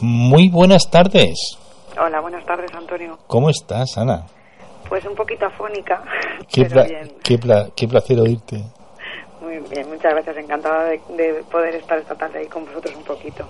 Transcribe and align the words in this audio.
Muy 0.00 0.48
buenas 0.48 0.88
tardes. 0.90 1.38
Hola, 2.00 2.20
buenas 2.20 2.44
tardes, 2.46 2.70
Antonio. 2.74 3.18
¿Cómo 3.26 3.50
estás, 3.50 3.98
Ana? 3.98 4.26
Pues 4.88 5.04
un 5.04 5.14
poquito 5.14 5.46
afónica. 5.46 6.02
Qué, 6.50 6.62
pero 6.62 6.70
pla- 6.74 6.84
bien. 6.84 7.12
qué, 7.22 7.38
pla- 7.38 7.68
qué 7.76 7.86
placer 7.88 8.18
oírte. 8.20 8.62
Muy 9.42 9.58
bien, 9.70 9.88
muchas 9.88 10.12
gracias. 10.14 10.36
Encantada 10.36 10.84
de, 10.84 11.00
de 11.16 11.42
poder 11.50 11.74
estar 11.74 11.98
esta 11.98 12.14
tarde 12.14 12.40
ahí 12.40 12.46
con 12.46 12.64
vosotros 12.64 12.94
un 12.96 13.04
poquito. 13.04 13.44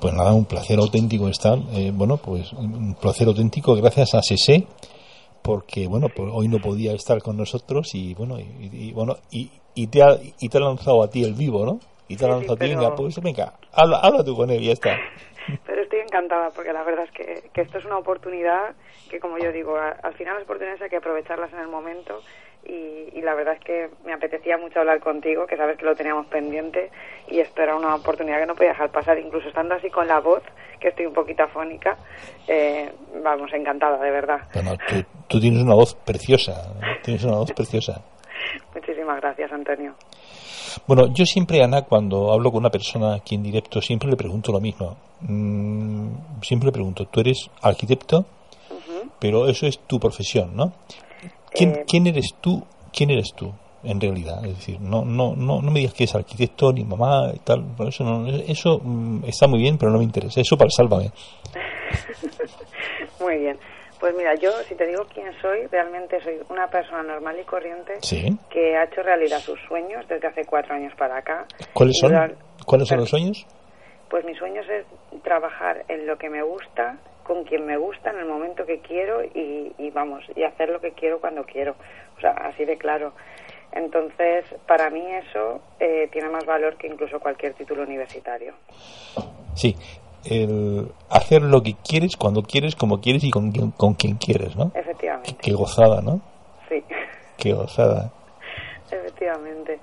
Pues 0.00 0.14
nada, 0.14 0.32
un 0.32 0.44
placer 0.44 0.78
auténtico 0.78 1.28
estar. 1.28 1.58
eh, 1.72 1.90
bueno, 1.92 2.16
pues 2.16 2.52
un 2.52 2.94
placer 2.94 3.26
auténtico 3.28 3.74
gracias 3.74 4.14
a 4.14 4.22
Sese, 4.22 4.66
porque 5.42 5.86
bueno, 5.86 6.08
pues 6.14 6.30
hoy 6.32 6.48
no 6.48 6.58
podía 6.58 6.92
estar 6.92 7.20
con 7.22 7.36
nosotros 7.36 7.94
y 7.94 8.14
bueno, 8.14 8.38
y, 8.38 8.68
y- 8.72 8.92
bueno, 8.92 9.16
y, 9.30 9.50
y 9.74 9.86
te 9.88 10.02
ha, 10.02 10.16
y 10.40 10.48
te 10.48 10.58
ha 10.58 10.60
lanzado 10.60 11.02
a 11.02 11.08
ti 11.10 11.22
el 11.24 11.34
vivo, 11.34 11.64
¿no? 11.66 11.80
Y 12.08 12.16
te 12.16 12.24
ha 12.24 12.28
Sí, 12.28 12.32
lanzado 12.34 12.56
sí, 12.56 12.64
a 12.64 12.66
ti, 12.66 12.70
pero- 12.74 12.80
venga, 12.80 12.94
pues 12.96 13.20
venga, 13.20 13.52
habla, 13.72 13.98
habla 13.98 14.24
tú 14.24 14.36
con 14.36 14.50
él 14.50 14.62
y 14.62 14.66
ya 14.66 14.72
está. 14.72 14.96
Pero 15.66 15.82
estoy 15.82 16.00
encantada 16.00 16.50
porque 16.50 16.72
la 16.72 16.82
verdad 16.84 17.04
es 17.04 17.10
que, 17.12 17.50
que 17.52 17.60
esto 17.62 17.78
es 17.78 17.84
una 17.84 17.98
oportunidad 17.98 18.74
que, 19.08 19.20
como 19.20 19.38
yo 19.38 19.52
digo, 19.52 19.76
a- 19.76 19.96
al 20.02 20.14
final 20.14 20.34
las 20.34 20.44
oportunidades 20.44 20.82
hay 20.82 20.88
que 20.90 20.96
aprovecharlas 20.96 21.52
en 21.52 21.58
el 21.60 21.68
momento 21.68 22.22
y, 22.64 23.10
y 23.12 23.22
la 23.22 23.34
verdad 23.34 23.54
es 23.54 23.60
que 23.60 23.90
me 24.04 24.12
apetecía 24.12 24.58
mucho 24.58 24.80
hablar 24.80 24.98
contigo, 25.00 25.46
que 25.46 25.56
sabes 25.56 25.76
que 25.78 25.84
lo 25.84 25.94
teníamos 25.94 26.26
pendiente 26.26 26.90
y 27.28 27.38
esto 27.40 27.62
era 27.62 27.76
una 27.76 27.94
oportunidad 27.94 28.40
que 28.40 28.46
no 28.46 28.54
podía 28.56 28.70
dejar 28.70 28.90
pasar, 28.90 29.18
incluso 29.18 29.48
estando 29.48 29.74
así 29.76 29.88
con 29.90 30.08
la 30.08 30.18
voz, 30.20 30.42
que 30.80 30.88
estoy 30.88 31.06
un 31.06 31.14
poquito 31.14 31.44
afónica, 31.44 31.96
eh, 32.48 32.92
vamos, 33.22 33.52
encantada, 33.52 33.98
de 33.98 34.10
verdad. 34.10 34.40
Bueno, 34.52 34.76
tú, 34.88 34.96
tú 35.28 35.40
tienes 35.40 35.62
una 35.62 35.74
voz 35.74 35.94
preciosa, 35.94 36.54
tienes 37.02 37.22
una 37.24 37.36
voz 37.36 37.52
preciosa. 37.52 38.02
Muchísimas 38.74 39.20
gracias, 39.20 39.52
Antonio. 39.52 39.94
Bueno, 40.86 41.12
yo 41.12 41.24
siempre, 41.24 41.62
Ana, 41.62 41.82
cuando 41.82 42.32
hablo 42.32 42.50
con 42.50 42.60
una 42.60 42.70
persona 42.70 43.14
aquí 43.14 43.34
en 43.34 43.42
directo, 43.42 43.80
siempre 43.80 44.08
le 44.08 44.16
pregunto 44.16 44.52
lo 44.52 44.60
mismo. 44.60 44.96
Mm, 45.20 46.08
siempre 46.42 46.66
le 46.66 46.72
pregunto, 46.72 47.06
tú 47.06 47.20
eres 47.20 47.50
arquitecto, 47.62 48.24
pero 49.18 49.48
eso 49.48 49.66
es 49.66 49.78
tu 49.80 49.98
profesión, 49.98 50.54
¿no? 50.54 50.72
¿Quién, 51.52 51.70
Eh, 51.70 51.84
quién 51.86 52.06
eres 52.06 52.34
tú? 52.40 52.62
¿Quién 52.92 53.10
eres 53.10 53.32
tú, 53.34 53.52
en 53.82 54.00
realidad? 54.00 54.44
Es 54.44 54.56
decir, 54.56 54.80
no, 54.80 55.04
no, 55.04 55.34
no, 55.36 55.60
no 55.62 55.70
me 55.70 55.80
digas 55.80 55.94
que 55.94 56.04
es 56.04 56.14
arquitecto 56.14 56.72
ni 56.72 56.84
mamá 56.84 57.32
y 57.34 57.38
tal. 57.40 57.64
pero 57.76 57.88
Eso, 57.88 58.04
no, 58.04 58.26
eso 58.28 58.78
mm, 58.82 59.24
está 59.26 59.46
muy 59.46 59.60
bien, 59.60 59.78
pero 59.78 59.90
no 59.90 59.98
me 59.98 60.04
interesa. 60.04 60.40
Eso 60.40 60.56
para 60.56 60.70
sálvame. 60.70 61.10
Muy 63.20 63.38
bien. 63.38 63.58
Pues 64.00 64.14
mira, 64.14 64.34
yo 64.34 64.50
si 64.68 64.74
te 64.74 64.86
digo 64.86 65.06
quién 65.12 65.32
soy, 65.40 65.66
realmente 65.68 66.20
soy 66.22 66.38
una 66.50 66.68
persona 66.68 67.02
normal 67.02 67.38
y 67.40 67.44
corriente 67.44 67.94
Sí. 68.02 68.36
que 68.50 68.76
ha 68.76 68.84
hecho 68.84 69.02
realidad 69.02 69.38
sus 69.40 69.58
sueños 69.68 70.06
desde 70.08 70.26
hace 70.28 70.44
cuatro 70.44 70.74
años 70.74 70.92
para 70.96 71.16
acá. 71.18 71.46
¿Cuáles 71.72 71.96
son? 71.98 72.12
¿Cuáles 72.66 72.88
son 72.88 72.98
los 72.98 73.08
sueños? 73.10 73.46
Pues 74.10 74.24
mis 74.24 74.38
sueños 74.38 74.66
es 74.68 74.84
trabajar 75.22 75.84
en 75.88 76.06
lo 76.06 76.16
que 76.18 76.28
me 76.28 76.42
gusta, 76.42 76.98
con 77.24 77.44
quien 77.44 77.66
me 77.66 77.76
gusta, 77.76 78.10
en 78.10 78.18
el 78.18 78.26
momento 78.26 78.64
que 78.66 78.80
quiero 78.80 79.24
y, 79.24 79.72
y 79.78 79.90
vamos, 79.90 80.24
y 80.36 80.44
hacer 80.44 80.68
lo 80.68 80.80
que 80.80 80.92
quiero 80.92 81.20
cuando 81.20 81.44
quiero. 81.44 81.74
O 82.16 82.20
sea, 82.20 82.30
así 82.32 82.64
de 82.64 82.76
claro. 82.78 83.12
Entonces, 83.72 84.44
para 84.66 84.90
mí 84.90 85.04
eso 85.12 85.60
eh, 85.80 86.08
tiene 86.12 86.28
más 86.28 86.44
valor 86.46 86.76
que 86.76 86.86
incluso 86.86 87.18
cualquier 87.18 87.54
título 87.54 87.82
universitario. 87.82 88.54
Sí. 89.54 89.74
El 90.28 90.88
hacer 91.10 91.42
lo 91.42 91.62
que 91.62 91.74
quieres, 91.74 92.16
cuando 92.16 92.42
quieres, 92.42 92.74
como 92.76 93.00
quieres 93.00 93.24
y 93.24 93.30
con, 93.30 93.52
quien- 93.52 93.70
con 93.72 93.94
quien 93.94 94.16
quieres, 94.16 94.56
¿no? 94.56 94.72
Efectivamente. 94.74 95.36
Qué 95.40 95.52
gozada, 95.52 96.00
¿no? 96.02 96.20
Sí, 96.68 96.82
Qué 97.36 97.52
gozada. 97.52 98.10
efectivamente. 98.90 99.78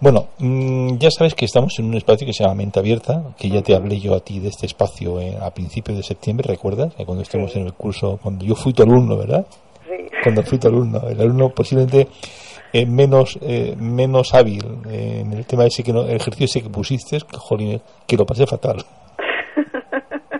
Bueno, 0.00 0.28
mm, 0.38 0.96
ya 0.98 1.10
sabes 1.10 1.34
que 1.34 1.44
estamos 1.44 1.78
en 1.78 1.86
un 1.86 1.94
espacio 1.94 2.26
que 2.26 2.32
se 2.32 2.42
llama 2.42 2.56
Mente 2.56 2.78
Abierta, 2.80 3.22
que 3.38 3.48
ya 3.48 3.62
te 3.62 3.74
hablé 3.74 4.00
yo 4.00 4.14
a 4.14 4.20
ti 4.20 4.40
de 4.40 4.48
este 4.48 4.66
espacio 4.66 5.20
eh, 5.20 5.36
a 5.40 5.50
principios 5.52 5.96
de 5.96 6.02
septiembre, 6.02 6.46
¿recuerdas? 6.48 6.92
Eh, 6.98 7.04
Cuando 7.04 7.22
estuvimos 7.22 7.52
Sí. 7.52 7.60
en 7.60 7.66
el 7.66 7.74
curso, 7.74 8.18
cuando 8.22 8.44
yo 8.44 8.54
fui 8.54 8.72
tu 8.72 8.82
alumno, 8.82 9.16
¿verdad? 9.16 9.46
Sí. 9.86 10.06
Cuando 10.22 10.42
fui 10.42 10.58
tu 10.58 10.68
alumno, 10.68 11.08
el 11.08 11.20
alumno 11.20 11.50
posiblemente 11.50 12.08
eh, 12.72 12.86
menos 12.86 13.38
eh, 13.42 13.74
menos 13.78 14.34
hábil 14.34 14.64
eh, 14.88 15.20
en 15.20 15.32
el 15.32 15.44
tema 15.46 15.66
ese 15.66 15.82
que 15.82 15.92
no, 15.92 16.02
el 16.02 16.16
ejercicio 16.16 16.44
ese 16.46 16.62
que 16.62 16.70
pusiste, 16.70 17.18
que, 17.20 17.36
jolín, 17.36 17.80
que 18.06 18.16
lo 18.16 18.24
pasé 18.26 18.46
fatal. 18.46 18.84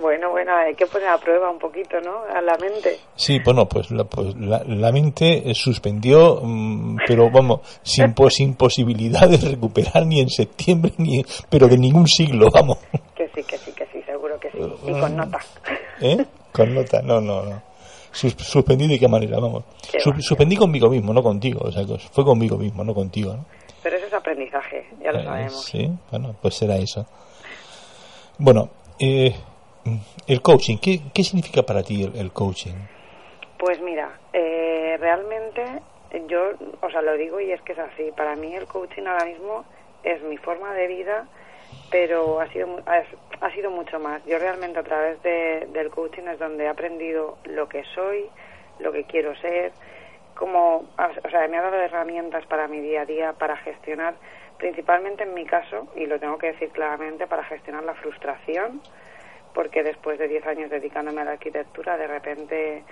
Bueno, 0.00 0.30
bueno, 0.30 0.52
hay 0.56 0.74
que 0.74 0.86
poner 0.86 1.08
a 1.08 1.18
prueba 1.18 1.50
un 1.50 1.58
poquito, 1.58 2.00
¿no? 2.00 2.22
A 2.34 2.40
la 2.40 2.56
mente. 2.58 2.98
Sí, 3.14 3.38
bueno, 3.44 3.66
pues 3.68 3.90
la, 3.90 4.04
pues 4.04 4.34
la, 4.36 4.62
la 4.66 4.90
mente 4.92 5.48
eh, 5.50 5.54
suspendió, 5.54 6.40
mm, 6.42 6.96
pero 7.06 7.30
vamos, 7.30 7.60
sin, 7.82 8.12
pos- 8.14 8.34
sin 8.36 8.54
posibilidad 8.54 9.28
de 9.28 9.36
recuperar 9.36 10.06
ni 10.06 10.20
en 10.20 10.28
septiembre, 10.30 10.92
ni 10.96 11.22
pero 11.48 11.68
de 11.68 11.76
ningún 11.78 12.06
siglo, 12.08 12.48
vamos. 12.52 12.78
Que 13.14 13.28
sí, 13.34 13.42
que 13.44 13.58
sí, 13.58 13.72
que 13.72 13.86
sí, 13.92 14.02
seguro 14.06 14.38
que 14.40 14.50
sí. 14.50 14.58
Y 14.86 14.92
con 14.92 15.16
nota. 15.16 15.38
¿Eh? 16.00 16.24
Con 16.52 16.74
nota, 16.74 17.00
no, 17.02 17.20
no, 17.20 17.42
no. 17.44 17.62
Sus- 18.12 18.34
suspendí 18.34 18.86
de 18.88 18.98
qué 18.98 19.08
manera, 19.08 19.38
vamos. 19.38 19.64
Qué 19.90 20.00
Su- 20.00 20.10
va, 20.10 20.16
qué 20.16 20.22
suspendí 20.22 20.56
conmigo 20.56 20.88
mismo, 20.90 21.12
no 21.12 21.22
contigo. 21.22 21.60
O 21.64 21.70
sea, 21.72 21.84
fue 22.12 22.24
conmigo 22.24 22.56
mismo, 22.56 22.82
no 22.84 22.94
contigo. 22.94 23.34
¿no? 23.34 23.44
Pero 23.82 23.96
eso 23.96 24.06
es 24.06 24.12
aprendizaje, 24.12 24.86
ya 25.02 25.12
lo 25.12 25.20
Eh, 25.20 25.24
sabemos. 25.24 25.64
sí, 25.64 25.90
bueno, 26.10 26.34
pues 26.42 26.54
será 26.54 26.76
eso. 26.76 27.06
Bueno, 28.38 28.70
eh, 28.98 29.34
el 30.26 30.42
coaching, 30.42 30.78
¿qué, 30.78 31.00
qué 31.12 31.22
significa 31.24 31.62
para 31.62 31.82
ti 31.82 32.02
el, 32.02 32.16
el 32.16 32.32
coaching? 32.32 32.74
Pues 33.58 33.80
mira, 33.80 34.18
eh, 34.32 34.96
realmente 34.98 35.62
yo, 36.28 36.38
o 36.82 36.90
sea, 36.90 37.02
lo 37.02 37.14
digo 37.16 37.40
y 37.40 37.52
es 37.52 37.60
que 37.62 37.72
es 37.72 37.78
así. 37.78 38.10
Para 38.16 38.34
mí 38.36 38.54
el 38.54 38.66
coaching 38.66 39.02
ahora 39.06 39.26
mismo 39.26 39.64
es 40.02 40.22
mi 40.22 40.36
forma 40.38 40.72
de 40.74 40.86
vida, 40.88 41.28
pero 41.90 42.40
ha 42.40 42.48
sido 42.48 42.80
ha, 42.86 43.02
ha 43.40 43.50
sido 43.52 43.70
mucho 43.70 43.98
más. 43.98 44.24
Yo 44.24 44.38
realmente 44.38 44.78
a 44.78 44.82
través 44.82 45.22
de- 45.22 45.66
del 45.72 45.90
coaching 45.90 46.24
es 46.28 46.38
donde 46.38 46.64
he 46.64 46.68
aprendido 46.68 47.38
lo 47.44 47.68
que 47.68 47.82
soy, 47.94 48.26
lo 48.78 48.92
que 48.92 49.04
quiero 49.04 49.34
ser, 49.36 49.72
como, 50.36 50.76
o 51.24 51.30
sea, 51.30 51.46
me 51.48 51.58
ha 51.58 51.62
dado 51.62 51.76
herramientas 51.76 52.46
para 52.46 52.66
mi 52.68 52.80
día 52.80 53.02
a 53.02 53.06
día, 53.06 53.32
para 53.34 53.56
gestionar, 53.58 54.14
principalmente 54.56 55.24
en 55.24 55.34
mi 55.34 55.44
caso, 55.44 55.88
y 55.96 56.06
lo 56.06 56.18
tengo 56.18 56.38
que 56.38 56.48
decir 56.52 56.70
claramente, 56.70 57.26
para 57.26 57.44
gestionar 57.44 57.82
la 57.84 57.94
frustración, 57.94 58.80
porque 59.52 59.82
después 59.82 60.18
de 60.18 60.28
10 60.28 60.46
años 60.46 60.70
dedicándome 60.70 61.20
a 61.22 61.24
la 61.24 61.32
arquitectura, 61.32 61.96
de 61.98 62.06
repente 62.06 62.84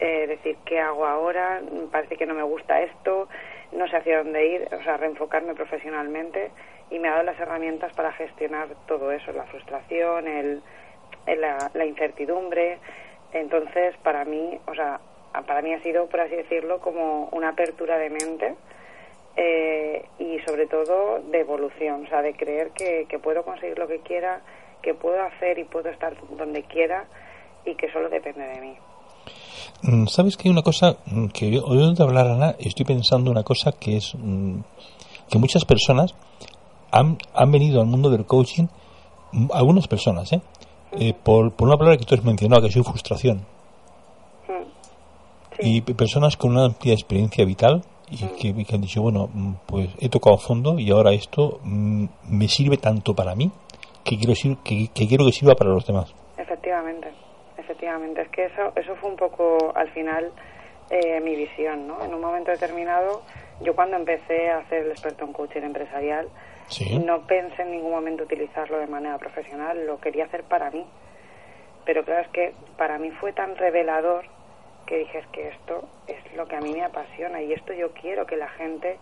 eh, 0.00 0.26
decir 0.26 0.58
qué 0.66 0.80
hago 0.80 1.06
ahora, 1.06 1.60
parece 1.90 2.16
que 2.16 2.26
no 2.26 2.34
me 2.34 2.42
gusta 2.42 2.82
esto, 2.82 3.28
no 3.72 3.86
sé 3.88 3.96
hacia 3.96 4.18
dónde 4.18 4.44
ir, 4.46 4.68
o 4.74 4.82
sea, 4.82 4.96
reenfocarme 4.96 5.54
profesionalmente 5.54 6.50
y 6.92 6.98
me 6.98 7.08
ha 7.08 7.12
dado 7.12 7.24
las 7.24 7.40
herramientas 7.40 7.92
para 7.94 8.12
gestionar 8.12 8.68
todo 8.86 9.10
eso, 9.12 9.32
la 9.32 9.44
frustración, 9.44 10.28
el, 10.28 10.62
la, 11.26 11.70
la 11.74 11.84
incertidumbre. 11.86 12.78
Entonces, 13.32 13.96
para 14.02 14.24
mí, 14.24 14.58
o 14.66 14.74
sea, 14.74 15.00
para 15.46 15.62
mí 15.62 15.72
ha 15.72 15.82
sido, 15.82 16.06
por 16.06 16.20
así 16.20 16.36
decirlo, 16.36 16.80
como 16.80 17.28
una 17.32 17.50
apertura 17.50 17.96
de 17.98 18.10
mente 18.10 18.54
eh, 19.36 20.04
y 20.18 20.38
sobre 20.46 20.66
todo 20.66 21.20
de 21.30 21.40
evolución, 21.40 22.04
o 22.04 22.08
sea, 22.08 22.20
de 22.22 22.34
creer 22.34 22.70
que, 22.70 23.06
que 23.08 23.18
puedo 23.18 23.42
conseguir 23.44 23.78
lo 23.78 23.88
que 23.88 24.00
quiera, 24.00 24.40
que 24.82 24.92
puedo 24.94 25.22
hacer 25.22 25.58
y 25.58 25.64
puedo 25.64 25.88
estar 25.88 26.14
donde 26.36 26.62
quiera 26.64 27.04
y 27.64 27.74
que 27.76 27.90
solo 27.90 28.10
depende 28.10 28.46
de 28.46 28.60
mí. 28.60 28.76
Mm, 29.82 30.06
¿Sabes 30.08 30.36
que 30.36 30.48
hay 30.48 30.52
una 30.52 30.62
cosa 30.62 30.96
que 31.32 31.50
yo- 31.50 31.64
oyendo 31.64 32.04
hablar, 32.04 32.26
Ana, 32.26 32.54
estoy 32.58 32.84
pensando 32.84 33.30
una 33.30 33.42
cosa 33.44 33.72
que 33.72 33.96
es 33.96 34.14
mm, 34.18 34.58
que 35.30 35.38
muchas 35.38 35.64
personas 35.64 36.14
han, 36.92 37.18
han 37.34 37.50
venido 37.50 37.80
al 37.80 37.86
mundo 37.86 38.10
del 38.10 38.24
coaching, 38.26 38.66
mm, 39.32 39.48
algunas 39.52 39.88
personas, 39.88 40.32
¿eh? 40.32 40.40
Eh, 40.92 41.14
por, 41.14 41.52
por 41.52 41.68
una 41.68 41.78
palabra 41.78 41.96
que 41.96 42.04
tú 42.04 42.14
has 42.14 42.22
mencionado, 42.22 42.62
que 42.62 42.70
soy 42.70 42.82
frustración. 42.82 43.38
Mm. 44.46 44.62
Y 45.60 45.80
personas 45.80 46.36
con 46.36 46.52
una 46.52 46.66
amplia 46.66 46.92
experiencia 46.92 47.44
vital 47.44 47.82
y 48.10 48.18
que, 48.18 48.48
y 48.48 48.64
que 48.64 48.74
han 48.74 48.82
dicho, 48.82 49.00
bueno, 49.00 49.28
mm, 49.32 49.52
pues 49.66 49.88
he 49.98 50.08
tocado 50.10 50.36
fondo 50.36 50.78
y 50.78 50.90
ahora 50.90 51.12
esto 51.12 51.60
mm, 51.64 52.04
me 52.28 52.46
sirve 52.48 52.76
tanto 52.76 53.14
para 53.14 53.34
mí 53.34 53.50
que 54.04 54.18
quiero, 54.18 54.34
que, 54.62 54.88
que 54.88 55.08
quiero 55.08 55.24
que 55.24 55.32
sirva 55.32 55.54
para 55.54 55.70
los 55.70 55.86
demás. 55.86 56.14
efectivamente, 56.36 57.08
efectivamente. 57.56 58.22
Es 58.22 58.28
que 58.28 58.44
eso, 58.46 58.72
eso 58.76 58.94
fue 58.96 59.10
un 59.10 59.16
poco 59.16 59.72
al 59.74 59.88
final 59.92 60.30
eh, 60.90 61.20
mi 61.20 61.36
visión, 61.36 61.86
¿no? 61.86 62.04
En 62.04 62.12
un 62.12 62.20
momento 62.20 62.50
determinado, 62.50 63.22
yo 63.62 63.74
cuando 63.74 63.96
empecé 63.96 64.50
a 64.50 64.58
hacer 64.58 64.84
el 64.84 64.90
experto 64.90 65.24
en 65.24 65.32
coaching 65.32 65.62
empresarial, 65.62 66.28
No 67.04 67.26
pensé 67.26 67.62
en 67.62 67.72
ningún 67.72 67.90
momento 67.90 68.24
utilizarlo 68.24 68.78
de 68.78 68.86
manera 68.86 69.18
profesional, 69.18 69.86
lo 69.86 70.00
quería 70.00 70.24
hacer 70.24 70.44
para 70.44 70.70
mí. 70.70 70.86
Pero 71.84 72.04
claro, 72.04 72.22
es 72.22 72.28
que 72.28 72.54
para 72.76 72.98
mí 72.98 73.10
fue 73.10 73.32
tan 73.32 73.56
revelador 73.56 74.24
que 74.86 74.98
dije, 74.98 75.18
es 75.18 75.26
que 75.28 75.48
esto 75.48 75.88
es 76.06 76.36
lo 76.36 76.46
que 76.46 76.56
a 76.56 76.60
mí 76.60 76.72
me 76.72 76.84
apasiona 76.84 77.42
y 77.42 77.52
esto 77.52 77.72
yo 77.72 77.92
quiero 77.92 78.26
que 78.26 78.36
la 78.36 78.48
gente 78.48 78.98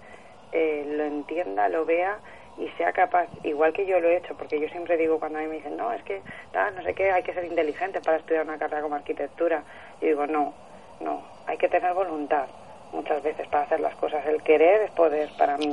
eh, 0.52 0.84
lo 0.96 1.04
entienda, 1.04 1.68
lo 1.68 1.84
vea 1.84 2.18
y 2.58 2.68
sea 2.76 2.92
capaz, 2.92 3.28
igual 3.44 3.72
que 3.72 3.86
yo 3.86 4.00
lo 4.00 4.08
he 4.08 4.16
hecho, 4.16 4.36
porque 4.36 4.60
yo 4.60 4.68
siempre 4.68 4.96
digo 4.96 5.18
cuando 5.18 5.38
a 5.38 5.42
mí 5.42 5.48
me 5.48 5.56
dicen, 5.56 5.76
no, 5.76 5.92
es 5.92 6.02
que 6.02 6.20
tal, 6.52 6.74
no 6.74 6.82
sé 6.82 6.94
qué, 6.94 7.10
hay 7.10 7.22
que 7.22 7.32
ser 7.32 7.44
inteligente 7.44 8.00
para 8.00 8.18
estudiar 8.18 8.44
una 8.44 8.58
carrera 8.58 8.82
como 8.82 8.96
arquitectura. 8.96 9.62
Yo 10.00 10.08
digo, 10.08 10.26
no, 10.26 10.52
no, 11.00 11.22
hay 11.46 11.56
que 11.56 11.68
tener 11.68 11.94
voluntad 11.94 12.46
muchas 12.92 13.22
veces 13.22 13.46
para 13.48 13.64
hacer 13.64 13.80
las 13.80 13.94
cosas. 13.96 14.26
El 14.26 14.42
querer 14.42 14.82
es 14.82 14.90
poder 14.90 15.30
para 15.38 15.56
mí. 15.56 15.70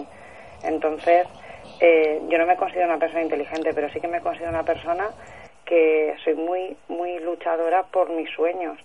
Entonces, 0.63 1.27
eh, 1.79 2.21
yo 2.29 2.37
no 2.37 2.45
me 2.45 2.55
considero 2.55 2.87
una 2.87 2.97
persona 2.97 3.21
inteligente, 3.21 3.73
pero 3.73 3.89
sí 3.89 3.99
que 3.99 4.07
me 4.07 4.21
considero 4.21 4.49
una 4.49 4.63
persona 4.63 5.09
que 5.65 6.15
soy 6.23 6.35
muy, 6.35 6.75
muy 6.87 7.19
luchadora 7.19 7.83
por 7.83 8.09
mis 8.09 8.29
sueños. 8.31 8.77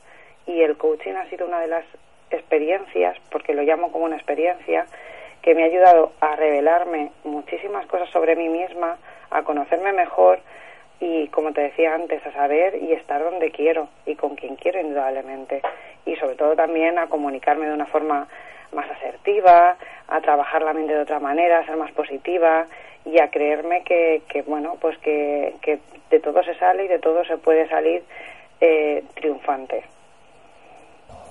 Y 0.47 0.63
el 0.63 0.77
coaching 0.77 1.15
ha 1.15 1.29
sido 1.31 1.47
una 1.47 1.61
de 1.61 1.69
las 1.69 1.85
experiencias, 2.31 3.17
porque 3.31 3.55
lo 3.55 3.63
llamo 3.63 3.93
como 3.93 4.05
una 4.05 4.17
experiencia, 4.17 4.87
que 5.41 5.55
me 5.55 5.63
ha 5.63 5.67
ayudado 5.67 6.13
a 6.21 6.37
revelarme 6.37 7.13
muchísimas 7.25 7.87
cosas 7.87 8.09
sobre 8.11 8.37
mí 8.37 8.49
misma, 8.49 8.99
a 9.31 9.43
conocerme 9.43 9.93
mejor 9.93 10.41
y, 11.01 11.29
como 11.29 11.53
te 11.53 11.63
decía 11.63 11.95
antes, 11.95 12.25
a 12.27 12.33
saber 12.33 12.77
y 12.81 12.93
estar 12.93 13.23
donde 13.23 13.51
quiero 13.51 13.89
y 14.07 14.15
con 14.15 14.37
quien 14.37 14.57
quiero 14.57 14.81
indudablemente. 14.81 15.63
Y 16.07 16.17
sobre 16.17 16.37
todo 16.37 16.55
también 16.55 16.99
a 16.99 17.09
comunicarme 17.09 17.67
de 17.67 17.75
una 17.75 17.87
forma 17.87 18.29
más 18.73 18.91
asertiva, 18.91 19.77
a 20.13 20.21
trabajar 20.21 20.63
la 20.63 20.75
mente 20.75 20.95
de 20.95 21.03
otra 21.03 21.19
manera, 21.19 21.61
a 21.61 21.67
ser 21.67 21.77
más 21.77 21.91
positiva 21.93 22.67
y 23.05 23.19
a 23.21 23.29
creerme 23.29 23.83
que, 23.83 24.23
que 24.29 24.43
bueno, 24.43 24.77
pues 24.81 24.97
que, 24.99 25.55
que 25.63 25.81
de 26.11 26.21
todo 26.21 26.43
se 26.45 26.55
sale 26.59 26.85
y 26.85 26.89
de 26.89 26.99
todo 26.99 27.25
se 27.25 27.39
puede 27.39 27.69
salir 27.69 28.03
eh, 28.61 29.03
triunfante. 29.15 29.83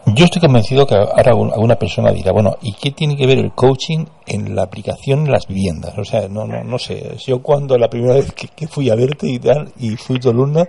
Yo 0.08 0.26
estoy 0.26 0.42
convencido 0.42 0.88
que 0.88 0.96
ahora 0.96 1.32
alguna 1.32 1.76
persona 1.76 2.12
dirá, 2.12 2.32
bueno, 2.32 2.56
¿y 2.62 2.74
qué 2.74 2.92
tiene 2.92 3.16
que 3.16 3.28
ver 3.28 3.38
el 3.38 3.52
coaching 3.52 4.06
en 4.26 4.56
la 4.56 4.64
aplicación 4.64 5.26
en 5.26 5.32
las 5.32 5.48
viviendas? 5.48 5.96
O 5.98 6.04
sea, 6.04 6.28
no, 6.28 6.46
no, 6.46 6.64
no 6.64 6.80
sé. 6.80 7.16
Yo 7.26 7.42
cuando 7.42 7.78
la 7.78 7.88
primera 7.88 8.16
vez 8.16 8.34
que, 8.34 8.68
fui 8.68 8.90
a 8.90 8.96
verte 8.96 9.28
y 9.28 9.40
tal, 9.40 9.72
y 9.80 9.96
fui 9.96 10.20
tu 10.20 10.30
alumna, 10.30 10.68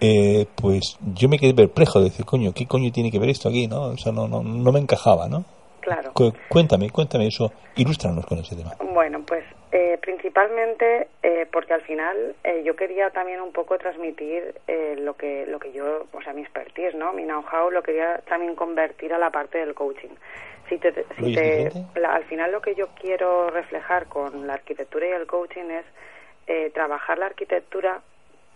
eh, 0.00 0.46
pues 0.54 0.98
yo 1.14 1.28
me 1.28 1.38
quedé 1.38 1.54
perplejo 1.54 2.00
de 2.00 2.10
decir, 2.10 2.26
coño, 2.26 2.52
¿qué 2.52 2.66
coño 2.66 2.92
tiene 2.92 3.10
que 3.10 3.18
ver 3.18 3.30
esto 3.30 3.48
aquí? 3.48 3.66
¿no? 3.66 3.86
O 3.86 4.12
no, 4.12 4.28
no, 4.28 4.42
no 4.42 4.72
me 4.72 4.78
encajaba, 4.78 5.26
¿no? 5.26 5.44
Claro. 5.88 6.12
cuéntame, 6.48 6.90
cuéntame 6.90 7.26
eso, 7.26 7.52
ilústranos 7.76 8.26
con 8.26 8.38
ese 8.38 8.56
tema. 8.56 8.72
Bueno, 8.92 9.22
pues 9.26 9.44
eh, 9.72 9.98
principalmente 10.00 11.08
eh, 11.22 11.46
porque 11.50 11.74
al 11.74 11.82
final 11.82 12.34
eh, 12.44 12.62
yo 12.64 12.76
quería 12.76 13.10
también 13.10 13.40
un 13.40 13.52
poco 13.52 13.78
transmitir 13.78 14.54
eh, 14.66 14.96
lo 14.98 15.14
que 15.14 15.46
lo 15.46 15.58
que 15.58 15.72
yo, 15.72 16.06
o 16.12 16.22
sea, 16.22 16.32
mi 16.32 16.42
expertise, 16.42 16.94
¿no? 16.94 17.12
Mi 17.12 17.24
know-how 17.24 17.70
lo 17.70 17.82
quería 17.82 18.20
también 18.28 18.54
convertir 18.54 19.12
a 19.12 19.18
la 19.18 19.30
parte 19.30 19.58
del 19.58 19.74
coaching. 19.74 20.14
Si 20.68 20.76
te, 20.78 20.92
si 21.18 21.34
te, 21.34 21.70
al 22.04 22.24
final 22.24 22.52
lo 22.52 22.60
que 22.60 22.74
yo 22.74 22.88
quiero 23.00 23.48
reflejar 23.48 24.06
con 24.06 24.46
la 24.46 24.54
arquitectura 24.54 25.06
y 25.06 25.12
el 25.12 25.26
coaching 25.26 25.70
es 25.70 25.84
eh, 26.46 26.70
trabajar 26.74 27.18
la 27.18 27.26
arquitectura 27.26 28.00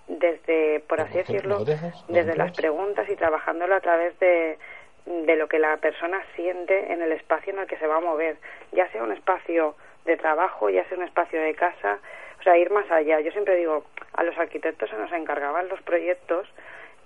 desde, 0.08 0.80
por 0.80 1.00
así 1.00 1.18
decirlo, 1.18 1.64
desde 2.08 2.36
las 2.36 2.52
preguntas 2.52 3.08
y 3.08 3.16
trabajándolo 3.16 3.74
a 3.74 3.80
través 3.80 4.18
de 4.18 4.58
de 5.06 5.36
lo 5.36 5.48
que 5.48 5.58
la 5.58 5.76
persona 5.78 6.22
siente 6.36 6.92
en 6.92 7.02
el 7.02 7.12
espacio 7.12 7.52
en 7.52 7.60
el 7.60 7.66
que 7.66 7.76
se 7.78 7.86
va 7.86 7.96
a 7.96 8.00
mover, 8.00 8.36
ya 8.72 8.88
sea 8.92 9.02
un 9.02 9.12
espacio 9.12 9.74
de 10.04 10.16
trabajo, 10.16 10.70
ya 10.70 10.84
sea 10.88 10.98
un 10.98 11.04
espacio 11.04 11.40
de 11.40 11.54
casa, 11.54 11.98
o 12.38 12.42
sea, 12.42 12.56
ir 12.56 12.70
más 12.70 12.90
allá. 12.90 13.20
Yo 13.20 13.30
siempre 13.32 13.56
digo, 13.56 13.84
a 14.14 14.22
los 14.22 14.36
arquitectos 14.38 14.90
se 14.90 14.96
nos 14.96 15.12
encargaban 15.12 15.68
los 15.68 15.80
proyectos 15.82 16.48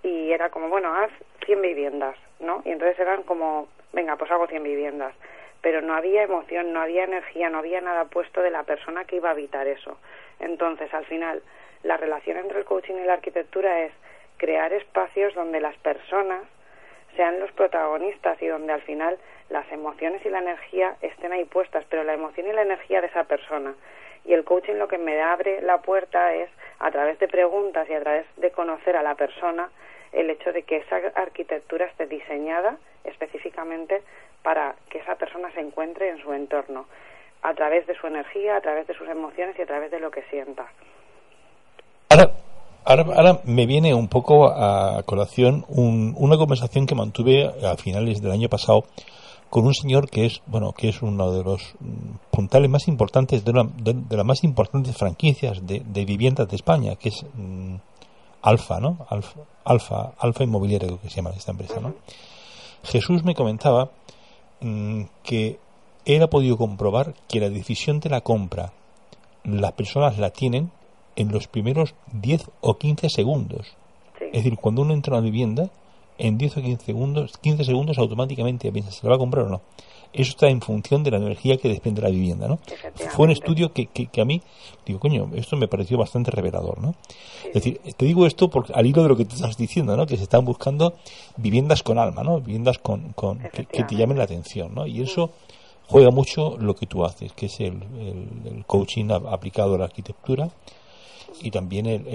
y 0.02 0.32
era 0.32 0.50
como, 0.50 0.68
bueno, 0.68 0.94
haz 0.94 1.10
100 1.44 1.62
viviendas, 1.62 2.16
¿no? 2.40 2.62
Y 2.64 2.70
entonces 2.70 2.98
eran 2.98 3.22
como, 3.22 3.68
venga, 3.92 4.16
pues 4.16 4.30
hago 4.30 4.46
100 4.46 4.62
viviendas. 4.62 5.14
Pero 5.62 5.80
no 5.80 5.94
había 5.94 6.22
emoción, 6.22 6.72
no 6.72 6.80
había 6.80 7.04
energía, 7.04 7.50
no 7.50 7.58
había 7.58 7.80
nada 7.80 8.04
puesto 8.04 8.40
de 8.42 8.50
la 8.50 8.62
persona 8.62 9.04
que 9.04 9.16
iba 9.16 9.30
a 9.30 9.32
habitar 9.32 9.66
eso. 9.66 9.98
Entonces, 10.38 10.92
al 10.94 11.06
final, 11.06 11.42
la 11.82 11.96
relación 11.96 12.36
entre 12.36 12.58
el 12.58 12.64
coaching 12.64 12.94
y 12.94 13.04
la 13.04 13.14
arquitectura 13.14 13.80
es 13.80 13.92
crear 14.36 14.72
espacios 14.72 15.34
donde 15.34 15.60
las 15.60 15.76
personas 15.78 16.42
sean 17.16 17.40
los 17.40 17.50
protagonistas 17.52 18.40
y 18.40 18.46
donde 18.46 18.72
al 18.72 18.82
final 18.82 19.18
las 19.50 19.70
emociones 19.72 20.24
y 20.24 20.28
la 20.28 20.38
energía 20.38 20.96
estén 21.02 21.32
ahí 21.32 21.44
puestas, 21.44 21.84
pero 21.88 22.04
la 22.04 22.14
emoción 22.14 22.46
y 22.46 22.52
la 22.52 22.62
energía 22.62 23.00
de 23.00 23.08
esa 23.08 23.24
persona. 23.24 23.74
Y 24.24 24.32
el 24.32 24.44
coaching 24.44 24.74
lo 24.74 24.88
que 24.88 24.98
me 24.98 25.20
abre 25.22 25.62
la 25.62 25.78
puerta 25.78 26.34
es, 26.34 26.50
a 26.78 26.90
través 26.90 27.18
de 27.18 27.28
preguntas 27.28 27.88
y 27.88 27.94
a 27.94 28.00
través 28.00 28.26
de 28.36 28.50
conocer 28.50 28.96
a 28.96 29.02
la 29.02 29.14
persona, 29.14 29.70
el 30.12 30.30
hecho 30.30 30.52
de 30.52 30.62
que 30.62 30.78
esa 30.78 30.96
arquitectura 31.14 31.86
esté 31.86 32.06
diseñada 32.06 32.76
específicamente 33.04 34.02
para 34.42 34.74
que 34.90 34.98
esa 34.98 35.16
persona 35.16 35.50
se 35.52 35.60
encuentre 35.60 36.08
en 36.08 36.18
su 36.18 36.32
entorno, 36.32 36.86
a 37.42 37.54
través 37.54 37.86
de 37.86 37.94
su 37.94 38.06
energía, 38.06 38.56
a 38.56 38.60
través 38.60 38.86
de 38.86 38.94
sus 38.94 39.08
emociones 39.08 39.58
y 39.58 39.62
a 39.62 39.66
través 39.66 39.90
de 39.90 40.00
lo 40.00 40.10
que 40.10 40.22
sienta. 40.30 40.66
Ahora, 42.88 43.40
me 43.42 43.66
viene 43.66 43.94
un 43.94 44.06
poco 44.06 44.46
a 44.48 45.02
colación 45.02 45.64
una 45.68 46.36
conversación 46.36 46.86
que 46.86 46.94
mantuve 46.94 47.52
a 47.66 47.76
finales 47.76 48.22
del 48.22 48.30
año 48.30 48.48
pasado 48.48 48.84
con 49.50 49.66
un 49.66 49.74
señor 49.74 50.08
que 50.08 50.26
es 50.26 50.40
bueno 50.46 50.72
que 50.72 50.90
es 50.90 51.02
uno 51.02 51.32
de 51.32 51.42
los 51.42 51.74
puntales 52.30 52.70
más 52.70 52.86
importantes 52.86 53.44
de, 53.44 53.50
una, 53.50 53.64
de, 53.64 54.16
las 54.16 54.24
más 54.24 54.44
importantes 54.44 54.96
franquicias 54.96 55.66
de, 55.66 56.04
viviendas 56.04 56.48
de 56.48 56.54
España 56.54 56.94
que 56.94 57.08
es 57.08 57.26
mm, 57.34 57.74
Alfa 58.42 58.78
no 58.78 59.04
Alfa 59.10 59.40
Alfa 59.64 60.12
Alfa 60.18 60.44
Inmobiliaria 60.44 60.96
que 61.02 61.10
se 61.10 61.16
llama 61.16 61.30
esta 61.36 61.50
empresa 61.50 61.80
no 61.80 61.92
Jesús 62.84 63.24
me 63.24 63.34
comentaba 63.34 63.90
mm, 64.60 65.02
que 65.24 65.58
él 66.04 66.22
ha 66.22 66.30
podido 66.30 66.56
comprobar 66.56 67.14
que 67.26 67.40
la 67.40 67.50
decisión 67.50 67.98
de 67.98 68.10
la 68.10 68.20
compra 68.20 68.72
las 69.42 69.72
personas 69.72 70.18
la 70.18 70.30
tienen 70.30 70.70
en 71.16 71.32
los 71.32 71.48
primeros 71.48 71.94
10 72.12 72.50
o 72.60 72.78
15 72.78 73.08
segundos. 73.08 73.66
Es 74.20 74.44
decir, 74.44 74.56
cuando 74.56 74.82
uno 74.82 74.94
entra 74.94 75.16
a 75.16 75.18
una 75.18 75.24
vivienda, 75.24 75.70
en 76.18 76.38
10 76.38 76.58
o 76.58 76.62
15 76.62 76.84
segundos, 76.84 77.38
15 77.38 77.64
segundos 77.64 77.98
automáticamente 77.98 78.70
piensa, 78.72 78.90
¿se 78.90 79.02
la 79.04 79.10
va 79.10 79.16
a 79.16 79.18
comprar 79.18 79.46
o 79.46 79.48
no? 79.48 79.60
Eso 80.12 80.30
está 80.30 80.48
en 80.48 80.62
función 80.62 81.02
de 81.02 81.10
la 81.10 81.18
energía 81.18 81.58
que 81.58 81.68
desprende 81.68 82.00
la 82.00 82.08
vivienda, 82.08 82.48
¿no? 82.48 82.58
Fue 83.10 83.26
un 83.26 83.32
estudio 83.32 83.72
que, 83.72 83.86
que, 83.86 84.20
a 84.20 84.24
mí, 84.24 84.40
digo, 84.86 84.98
coño, 84.98 85.30
esto 85.34 85.56
me 85.56 85.68
pareció 85.68 85.98
bastante 85.98 86.30
revelador, 86.30 86.80
¿no? 86.80 86.94
Es 87.44 87.54
decir, 87.54 87.80
te 87.96 88.06
digo 88.06 88.26
esto 88.26 88.48
porque, 88.48 88.72
al 88.72 88.86
hilo 88.86 89.02
de 89.02 89.08
lo 89.08 89.16
que 89.16 89.26
tú 89.26 89.34
estás 89.34 89.56
diciendo, 89.58 89.94
¿no? 89.96 90.06
Que 90.06 90.16
se 90.16 90.22
están 90.22 90.44
buscando 90.44 90.94
viviendas 91.36 91.82
con 91.82 91.98
alma, 91.98 92.22
¿no? 92.22 92.40
Viviendas 92.40 92.78
con, 92.78 93.12
con 93.12 93.40
que, 93.52 93.64
te 93.64 93.94
llamen 93.94 94.16
la 94.16 94.24
atención, 94.24 94.74
¿no? 94.74 94.86
Y 94.86 95.02
eso 95.02 95.30
juega 95.86 96.10
mucho 96.10 96.56
lo 96.58 96.74
que 96.74 96.86
tú 96.86 97.04
haces, 97.04 97.32
que 97.32 97.46
es 97.46 97.60
el, 97.60 97.82
el 98.44 98.64
coaching 98.66 99.10
aplicado 99.10 99.74
a 99.74 99.78
la 99.78 99.84
arquitectura, 99.84 100.48
y 101.40 101.50
también 101.50 101.86
el, 101.86 102.06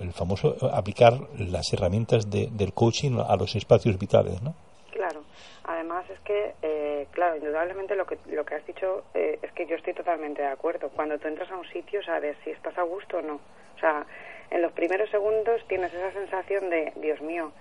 el, 0.00 0.12
famoso 0.12 0.56
aplicar 0.72 1.14
las 1.38 1.72
herramientas 1.72 2.30
de, 2.30 2.48
del 2.52 2.72
coaching 2.72 3.18
a 3.18 3.36
los 3.36 3.54
espacios 3.56 3.98
vitales, 3.98 4.42
¿no? 4.42 4.54
Claro. 4.92 5.22
Además 5.64 6.04
es 6.10 6.18
que, 6.20 6.54
eh, 6.62 7.06
claro, 7.12 7.36
indudablemente 7.36 7.94
lo 7.94 8.06
que, 8.06 8.18
lo 8.26 8.44
que 8.44 8.54
has 8.54 8.66
dicho 8.66 9.04
eh, 9.14 9.38
es 9.42 9.52
que 9.52 9.66
yo 9.66 9.76
estoy 9.76 9.94
totalmente 9.94 10.42
de 10.42 10.48
acuerdo. 10.48 10.90
Cuando 10.90 11.18
tú 11.18 11.28
entras 11.28 11.50
a 11.50 11.56
un 11.56 11.66
sitio 11.68 12.02
sabes 12.02 12.36
si 12.44 12.50
estás 12.50 12.76
a 12.76 12.82
gusto 12.82 13.18
o 13.18 13.22
no. 13.22 13.34
O 13.76 13.78
sea, 13.78 14.04
en 14.50 14.62
los 14.62 14.72
primeros 14.72 15.08
segundos 15.10 15.62
tienes 15.68 15.92
esa 15.94 16.12
sensación 16.12 16.70
de, 16.70 16.92
Dios 16.96 17.20
mío, 17.20 17.52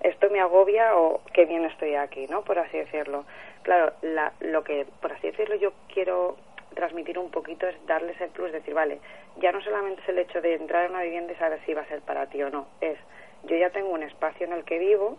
esto 0.00 0.28
me 0.30 0.40
agobia 0.40 0.96
o 0.96 1.22
qué 1.32 1.46
bien 1.46 1.64
estoy 1.64 1.94
aquí, 1.94 2.26
¿no? 2.28 2.42
Por 2.42 2.58
así 2.58 2.76
decirlo. 2.76 3.24
Claro, 3.62 3.94
la, 4.02 4.32
lo 4.40 4.62
que, 4.62 4.86
por 5.00 5.12
así 5.12 5.28
decirlo, 5.28 5.54
yo 5.56 5.72
quiero 5.92 6.36
transmitir 6.74 7.18
un 7.18 7.30
poquito 7.30 7.66
es 7.66 7.74
darles 7.86 8.20
el 8.20 8.30
plus, 8.30 8.52
decir, 8.52 8.74
vale, 8.74 9.00
ya 9.36 9.52
no 9.52 9.60
solamente 9.62 10.02
es 10.02 10.08
el 10.08 10.18
hecho 10.18 10.40
de 10.40 10.54
entrar 10.54 10.84
en 10.84 10.92
una 10.92 11.02
vivienda 11.02 11.32
y 11.32 11.36
saber 11.36 11.60
si 11.64 11.74
va 11.74 11.82
a 11.82 11.88
ser 11.88 12.00
para 12.02 12.26
ti 12.26 12.42
o 12.42 12.50
no, 12.50 12.66
es 12.80 12.98
yo 13.44 13.56
ya 13.56 13.70
tengo 13.70 13.90
un 13.90 14.02
espacio 14.02 14.46
en 14.46 14.52
el 14.52 14.64
que 14.64 14.78
vivo, 14.78 15.18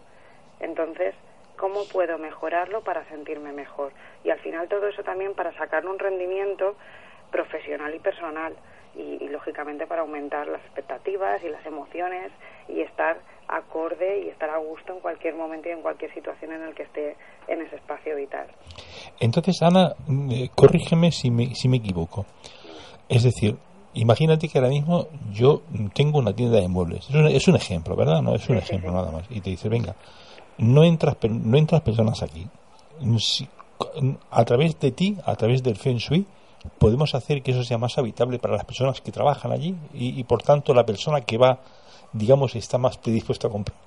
entonces, 0.60 1.14
¿cómo 1.58 1.86
puedo 1.92 2.18
mejorarlo 2.18 2.82
para 2.82 3.06
sentirme 3.06 3.52
mejor? 3.52 3.92
Y 4.24 4.30
al 4.30 4.40
final 4.40 4.68
todo 4.68 4.88
eso 4.88 5.04
también 5.04 5.34
para 5.36 5.54
sacar 5.54 5.86
un 5.86 6.00
rendimiento 6.00 6.76
profesional 7.32 7.94
y 7.94 8.00
personal 8.00 8.56
y, 8.96 9.28
lógicamente 9.28 9.88
para 9.88 10.02
aumentar 10.02 10.48
las 10.48 10.62
expectativas 10.62 11.44
y 11.44 11.50
las 11.50 11.66
emociones 11.66 12.32
y 12.70 12.82
estar 12.82 13.18
acorde 13.48 14.26
y 14.26 14.30
estar 14.30 14.50
a 14.50 14.58
gusto 14.58 14.94
en 14.94 15.00
cualquier 15.00 15.36
momento 15.36 15.70
y 15.70 15.72
en 15.72 15.82
cualquier 15.82 16.14
situación 16.14 16.54
en 16.54 16.64
el 16.64 16.74
que 16.74 16.84
esté 16.84 17.16
en 17.48 17.62
ese 17.62 17.76
espacio 17.76 18.16
vital. 18.16 18.48
Entonces, 19.20 19.62
Ana, 19.62 19.94
eh, 20.32 20.50
corrígeme 20.56 21.12
si 21.12 21.30
me, 21.32 21.54
si 21.56 21.70
me 21.70 21.78
equivoco. 21.78 22.26
Es 23.08 23.24
decir, 23.24 23.56
imagínate 23.94 24.48
que 24.48 24.58
ahora 24.58 24.70
mismo 24.70 25.08
yo 25.32 25.62
tengo 25.94 26.20
una 26.20 26.34
tienda 26.34 26.60
de 26.60 26.68
muebles. 26.68 27.08
Es 27.10 27.48
un, 27.48 27.56
ejemplo, 27.56 27.96
¿verdad? 27.96 28.22
No 28.22 28.36
es 28.36 28.48
un 28.50 28.58
ejemplo 28.58 28.92
nada 28.92 29.12
más. 29.12 29.26
Y 29.30 29.42
te 29.42 29.52
dice, 29.52 29.70
venga, 29.70 29.96
no 30.58 30.84
entras, 30.84 31.18
no 31.30 31.58
entras 31.58 31.82
personas 31.82 32.22
aquí. 32.24 32.48
a 34.32 34.46
través 34.46 34.80
de 34.80 34.92
ti, 34.92 35.18
a 35.26 35.36
través 35.36 35.64
del 35.64 35.78
Feng 35.78 35.98
Shui, 35.98 36.26
podemos 36.78 37.14
hacer 37.16 37.42
que 37.42 37.52
eso 37.52 37.64
sea 37.64 37.78
más 37.78 37.98
habitable 37.98 38.40
para 38.40 38.56
las 38.56 38.66
personas 38.66 39.02
que 39.02 39.12
trabajan 39.12 39.52
allí 39.52 39.76
y, 39.94 40.20
y 40.20 40.24
por 40.24 40.42
tanto 40.42 40.74
la 40.74 40.86
persona 40.86 41.22
que 41.22 41.38
va, 41.38 41.60
digamos, 42.16 42.56
está 42.56 42.78
más 42.78 42.98
predispuesta 42.98 43.48
a 43.48 43.52
comprar. 43.52 43.78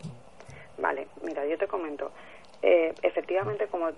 Vale, 0.79 1.09
mira, 1.23 1.45
yo 1.47 1.57
te 1.59 1.67
comento. 1.67 2.11
Eh, 2.61 2.93
efectivamente, 3.03 3.69
como, 3.69 3.89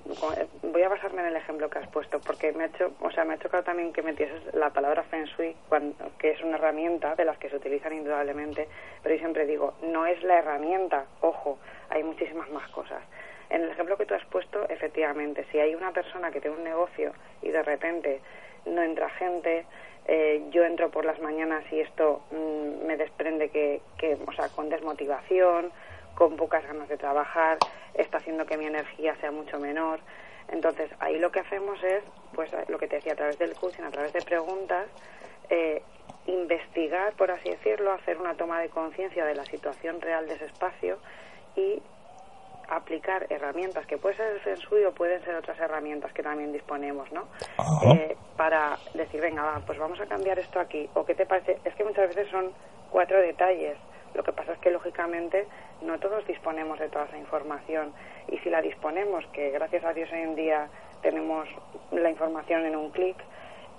voy 0.63 0.83
a 0.83 0.89
basarme 0.89 1.23
en 1.23 1.29
el 1.29 1.37
ejemplo 1.37 1.71
que 1.71 1.79
has 1.79 1.89
puesto, 1.89 2.21
porque 2.21 2.53
me 2.53 2.65
ha 2.65 2.67
hecho, 2.67 2.93
o 3.01 3.11
sea, 3.11 3.25
me 3.25 3.35
ha 3.35 3.39
chocado 3.39 3.63
también 3.63 3.93
que 3.93 4.03
metieses 4.03 4.55
la 4.55 4.71
palabra 4.71 5.03
feng 5.05 5.27
que 6.19 6.31
es 6.31 6.43
una 6.43 6.57
herramienta 6.57 7.15
de 7.15 7.25
las 7.25 7.39
que 7.39 7.49
se 7.49 7.57
utilizan 7.57 7.95
indudablemente, 7.95 8.69
pero 9.03 9.15
yo 9.15 9.21
siempre 9.21 9.47
digo, 9.47 9.75
no 9.83 10.05
es 10.05 10.23
la 10.23 10.39
herramienta, 10.39 11.07
ojo, 11.23 11.59
hay 11.89 12.03
muchísimas 12.03 12.51
más 12.51 12.69
cosas. 12.71 13.03
En 13.49 13.63
el 13.63 13.71
ejemplo 13.71 13.97
que 13.97 14.05
tú 14.05 14.15
has 14.15 14.25
puesto, 14.27 14.69
efectivamente, 14.69 15.47
si 15.51 15.59
hay 15.59 15.75
una 15.75 15.93
persona 15.93 16.31
que 16.31 16.41
tiene 16.41 16.57
un 16.57 16.65
negocio 16.65 17.13
y 17.43 17.49
de 17.49 17.63
repente 17.63 18.21
no 18.67 18.83
entra 18.83 19.09
gente, 19.11 19.65
eh, 20.13 20.43
yo 20.51 20.65
entro 20.65 20.91
por 20.91 21.05
las 21.05 21.21
mañanas 21.21 21.63
y 21.71 21.79
esto 21.79 22.21
mm, 22.33 22.85
me 22.85 22.97
desprende 22.97 23.49
que, 23.49 23.81
o 24.27 24.33
sea, 24.33 24.49
con 24.49 24.69
desmotivación, 24.69 25.71
con 26.17 26.35
pocas 26.35 26.67
ganas 26.67 26.89
de 26.89 26.97
trabajar, 26.97 27.59
está 27.95 28.19
haciendo 28.19 28.45
que 28.45 28.57
mi 28.57 28.67
energía 28.67 29.15
sea 29.21 29.31
mucho 29.31 29.61
menor. 29.61 30.01
Entonces, 30.49 30.91
ahí 30.99 31.21
lo 31.21 31.31
que 31.31 31.39
hacemos 31.39 31.81
es, 31.85 32.03
pues 32.35 32.51
lo 32.67 32.77
que 32.77 32.89
te 32.89 32.97
decía, 32.97 33.13
a 33.13 33.17
través 33.17 33.39
del 33.39 33.55
coaching, 33.55 33.85
a 33.85 33.93
través 33.93 34.13
de 34.13 34.21
preguntas, 34.23 34.89
eh, 35.49 35.81
investigar, 36.27 37.13
por 37.13 37.31
así 37.31 37.49
decirlo, 37.49 37.93
hacer 37.93 38.19
una 38.19 38.35
toma 38.35 38.61
de 38.61 38.69
conciencia 38.69 39.25
de 39.25 39.37
la 39.37 39.45
situación 39.45 40.01
real 40.01 40.27
de 40.27 40.35
ese 40.35 40.47
espacio 40.47 40.99
y 41.55 41.81
aplicar 42.71 43.27
herramientas 43.29 43.85
que 43.87 43.99
puede 43.99 44.17
ser 44.17 44.33
el 44.33 44.41
Feng 44.41 44.87
o 44.87 44.93
pueden 44.93 45.23
ser 45.25 45.35
otras 45.35 45.59
herramientas 45.59 46.13
que 46.13 46.23
también 46.23 46.53
disponemos, 46.53 47.11
¿no? 47.13 47.27
Eh, 47.85 48.17
para 48.37 48.79
decir, 48.95 49.21
venga, 49.21 49.43
va, 49.43 49.61
pues 49.67 49.79
vamos 49.79 50.01
a 50.01 50.07
cambiar 50.07 50.39
esto 50.39 50.61
aquí. 50.61 50.89
¿O 50.95 51.05
qué 51.05 51.15
te 51.15 51.27
parece? 51.27 51.59
Es 51.65 51.75
que 51.75 51.85
muchas 51.85 52.09
veces 52.09 52.31
son 52.31 52.53
cuatro 52.91 53.19
detalles. 53.21 53.77
Lo 54.15 54.23
que 54.23 54.33
pasa 54.33 54.53
es 54.53 54.59
que, 54.61 54.71
lógicamente, 54.71 55.47
no 55.83 55.99
todos 55.99 56.27
disponemos 56.27 56.79
de 56.79 56.89
toda 56.89 57.07
esa 57.07 57.19
información. 57.19 57.93
Y 58.29 58.39
si 58.39 58.51
la 58.51 58.63
disponemos, 58.63 59.27
que 59.33 59.51
gracias 59.51 59.85
a 59.85 59.93
Dios 59.93 60.09
hoy 60.13 60.21
en 60.21 60.37
día 60.37 60.69
tenemos 61.03 61.49
la 61.91 62.11
información 62.11 62.67
en 62.67 62.77
un 62.77 62.91
clic, 62.91 63.17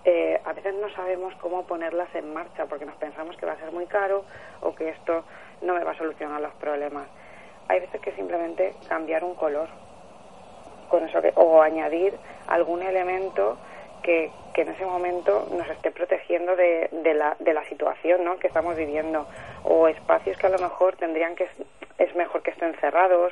eh, 0.04 0.42
a 0.44 0.54
veces 0.54 0.74
no 0.76 0.90
sabemos 0.96 1.34
cómo 1.36 1.66
ponerlas 1.68 2.14
en 2.16 2.34
marcha 2.34 2.66
porque 2.66 2.86
nos 2.86 2.96
pensamos 2.96 3.38
que 3.38 3.46
va 3.46 3.54
a 3.54 3.58
ser 3.58 3.72
muy 3.72 3.86
caro 3.86 4.26
o 4.62 4.74
que 4.74 4.90
esto 4.90 5.24
no 5.62 5.76
me 5.76 5.84
va 5.84 5.92
a 5.92 5.98
solucionar 5.98 6.42
los 6.42 6.54
problemas. 6.56 7.08
Hay 7.68 7.80
veces 7.80 8.02
que 8.02 8.12
simplemente 8.14 8.74
cambiar 8.88 9.24
un 9.24 9.36
color 9.36 9.70
con 10.90 11.08
eso 11.08 11.20
o 11.36 11.62
añadir 11.62 12.14
algún 12.48 12.82
elemento 12.82 13.58
que, 14.04 14.32
que, 14.54 14.64
en 14.64 14.70
ese 14.70 14.86
momento 14.86 15.48
nos 15.52 15.70
esté 15.70 15.92
protegiendo 15.92 16.56
de, 16.56 16.90
de, 16.92 17.14
la, 17.14 17.36
de 17.40 17.54
la 17.54 17.64
situación 17.66 18.24
¿no? 18.24 18.38
que 18.38 18.48
estamos 18.48 18.76
viviendo 18.76 19.28
o 19.64 19.88
espacios 19.88 20.38
que 20.38 20.48
a 20.48 20.50
lo 20.50 20.60
mejor 20.60 20.96
tendrían 20.98 21.36
que 21.36 21.48
es 21.98 22.16
mejor 22.16 22.42
que 22.42 22.52
estén 22.52 22.74
cerrados 22.76 23.32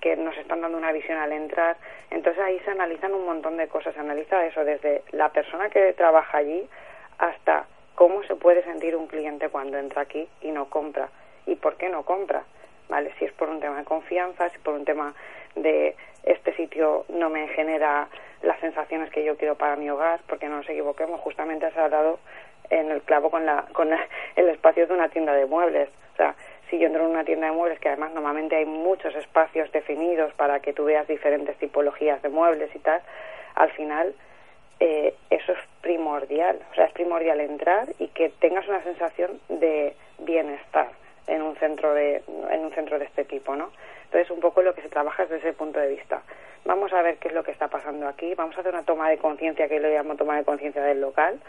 que 0.00 0.16
nos 0.16 0.36
están 0.36 0.60
dando 0.60 0.78
una 0.78 0.92
visión 0.92 1.18
al 1.18 1.32
entrar. 1.32 1.76
Entonces 2.10 2.42
ahí 2.42 2.58
se 2.60 2.70
analizan 2.70 3.14
un 3.14 3.24
montón 3.24 3.56
de 3.56 3.68
cosas. 3.68 3.94
Se 3.94 4.00
analiza 4.00 4.44
eso 4.46 4.64
desde 4.64 5.02
la 5.12 5.30
persona 5.30 5.68
que 5.68 5.92
trabaja 5.94 6.38
allí 6.38 6.68
hasta 7.18 7.66
cómo 7.94 8.22
se 8.24 8.36
puede 8.36 8.62
sentir 8.64 8.96
un 8.96 9.06
cliente 9.06 9.48
cuando 9.48 9.78
entra 9.78 10.02
aquí 10.02 10.28
y 10.40 10.50
no 10.50 10.70
compra. 10.70 11.08
¿Y 11.46 11.56
por 11.56 11.76
qué 11.76 11.88
no 11.88 12.04
compra? 12.04 12.44
¿Vale? 12.90 13.12
Si 13.18 13.24
es 13.24 13.32
por 13.32 13.48
un 13.48 13.60
tema 13.60 13.78
de 13.78 13.84
confianza, 13.84 14.48
si 14.50 14.58
por 14.58 14.74
un 14.74 14.84
tema 14.84 15.14
de 15.54 15.94
este 16.24 16.52
sitio 16.54 17.04
no 17.08 17.30
me 17.30 17.46
genera 17.48 18.08
las 18.42 18.58
sensaciones 18.58 19.10
que 19.10 19.24
yo 19.24 19.36
quiero 19.36 19.54
para 19.54 19.76
mi 19.76 19.88
hogar, 19.88 20.20
porque 20.26 20.48
no 20.48 20.56
nos 20.56 20.68
equivoquemos, 20.68 21.20
justamente 21.20 21.70
se 21.70 21.78
ha 21.80 21.88
dado 21.88 22.18
en 22.68 22.90
el 22.90 23.02
clavo 23.02 23.30
con, 23.30 23.46
la, 23.46 23.66
con 23.72 23.90
el 24.36 24.48
espacio 24.48 24.88
de 24.88 24.94
una 24.94 25.08
tienda 25.08 25.32
de 25.34 25.46
muebles. 25.46 25.88
O 26.14 26.16
sea, 26.16 26.34
si 26.68 26.80
yo 26.80 26.88
entro 26.88 27.04
en 27.04 27.12
una 27.12 27.24
tienda 27.24 27.46
de 27.46 27.52
muebles, 27.52 27.78
que 27.78 27.88
además 27.88 28.12
normalmente 28.12 28.56
hay 28.56 28.66
muchos 28.66 29.14
espacios 29.14 29.70
definidos 29.70 30.32
para 30.34 30.58
que 30.58 30.72
tú 30.72 30.84
veas 30.84 31.06
diferentes 31.06 31.56
tipologías 31.58 32.20
de 32.22 32.28
muebles 32.28 32.74
y 32.74 32.80
tal, 32.80 33.00
al 33.54 33.70
final 33.70 34.14
eh, 34.80 35.14
eso 35.30 35.52
es 35.52 35.58
primordial. 35.80 36.58
O 36.72 36.74
sea, 36.74 36.86
es 36.86 36.92
primordial 36.92 37.40
entrar 37.40 37.88
y 38.00 38.08
que 38.08 38.30
tengas 38.40 38.66
una 38.66 38.82
sensación 38.82 39.40
de 39.48 39.94
bienestar 40.18 40.88
en 41.30 41.42
un 41.42 41.56
centro 41.56 41.94
de, 41.94 42.22
en 42.50 42.60
un 42.60 42.72
centro 42.72 42.98
de 42.98 43.06
este 43.06 43.24
tipo, 43.24 43.56
¿no? 43.56 43.70
Entonces, 44.04 44.30
un 44.30 44.40
poco 44.40 44.62
lo 44.62 44.74
que 44.74 44.82
se 44.82 44.88
trabaja 44.88 45.22
desde 45.22 45.36
ese 45.38 45.52
punto 45.52 45.78
de 45.78 45.88
vista. 45.88 46.22
Vamos 46.64 46.92
a 46.92 47.00
ver 47.02 47.16
qué 47.16 47.28
es 47.28 47.34
lo 47.34 47.42
que 47.42 47.52
está 47.52 47.68
pasando 47.68 48.08
aquí, 48.08 48.34
vamos 48.34 48.56
a 48.56 48.60
hacer 48.60 48.72
una 48.74 48.84
toma 48.84 49.08
de 49.08 49.18
conciencia, 49.18 49.68
que 49.68 49.80
lo 49.80 49.88
llamo 49.88 50.16
toma 50.16 50.36
de 50.36 50.44
conciencia 50.44 50.82
del 50.82 51.00
local, 51.00 51.40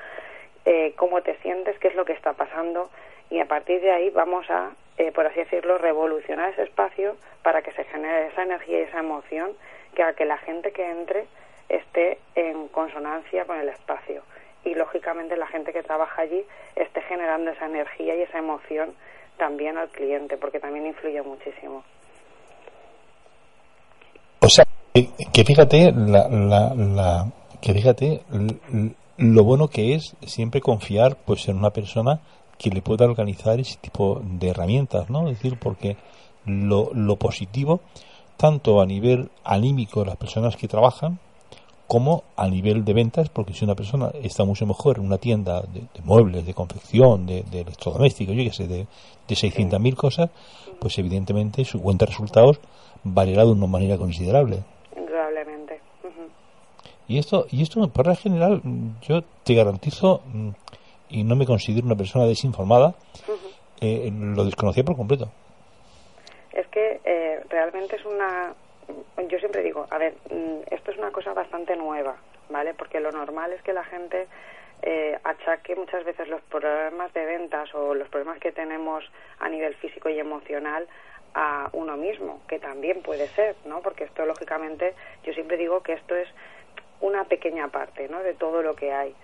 eh, 0.66 0.94
cómo 0.96 1.22
te 1.22 1.36
sientes, 1.38 1.78
qué 1.80 1.90
es 1.90 1.96
lo 1.96 2.06
que 2.06 2.14
está 2.14 2.34
pasando, 2.34 2.90
y 3.30 3.40
a 3.40 3.46
partir 3.46 3.82
de 3.82 3.92
ahí 3.92 4.10
vamos 4.10 4.50
a 4.50 4.72
eh, 5.02 5.12
por 5.12 5.26
así 5.26 5.40
decirlo, 5.40 5.80
revolucionar 5.80 6.52
ese 6.52 6.62
espacio 6.64 7.16
para 7.42 7.64
que 7.64 7.72
se 7.72 7.84
genere 7.86 8.28
esa 8.28 8.44
energía 8.44 8.80
y 8.80 8.82
esa 8.84 9.00
emoción 9.00 9.54
que 9.96 10.04
haga 10.04 10.14
que 10.14 10.26
la 10.26 10.38
gente 10.38 10.72
que 10.72 10.88
entre 10.88 11.26
esté 11.70 12.20
en 12.36 12.68
consonancia 12.68 13.46
con 13.46 13.60
el 13.60 13.70
espacio. 13.70 14.22
Y 14.64 14.76
lógicamente 14.76 15.38
la 15.38 15.48
gente 15.48 15.74
que 15.74 15.82
trabaja 15.82 16.22
allí 16.22 16.46
esté 16.76 17.02
generando 17.02 17.50
esa 17.50 17.66
energía 17.66 18.16
y 18.16 18.22
esa 18.22 18.38
emoción 18.38 18.94
también 19.42 19.76
al 19.76 19.90
cliente, 19.90 20.38
porque 20.38 20.60
también 20.60 20.86
influye 20.86 21.20
muchísimo. 21.24 21.84
O 24.40 24.48
sea, 24.48 24.66
que, 25.34 25.44
fíjate, 25.44 25.92
la, 25.92 26.30
la, 26.30 27.32
que 27.60 27.74
fíjate 27.74 28.22
lo 29.18 29.44
bueno 29.44 29.68
que 29.68 29.96
es 29.96 30.16
siempre 30.28 30.62
confiar 30.62 31.16
pues 31.26 31.48
en 31.50 31.58
una 31.58 31.72
persona 31.72 32.20
que 32.60 32.70
le 32.70 32.84
pueda 32.84 33.06
organizar 33.06 33.60
ese 33.60 33.78
tipo 33.78 34.22
de 34.24 34.50
herramientas, 34.50 35.10
¿no? 35.10 35.28
Es 35.28 35.40
decir, 35.40 35.58
porque 35.58 35.98
lo, 36.46 36.92
lo 36.94 37.16
positivo, 37.16 37.80
tanto 38.38 38.80
a 38.80 38.86
nivel 38.86 39.32
anímico 39.44 40.02
de 40.02 40.06
las 40.06 40.18
personas 40.18 40.56
que 40.56 40.68
trabajan, 40.68 41.18
como 41.92 42.24
a 42.38 42.48
nivel 42.48 42.86
de 42.86 42.94
ventas, 42.94 43.28
porque 43.28 43.52
si 43.52 43.66
una 43.66 43.76
persona 43.76 44.12
está 44.24 44.46
mucho 44.46 44.66
mejor 44.66 44.98
en 44.98 45.06
una 45.06 45.18
tienda 45.18 45.60
de, 45.60 45.84
muebles, 46.06 46.46
de 46.46 46.54
confección, 46.54 47.26
de, 47.26 47.44
electrodomésticos, 47.52 48.34
yo 48.34 48.46
qué 48.46 48.54
sé, 48.54 48.66
de, 48.66 48.88
de 49.28 49.36
600.000 49.36 49.96
cosas, 49.98 50.30
pues 50.80 50.98
evidentemente 51.00 51.66
su 51.66 51.82
cuenta 51.82 52.06
de 52.06 52.12
resultados 52.12 52.62
variará 53.04 53.44
de 53.44 53.52
una 53.52 53.68
manera 53.68 53.98
considerable. 53.98 54.60
Indudablemente. 54.96 55.82
Y 57.10 57.18
esto, 57.18 57.46
y 57.52 57.62
esto, 57.62 57.86
por 57.90 58.16
general, 58.16 58.62
yo 59.02 59.24
te 59.44 59.54
garantizo 59.54 60.22
y 61.10 61.26
no 61.26 61.36
me 61.36 61.46
considero 61.46 61.86
una 61.88 61.98
persona 61.98 62.24
desinformada, 62.24 62.96
eh, 63.82 64.10
lo 64.14 64.46
desconocía 64.46 64.86
por 64.86 64.96
completo. 64.96 65.30
Es 66.54 66.68
que 66.68 67.02
eh, 67.04 67.44
realmente 67.50 67.98
es 67.98 68.06
una... 68.06 68.56
Yo 69.28 69.40
siempre 69.40 69.62
digo, 69.64 69.88
a 69.90 69.98
ver, 69.98 70.14
mm, 70.30 70.74
esto 70.74 70.92
es 70.92 70.98
una 70.98 71.12
cosa 71.12 71.34
bastante 71.34 71.76
nueva, 71.76 72.18
¿vale? 72.50 72.74
Porque 72.74 73.00
lo 73.00 73.12
normal 73.12 73.54
es 73.54 73.62
que 73.62 73.74
la 73.74 73.84
gente 73.84 74.28
eh, 74.82 75.18
achaque 75.24 75.76
muchas 75.76 76.04
veces 76.04 76.28
los 76.28 76.42
problemas 76.44 77.14
de 77.14 77.26
ventas 77.26 77.74
o 77.76 77.94
los 77.94 78.10
problemas 78.10 78.40
que 78.40 78.52
tenemos 78.52 79.04
a 79.40 79.50
nivel 79.50 79.76
físico 79.76 80.10
y 80.10 80.20
emocional 80.20 80.88
a 81.34 81.70
uno 81.74 81.96
mismo, 81.98 82.42
que 82.48 82.60
también 82.60 83.02
puede 83.02 83.28
ser, 83.28 83.56
¿no? 83.66 83.82
Porque 83.82 84.04
esto, 84.04 84.26
lógicamente, 84.26 84.96
yo 85.24 85.34
siempre 85.34 85.58
digo 85.58 85.82
que 85.82 85.94
esto 85.94 86.16
es 86.16 86.28
una 87.00 87.24
pequeña 87.26 87.70
parte, 87.70 88.10
¿no? 88.10 88.22
De 88.22 88.34
todo 88.34 88.62
lo 88.62 88.76
que 88.76 88.92
hay 88.92 89.16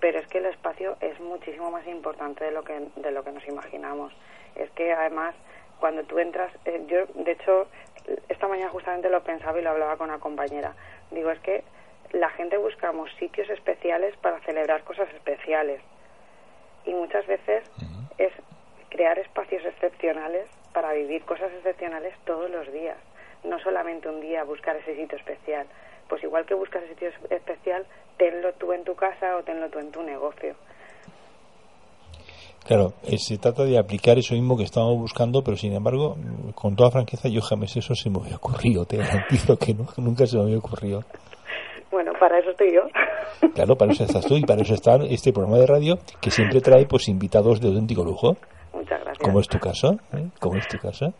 pero 0.00 0.18
es 0.18 0.26
que 0.26 0.36
el 0.36 0.44
espacio 0.46 0.98
es 1.00 1.18
muchísimo 1.18 1.70
más 1.70 1.86
importante 1.86 2.44
de 2.44 2.50
lo 2.50 2.62
que 2.62 2.78
de 2.96 3.10
lo 3.10 3.24
que 3.24 3.32
nos 3.32 3.46
imaginamos 3.48 4.12
es 4.54 4.70
que 4.72 4.92
además 4.92 5.34
cuando 5.80 6.02
tú 6.04 6.18
entras 6.18 6.52
eh, 6.64 6.84
yo 6.86 7.06
de 7.22 7.32
hecho 7.32 7.66
esta 8.28 8.48
mañana 8.48 8.70
justamente 8.70 9.08
lo 9.08 9.22
pensaba 9.22 9.58
y 9.58 9.62
lo 9.62 9.70
hablaba 9.70 9.96
con 9.96 10.10
una 10.10 10.18
compañera. 10.18 10.74
Digo 11.10 11.30
es 11.30 11.38
que 11.40 11.64
la 12.12 12.30
gente 12.30 12.56
buscamos 12.58 13.10
sitios 13.18 13.48
especiales 13.50 14.16
para 14.18 14.40
celebrar 14.40 14.84
cosas 14.84 15.08
especiales 15.14 15.80
y 16.84 16.92
muchas 16.92 17.26
veces 17.26 17.64
es 18.18 18.32
crear 18.90 19.18
espacios 19.18 19.64
excepcionales 19.64 20.46
para 20.72 20.92
vivir 20.92 21.24
cosas 21.24 21.50
excepcionales 21.52 22.14
todos 22.24 22.50
los 22.50 22.70
días. 22.72 22.98
No 23.42 23.58
solamente 23.58 24.08
un 24.08 24.20
día 24.20 24.44
buscar 24.44 24.76
ese 24.76 24.94
sitio 24.94 25.18
especial. 25.18 25.66
Pues 26.08 26.22
igual 26.22 26.44
que 26.44 26.54
buscas 26.54 26.82
ese 26.84 26.94
sitio 26.94 27.10
especial, 27.30 27.86
tenlo 28.18 28.52
tú 28.54 28.72
en 28.72 28.84
tu 28.84 28.94
casa 28.94 29.36
o 29.36 29.42
tenlo 29.42 29.70
tú 29.70 29.78
en 29.78 29.90
tu 29.90 30.02
negocio. 30.02 30.54
Claro, 32.64 32.94
eh, 33.04 33.18
se 33.18 33.36
trata 33.36 33.64
de 33.64 33.78
aplicar 33.78 34.18
eso 34.18 34.34
mismo 34.34 34.56
que 34.56 34.64
estamos 34.64 34.96
buscando, 34.96 35.42
pero 35.44 35.56
sin 35.56 35.74
embargo, 35.74 36.16
con 36.54 36.74
toda 36.74 36.90
franqueza, 36.90 37.28
yo 37.28 37.42
jamás 37.42 37.76
eso 37.76 37.94
se 37.94 38.08
me 38.08 38.18
había 38.18 38.36
ocurrido. 38.36 38.86
Te 38.86 38.96
garantizo 38.96 39.56
que 39.58 39.74
nunca 39.98 40.26
se 40.26 40.36
me 40.38 40.44
había 40.44 40.58
ocurrido. 40.58 41.04
Bueno, 41.90 42.12
para 42.18 42.38
eso 42.38 42.50
estoy 42.50 42.74
yo. 42.74 42.80
Claro, 43.54 43.76
para 43.76 43.92
eso 43.92 44.04
estás 44.04 44.26
tú 44.26 44.36
y 44.36 44.42
para 44.42 44.62
eso 44.62 44.74
está 44.74 44.96
este 45.08 45.32
programa 45.32 45.58
de 45.58 45.66
radio 45.66 45.98
que 46.20 46.30
siempre 46.30 46.60
trae 46.60 46.86
pues 46.86 47.08
invitados 47.08 47.60
de 47.60 47.68
auténtico 47.68 48.02
lujo. 48.02 48.36
Muchas 48.72 49.00
gracias. 49.00 49.18
Como 49.18 49.40
es 49.40 49.48
tu 49.48 49.58
caso, 49.58 49.98
¿eh? 50.12 50.26
Como 50.40 50.56
es 50.56 50.66
tu 50.66 50.78
caso. 50.78 51.12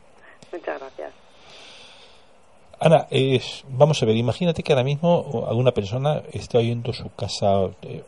Ana, 2.85 3.07
vamos 3.71 4.03
a 4.03 4.05
ver, 4.05 4.14
imagínate 4.14 4.62
que 4.62 4.75
ahora 4.75 4.85
mismo 4.85 5.47
alguna 5.49 5.73
persona 5.73 6.23
está 6.35 6.59
oyendo 6.59 6.93
su 6.93 7.09
casa. 7.14 7.71
Eh, 7.81 8.03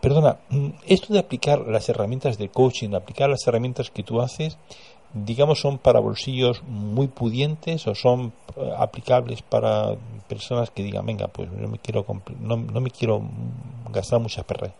perdona, 0.00 0.38
mm, 0.48 0.70
esto 0.88 1.12
de 1.12 1.18
aplicar 1.18 1.58
las 1.66 1.90
herramientas 1.90 2.38
de 2.38 2.48
coaching, 2.48 2.94
aplicar 2.94 3.28
las 3.28 3.46
herramientas 3.46 3.90
que 3.90 4.02
tú 4.02 4.22
haces, 4.22 4.56
digamos, 5.12 5.60
son 5.60 5.76
para 5.76 6.00
bolsillos 6.00 6.62
muy 6.62 7.08
pudientes 7.08 7.86
o 7.86 7.94
son 7.94 8.32
eh, 8.56 8.72
aplicables 8.78 9.42
para 9.42 9.94
personas 10.26 10.70
que 10.70 10.82
digan, 10.82 11.04
venga, 11.04 11.28
pues 11.28 11.52
no 11.52 11.68
me 11.68 11.76
quiero, 11.76 12.06
no, 12.40 12.56
no 12.56 12.80
me 12.80 12.88
quiero 12.88 13.20
gastar 13.92 14.20
muchas 14.20 14.46
perras. 14.46 14.72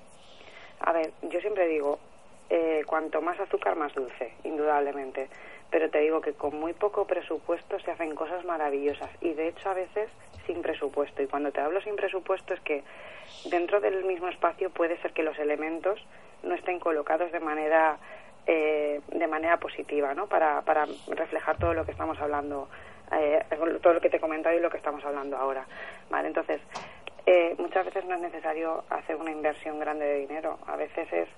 A 0.81 0.91
ver, 0.95 1.13
yo 1.31 1.39
siempre 1.41 1.69
digo, 1.69 1.99
eh, 2.49 2.81
cuanto 2.87 3.21
más 3.21 3.39
azúcar, 3.41 3.77
más 3.77 3.95
dulce, 3.95 4.33
indudablemente 4.45 5.29
pero 5.75 5.90
te 5.90 5.99
digo 5.99 6.21
que 6.21 6.35
con 6.35 6.54
muy 6.61 6.73
poco 6.73 7.04
presupuesto 7.04 7.81
se 7.81 7.90
hacen 7.90 8.14
cosas 8.14 8.45
maravillosas 8.45 9.11
y 9.21 9.33
de 9.33 9.49
hecho 9.49 9.71
a 9.71 9.75
veces 9.75 10.09
sin 10.47 10.62
presupuesto. 10.62 11.21
Y 11.21 11.26
cuando 11.26 11.50
te 11.50 11.61
hablo 11.61 11.81
sin 11.81 11.97
presupuesto 11.97 12.54
es 12.54 12.61
que 12.61 12.85
dentro 13.47 13.81
del 13.81 14.04
mismo 14.04 14.28
espacio 14.28 14.71
puede 14.71 14.97
ser 14.99 15.12
que 15.12 15.25
los 15.25 15.37
elementos 15.37 15.99
no 16.45 16.54
estén 16.54 16.78
colocados 16.78 17.33
de 17.33 17.40
manera 17.40 17.99
eh, 18.47 19.00
de 19.09 19.26
manera 19.26 19.57
positiva, 19.57 20.14
¿no? 20.14 20.28
Para, 20.28 20.62
para 20.62 20.87
reflejar 21.09 21.59
todo 21.59 21.75
lo 21.75 21.85
que 21.85 21.90
estamos 21.90 22.21
hablando, 22.21 22.69
eh, 23.11 23.45
todo 23.83 23.95
lo 23.95 24.00
que 24.00 24.11
te 24.11 24.19
he 24.19 24.21
comentado 24.21 24.57
y 24.57 24.61
lo 24.61 24.71
que 24.71 24.76
estamos 24.76 25.04
hablando 25.04 25.37
ahora, 25.37 25.66
¿vale? 26.09 26.28
Entonces, 26.28 26.61
eh, 27.26 27.57
muchas 27.59 27.85
veces 27.85 28.04
no 28.04 28.14
es 28.14 28.21
necesario 28.21 28.85
hacer 28.90 29.16
una 29.16 29.33
inversión 29.33 29.81
grande 29.81 30.04
de 30.04 30.21
dinero, 30.21 30.57
a 30.69 30.76
veces 30.76 31.12
es 31.12 31.28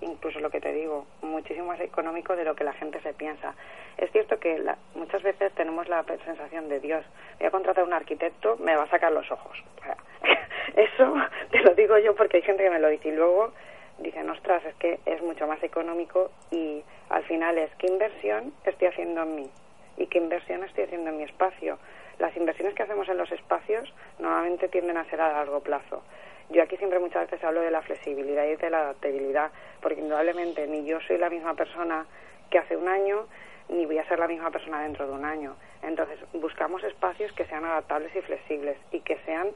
incluso 0.00 0.40
lo 0.40 0.50
que 0.50 0.60
te 0.60 0.72
digo, 0.72 1.06
muchísimo 1.22 1.66
más 1.66 1.80
económico 1.80 2.36
de 2.36 2.44
lo 2.44 2.54
que 2.54 2.64
la 2.64 2.72
gente 2.74 3.00
se 3.00 3.14
piensa. 3.14 3.54
Es 3.96 4.10
cierto 4.12 4.38
que 4.38 4.62
muchas 4.94 5.22
veces 5.22 5.52
tenemos 5.54 5.88
la 5.88 6.04
sensación 6.24 6.68
de 6.68 6.80
Dios, 6.80 7.04
voy 7.38 7.46
a 7.46 7.50
contratar 7.50 7.84
a 7.84 7.86
un 7.86 7.92
arquitecto, 7.92 8.56
me 8.58 8.76
va 8.76 8.84
a 8.84 8.90
sacar 8.90 9.12
los 9.12 9.30
ojos. 9.30 9.62
Eso 10.76 11.14
te 11.50 11.60
lo 11.60 11.74
digo 11.74 11.98
yo 11.98 12.14
porque 12.14 12.38
hay 12.38 12.42
gente 12.42 12.64
que 12.64 12.70
me 12.70 12.80
lo 12.80 12.88
dice 12.88 13.08
y 13.08 13.12
luego 13.12 13.52
dicen, 13.98 14.28
ostras, 14.28 14.64
es 14.64 14.74
que 14.76 15.00
es 15.06 15.22
mucho 15.22 15.46
más 15.46 15.62
económico 15.62 16.30
y 16.50 16.82
al 17.08 17.24
final 17.24 17.56
es 17.58 17.70
qué 17.76 17.86
inversión 17.86 18.52
estoy 18.64 18.88
haciendo 18.88 19.22
en 19.22 19.36
mí 19.36 19.50
y 19.96 20.06
qué 20.06 20.18
inversión 20.18 20.62
estoy 20.64 20.84
haciendo 20.84 21.10
en 21.10 21.16
mi 21.16 21.24
espacio. 21.24 21.78
Las 22.18 22.36
inversiones 22.36 22.74
que 22.74 22.82
hacemos 22.82 23.08
en 23.08 23.18
los 23.18 23.30
espacios 23.32 23.92
normalmente 24.18 24.68
tienden 24.68 24.96
a 24.96 25.04
ser 25.04 25.20
a 25.20 25.32
largo 25.32 25.60
plazo. 25.60 26.02
Yo 26.50 26.62
aquí 26.62 26.76
siempre 26.76 26.98
muchas 27.00 27.28
veces 27.28 27.42
hablo 27.44 27.60
de 27.60 27.70
la 27.70 27.82
flexibilidad 27.82 28.44
y 28.46 28.56
de 28.56 28.70
la 28.70 28.80
adaptabilidad, 28.80 29.50
porque 29.80 30.00
indudablemente 30.00 30.66
ni 30.68 30.84
yo 30.84 31.00
soy 31.00 31.18
la 31.18 31.28
misma 31.28 31.54
persona 31.54 32.06
que 32.50 32.58
hace 32.58 32.76
un 32.76 32.88
año, 32.88 33.26
ni 33.68 33.84
voy 33.84 33.98
a 33.98 34.06
ser 34.06 34.18
la 34.18 34.28
misma 34.28 34.50
persona 34.50 34.82
dentro 34.82 35.06
de 35.06 35.12
un 35.12 35.24
año. 35.24 35.56
Entonces, 35.82 36.18
buscamos 36.34 36.84
espacios 36.84 37.32
que 37.32 37.44
sean 37.46 37.64
adaptables 37.64 38.14
y 38.14 38.20
flexibles 38.20 38.76
y 38.92 39.00
que 39.00 39.16
sean, 39.26 39.48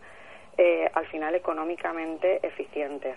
eh, 0.59 0.91
al 0.93 1.07
final, 1.07 1.35
económicamente 1.37 2.41
eficientes. 2.43 3.17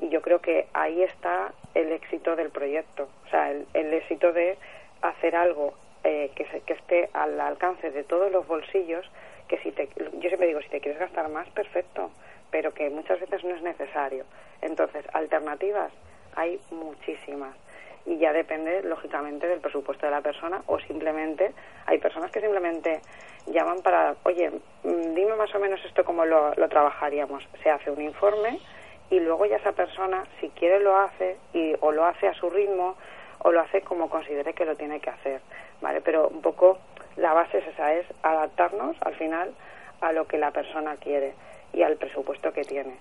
Y 0.00 0.10
yo 0.10 0.20
creo 0.20 0.40
que 0.40 0.68
ahí 0.74 1.02
está 1.02 1.52
el 1.74 1.90
éxito 1.92 2.36
del 2.36 2.50
proyecto, 2.50 3.08
o 3.26 3.30
sea, 3.30 3.50
el, 3.50 3.94
éxito 3.94 4.32
de 4.32 4.58
hacer 5.00 5.34
algo 5.34 5.74
eh, 6.04 6.30
que, 6.36 6.44
que 6.44 6.72
esté 6.74 7.10
al 7.14 7.40
alcance 7.40 7.90
de 7.90 8.04
todos 8.04 8.30
los 8.30 8.46
bolsillos, 8.46 9.10
que 9.48 9.58
si 9.58 9.72
te, 9.72 9.88
yo 9.96 10.28
siempre 10.28 10.46
digo, 10.46 10.60
si 10.60 10.68
te 10.68 10.80
quieres 10.80 11.00
gastar 11.00 11.28
más, 11.30 11.48
perfecto, 11.48 12.10
pero 12.50 12.72
que 12.72 12.90
muchas 12.90 13.20
veces 13.20 13.44
no 13.44 13.54
es 13.54 13.62
necesario. 13.62 14.24
Entonces, 14.60 15.04
alternativas 15.12 15.92
hay 16.34 16.60
muchísimas 16.70 17.54
y 18.06 18.16
ya 18.18 18.32
depende 18.32 18.82
lógicamente 18.82 19.46
del 19.46 19.60
presupuesto 19.60 20.06
de 20.06 20.12
la 20.12 20.22
persona 20.22 20.62
o 20.66 20.78
simplemente 20.80 21.52
hay 21.86 21.98
personas 21.98 22.30
que 22.30 22.40
simplemente 22.40 23.00
llaman 23.46 23.82
para, 23.82 24.16
oye, 24.22 24.50
mm, 24.50 25.14
dime 25.14 25.34
más 25.36 25.54
o 25.54 25.58
menos 25.58 25.84
esto 25.84 26.04
cómo 26.04 26.24
lo, 26.24 26.54
lo 26.54 26.68
trabajaríamos. 26.68 27.46
Se 27.62 27.70
hace 27.70 27.90
un 27.90 28.00
informe 28.00 28.58
y 29.10 29.20
luego 29.20 29.46
ya 29.46 29.56
esa 29.56 29.72
persona, 29.72 30.24
si 30.40 30.48
quiere, 30.50 30.80
lo 30.80 30.96
hace 30.96 31.36
y, 31.52 31.74
o 31.80 31.92
lo 31.92 32.04
hace 32.04 32.28
a 32.28 32.34
su 32.34 32.50
ritmo 32.50 32.96
o 33.40 33.52
lo 33.52 33.60
hace 33.60 33.82
como 33.82 34.08
considere 34.08 34.54
que 34.54 34.64
lo 34.64 34.76
tiene 34.76 35.00
que 35.00 35.10
hacer, 35.10 35.40
¿vale? 35.80 36.00
Pero 36.00 36.28
un 36.28 36.42
poco 36.42 36.78
la 37.16 37.34
base 37.34 37.58
es 37.58 37.66
esa, 37.68 37.94
es 37.94 38.06
adaptarnos 38.22 38.96
al 39.00 39.14
final 39.14 39.52
a 40.00 40.12
lo 40.12 40.26
que 40.26 40.38
la 40.38 40.50
persona 40.50 40.96
quiere 40.96 41.34
y 41.72 41.82
al 41.82 41.96
presupuesto 41.96 42.52
que 42.52 42.62
tiene. 42.62 42.96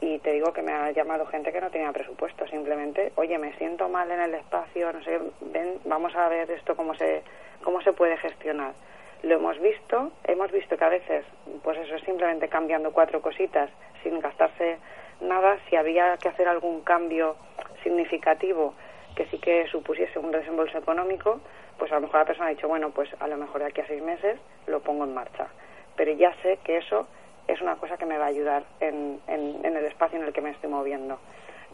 Y 0.00 0.18
te 0.20 0.32
digo 0.32 0.52
que 0.52 0.62
me 0.62 0.72
ha 0.72 0.90
llamado 0.92 1.26
gente 1.26 1.52
que 1.52 1.60
no 1.60 1.70
tenía 1.70 1.92
presupuesto, 1.92 2.46
simplemente, 2.46 3.12
oye, 3.16 3.36
me 3.38 3.52
siento 3.54 3.88
mal 3.88 4.10
en 4.10 4.20
el 4.20 4.34
espacio, 4.34 4.92
no 4.92 5.02
sé, 5.02 5.18
ven, 5.40 5.80
vamos 5.84 6.14
a 6.14 6.28
ver 6.28 6.50
esto 6.50 6.76
cómo 6.76 6.94
se, 6.94 7.22
cómo 7.64 7.80
se 7.82 7.92
puede 7.92 8.16
gestionar. 8.16 8.72
Lo 9.24 9.34
hemos 9.34 9.58
visto, 9.60 10.12
hemos 10.24 10.52
visto 10.52 10.76
que 10.76 10.84
a 10.84 10.88
veces, 10.88 11.24
pues 11.64 11.76
eso 11.78 11.96
es 11.96 12.02
simplemente 12.04 12.48
cambiando 12.48 12.92
cuatro 12.92 13.20
cositas 13.20 13.70
sin 14.04 14.20
gastarse 14.20 14.78
nada, 15.20 15.58
si 15.68 15.74
había 15.74 16.16
que 16.18 16.28
hacer 16.28 16.46
algún 16.46 16.82
cambio 16.82 17.34
significativo 17.82 18.74
que 19.16 19.26
sí 19.26 19.38
que 19.38 19.66
supusiese 19.66 20.20
un 20.20 20.30
desembolso 20.30 20.78
económico, 20.78 21.40
pues 21.76 21.90
a 21.90 21.96
lo 21.96 22.02
mejor 22.02 22.20
la 22.20 22.26
persona 22.26 22.46
ha 22.46 22.50
dicho, 22.50 22.68
bueno, 22.68 22.90
pues 22.90 23.08
a 23.18 23.26
lo 23.26 23.36
mejor 23.36 23.62
de 23.62 23.66
aquí 23.66 23.80
a 23.80 23.86
seis 23.86 24.00
meses 24.00 24.38
lo 24.68 24.80
pongo 24.80 25.04
en 25.04 25.14
marcha. 25.14 25.48
Pero 25.96 26.12
ya 26.12 26.32
sé 26.42 26.60
que 26.62 26.76
eso 26.76 27.08
es 27.48 27.60
una 27.62 27.76
cosa 27.76 27.96
que 27.96 28.06
me 28.06 28.18
va 28.18 28.26
a 28.26 28.28
ayudar 28.28 28.62
en, 28.78 29.18
en, 29.26 29.64
el 29.64 29.84
espacio 29.86 30.18
en 30.18 30.26
el 30.26 30.32
que 30.32 30.40
me 30.40 30.50
estoy 30.50 30.70
moviendo. 30.70 31.18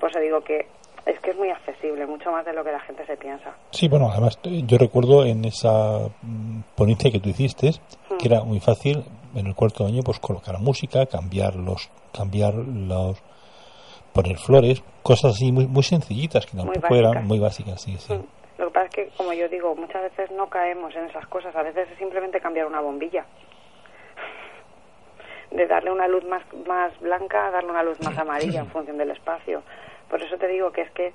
Por 0.01 0.11
eso 0.11 0.21
digo 0.21 0.41
que 0.41 0.67
es 1.05 1.21
que 1.21 1.31
es 1.31 1.37
muy 1.37 1.51
accesible, 1.51 2.07
mucho 2.07 2.31
más 2.31 2.47
de 2.47 2.55
lo 2.55 2.65
que 2.65 2.73
la 2.73 2.81
gente 2.81 3.05
se 3.05 3.17
piensa. 3.17 3.55
Sí, 3.71 3.89
bueno, 3.89 4.09
además 4.11 4.39
yo 4.43 4.79
recuerdo 4.79 5.27
en 5.27 5.45
esa 5.45 6.09
mm, 6.23 6.61
ponencia 6.75 7.11
que 7.11 7.21
tú 7.21 7.29
hiciste, 7.29 7.73
que 8.19 8.29
hmm. 8.29 8.33
era 8.33 8.45
muy 8.45 8.61
fácil 8.61 9.05
en 9.35 9.47
el 9.47 9.55
cuarto 9.55 9.85
año 9.85 10.03
pues 10.03 10.19
colocar 10.21 10.59
música, 10.61 11.07
cambiar 11.07 11.57
los 11.57 11.91
cambiar 12.13 12.55
los 12.55 13.21
poner 14.13 14.39
flores, 14.39 14.83
cosas 15.03 15.33
así 15.35 15.51
muy, 15.51 15.67
muy 15.67 15.83
sencillitas 15.83 16.47
que 16.47 16.57
tampoco 16.57 16.95
eran 16.95 17.27
muy 17.27 17.41
básicas. 17.41 17.83
Sí, 17.83 17.97
sí. 17.99 18.15
Mm. 18.15 18.25
Lo 18.57 18.67
que 18.67 18.73
pasa 18.73 18.87
es 18.87 18.93
que, 18.95 19.09
como 19.17 19.33
yo 19.33 19.49
digo, 19.49 19.75
muchas 19.75 20.03
veces 20.03 20.31
no 20.31 20.49
caemos 20.49 20.95
en 20.95 21.07
esas 21.07 21.27
cosas, 21.27 21.55
a 21.57 21.63
veces 21.63 21.89
es 21.91 21.99
simplemente 21.99 22.41
cambiar 22.41 22.67
una 22.67 22.81
bombilla. 22.81 23.27
De 25.55 25.67
darle 25.67 25.91
una 25.91 26.09
luz 26.09 26.25
más, 26.25 26.43
más 26.67 26.99
blanca 27.01 27.47
a 27.47 27.51
darle 27.51 27.71
una 27.71 27.83
luz 27.83 27.99
más 28.03 28.19
amarilla 28.19 28.61
en 28.61 28.67
función 28.67 28.99
del 28.99 29.11
espacio. 29.11 29.63
Por 30.11 30.23
eso 30.23 30.37
te 30.37 30.49
digo 30.49 30.71
que 30.73 30.83
es 30.83 30.91
que 30.91 31.13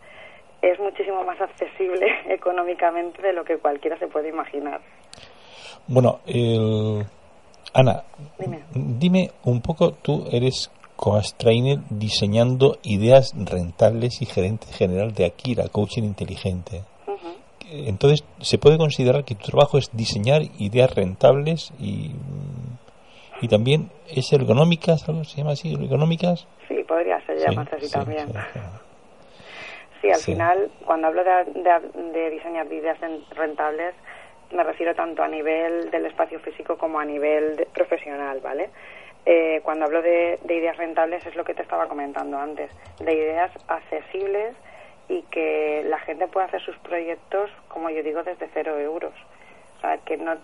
es 0.62 0.80
muchísimo 0.80 1.23
más 1.23 1.39
accesible 1.39 2.08
económicamente 2.34 3.21
de 3.21 3.34
lo 3.34 3.43
que 3.43 3.58
cualquiera 3.58 3.97
se 3.97 4.08
puede 4.08 4.30
imaginar. 4.30 4.82
Bueno, 5.88 6.19
Ana, 7.73 8.04
dime. 8.38 8.63
dime 8.73 9.32
un 9.43 9.62
poco, 9.62 9.93
tú 9.93 10.25
eres 10.32 10.71
Coach 10.95 11.32
Trainer 11.38 11.80
diseñando 11.89 12.78
ideas 12.84 13.34
rentables 13.36 14.21
y 14.21 14.25
gerente 14.25 14.67
general 14.67 15.13
de 15.13 15.25
Akira, 15.25 15.69
coaching 15.69 16.04
inteligente. 16.04 16.84
Entonces, 17.71 18.25
¿se 18.41 18.58
puede 18.58 18.78
considerar 18.78 19.23
que 19.23 19.36
tu 19.36 19.45
trabajo 19.45 19.78
es 19.78 19.91
diseñar 19.93 20.41
ideas 20.58 20.93
rentables 20.93 21.71
y, 21.80 22.12
y 23.41 23.47
también 23.47 23.89
es 24.08 24.32
ergonómicas, 24.34 25.08
algo 25.08 25.23
se 25.23 25.38
llama 25.38 25.52
así, 25.52 25.73
ergonómicas? 25.73 26.47
Sí, 26.67 26.84
podría 26.88 27.19
ser 27.25 27.38
llamarse 27.38 27.75
así 27.75 27.91
también. 27.91 28.28
Sí, 30.02 30.10
al 30.10 30.19
final, 30.19 30.71
cuando 30.86 31.08
hablo 31.08 31.23
de, 31.23 32.12
de 32.13 32.30
diseñar 32.30 32.71
ideas 32.71 32.97
rentables, 33.36 33.93
me 34.52 34.63
refiero 34.63 34.95
tanto 34.95 35.23
a 35.23 35.28
nivel 35.28 35.91
del 35.91 36.06
espacio 36.06 36.39
físico 36.39 36.78
como 36.78 36.99
a 36.99 37.06
nivel 37.06 37.67
profesional, 37.73 38.39
¿vale? 38.41 38.69
Eh, 39.25 39.60
cuando 39.63 39.86
hablo 39.86 40.02
de, 40.02 40.39
ideas 40.45 40.78
rentables 40.78 41.25
es 41.25 41.36
lo 41.36 41.43
que 41.43 41.54
te 41.54 41.62
estaba 41.62 41.88
comentando 41.88 42.38
antes, 42.38 42.71
de 42.99 43.13
ideas 43.13 43.52
accesibles 43.67 44.56
y 45.08 45.23
que 45.23 45.84
la 45.86 45.99
gente 45.99 46.28
pueda 46.28 46.47
hacer 46.47 46.62
sus 46.62 46.78
proyectos, 46.78 47.49
como 47.67 47.89
yo 47.89 48.02
digo, 48.02 48.23
desde 48.23 48.49
cero 48.54 48.80
euros. 48.80 49.13
O 49.80 49.82
sea, 49.82 49.98
que 50.00 50.18
no, 50.18 50.36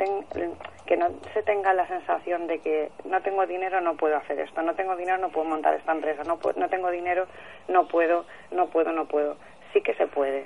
que 0.85 0.95
no 0.95 1.09
se 1.33 1.43
tenga 1.43 1.73
la 1.73 1.85
sensación 1.87 2.47
de 2.47 2.59
que 2.59 2.89
no 3.03 3.21
tengo 3.21 3.45
dinero, 3.45 3.81
no 3.81 3.97
puedo 3.97 4.15
hacer 4.15 4.39
esto, 4.39 4.61
no 4.61 4.75
tengo 4.75 4.95
dinero, 4.95 5.17
no 5.17 5.29
puedo 5.29 5.45
montar 5.45 5.73
esta 5.73 5.91
empresa, 5.91 6.23
no, 6.23 6.39
no 6.55 6.69
tengo 6.69 6.89
dinero, 6.89 7.27
no 7.67 7.85
puedo, 7.89 8.25
no 8.51 8.67
puedo, 8.67 8.93
no 8.93 9.05
puedo. 9.05 9.35
Sí 9.73 9.81
que 9.81 9.93
se 9.95 10.07
puede. 10.07 10.45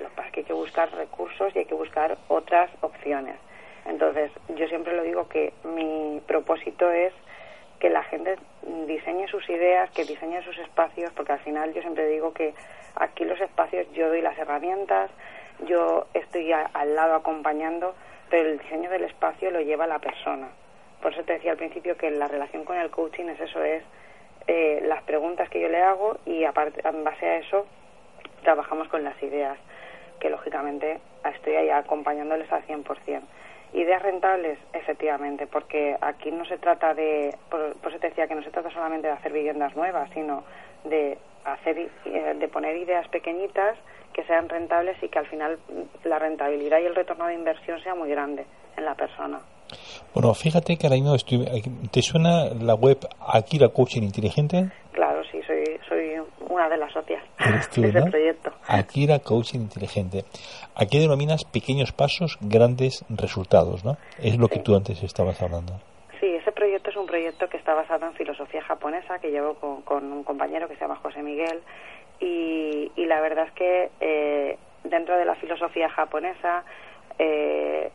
Lo 0.00 0.08
que 0.08 0.14
pasa 0.14 0.28
es 0.28 0.32
que 0.32 0.40
hay 0.40 0.46
que 0.46 0.52
buscar 0.54 0.90
recursos 0.92 1.54
y 1.54 1.58
hay 1.58 1.66
que 1.66 1.74
buscar 1.74 2.16
otras 2.28 2.70
opciones. 2.80 3.36
Entonces, 3.84 4.30
yo 4.56 4.66
siempre 4.68 4.96
lo 4.96 5.02
digo 5.02 5.28
que 5.28 5.52
mi 5.64 6.22
propósito 6.26 6.90
es 6.90 7.12
que 7.78 7.90
la 7.90 8.02
gente 8.04 8.36
diseñe 8.86 9.26
sus 9.28 9.48
ideas, 9.50 9.90
que 9.90 10.04
diseñe 10.04 10.42
sus 10.42 10.56
espacios, 10.58 11.10
porque 11.12 11.32
al 11.32 11.40
final 11.40 11.74
yo 11.74 11.82
siempre 11.82 12.06
digo 12.06 12.32
que 12.32 12.54
aquí 12.94 13.24
los 13.24 13.40
espacios 13.40 13.86
yo 13.92 14.08
doy 14.08 14.22
las 14.22 14.38
herramientas, 14.38 15.10
yo 15.66 16.06
estoy 16.14 16.52
al 16.52 16.94
lado 16.94 17.14
acompañando, 17.14 17.94
pero 18.30 18.48
el 18.48 18.58
diseño 18.58 18.88
del 18.88 19.04
espacio 19.04 19.50
lo 19.50 19.60
lleva 19.60 19.86
la 19.86 19.98
persona. 19.98 20.48
Por 21.02 21.12
eso 21.12 21.22
te 21.24 21.34
decía 21.34 21.52
al 21.52 21.56
principio 21.58 21.96
que 21.96 22.10
la 22.10 22.28
relación 22.28 22.64
con 22.64 22.78
el 22.78 22.90
coaching 22.90 23.26
es 23.26 23.40
eso, 23.40 23.62
es 23.62 23.82
eh, 24.46 24.82
las 24.86 25.02
preguntas 25.02 25.48
que 25.48 25.60
yo 25.60 25.68
le 25.68 25.82
hago 25.82 26.18
y 26.24 26.44
aparte, 26.44 26.86
en 26.86 27.04
base 27.04 27.26
a 27.26 27.36
eso 27.38 27.66
trabajamos 28.42 28.88
con 28.88 29.04
las 29.04 29.20
ideas, 29.22 29.58
que 30.18 30.30
lógicamente 30.30 30.98
estoy 31.34 31.54
ahí 31.54 31.70
acompañándoles 31.70 32.50
al 32.52 32.66
100%. 32.66 33.20
Ideas 33.72 34.02
rentables, 34.02 34.58
efectivamente, 34.72 35.46
porque 35.46 35.96
aquí 36.00 36.30
no 36.32 36.44
se 36.44 36.58
trata 36.58 36.92
de, 36.94 37.34
por, 37.48 37.76
eso 37.88 37.98
te 38.00 38.08
decía 38.08 38.26
que 38.26 38.34
no 38.34 38.42
se 38.42 38.50
trata 38.50 38.70
solamente 38.70 39.06
de 39.06 39.12
hacer 39.12 39.32
viviendas 39.32 39.76
nuevas, 39.76 40.10
sino 40.12 40.42
de 40.84 41.18
hacer, 41.44 41.78
eh, 41.78 42.34
de 42.38 42.48
poner 42.48 42.76
ideas 42.76 43.06
pequeñitas 43.08 43.78
que 44.12 44.24
sean 44.24 44.48
rentables 44.48 44.96
y 45.02 45.08
que 45.08 45.18
al 45.18 45.26
final 45.26 45.58
la 46.04 46.18
rentabilidad 46.18 46.80
y 46.80 46.86
el 46.86 46.94
retorno 46.94 47.26
de 47.26 47.34
inversión 47.34 47.80
sea 47.82 47.94
muy 47.94 48.10
grande 48.10 48.44
en 48.76 48.84
la 48.84 48.94
persona. 48.94 49.40
Bueno, 50.14 50.34
fíjate 50.34 50.76
que 50.76 50.86
ahora 50.86 50.96
mismo 50.96 51.14
estoy, 51.14 51.46
¿te 51.92 52.02
suena 52.02 52.46
la 52.60 52.74
web 52.74 52.98
Akira 53.20 53.68
Coaching 53.68 54.02
Inteligente? 54.02 54.70
Claro, 54.92 55.22
sí, 55.30 55.40
soy, 55.46 55.64
soy 55.88 56.14
una 56.48 56.68
de 56.68 56.76
las 56.76 56.92
socias 56.92 57.22
de 57.76 57.88
ese 57.88 58.02
proyecto. 58.02 58.50
Akira 58.66 59.20
Coaching 59.20 59.60
Inteligente. 59.60 60.24
Aquí 60.74 60.98
denominas 60.98 61.44
pequeños 61.44 61.92
pasos, 61.92 62.38
grandes 62.40 63.04
resultados, 63.08 63.84
¿no? 63.84 63.96
Es 64.18 64.36
lo 64.36 64.48
que 64.48 64.58
tú 64.58 64.74
antes 64.74 65.02
estabas 65.04 65.40
hablando. 65.40 65.74
Proyecto 66.60 66.90
es 66.90 66.96
un 66.96 67.06
proyecto 67.06 67.48
que 67.48 67.56
está 67.56 67.72
basado 67.72 68.04
en 68.04 68.12
filosofía 68.12 68.60
japonesa 68.60 69.18
que 69.18 69.30
llevo 69.30 69.54
con, 69.54 70.12
un 70.12 70.24
compañero 70.24 70.68
que 70.68 70.74
se 70.74 70.82
llama 70.82 70.96
José 70.96 71.22
Miguel 71.22 71.62
y, 72.20 72.92
y 72.96 73.06
la 73.06 73.18
verdad 73.22 73.46
es 73.46 73.52
que 73.52 73.90
eh, 73.98 74.58
dentro 74.84 75.16
de 75.16 75.24
la 75.24 75.36
filosofía 75.36 75.88
japonesa 75.88 76.62
eh, 77.18 77.90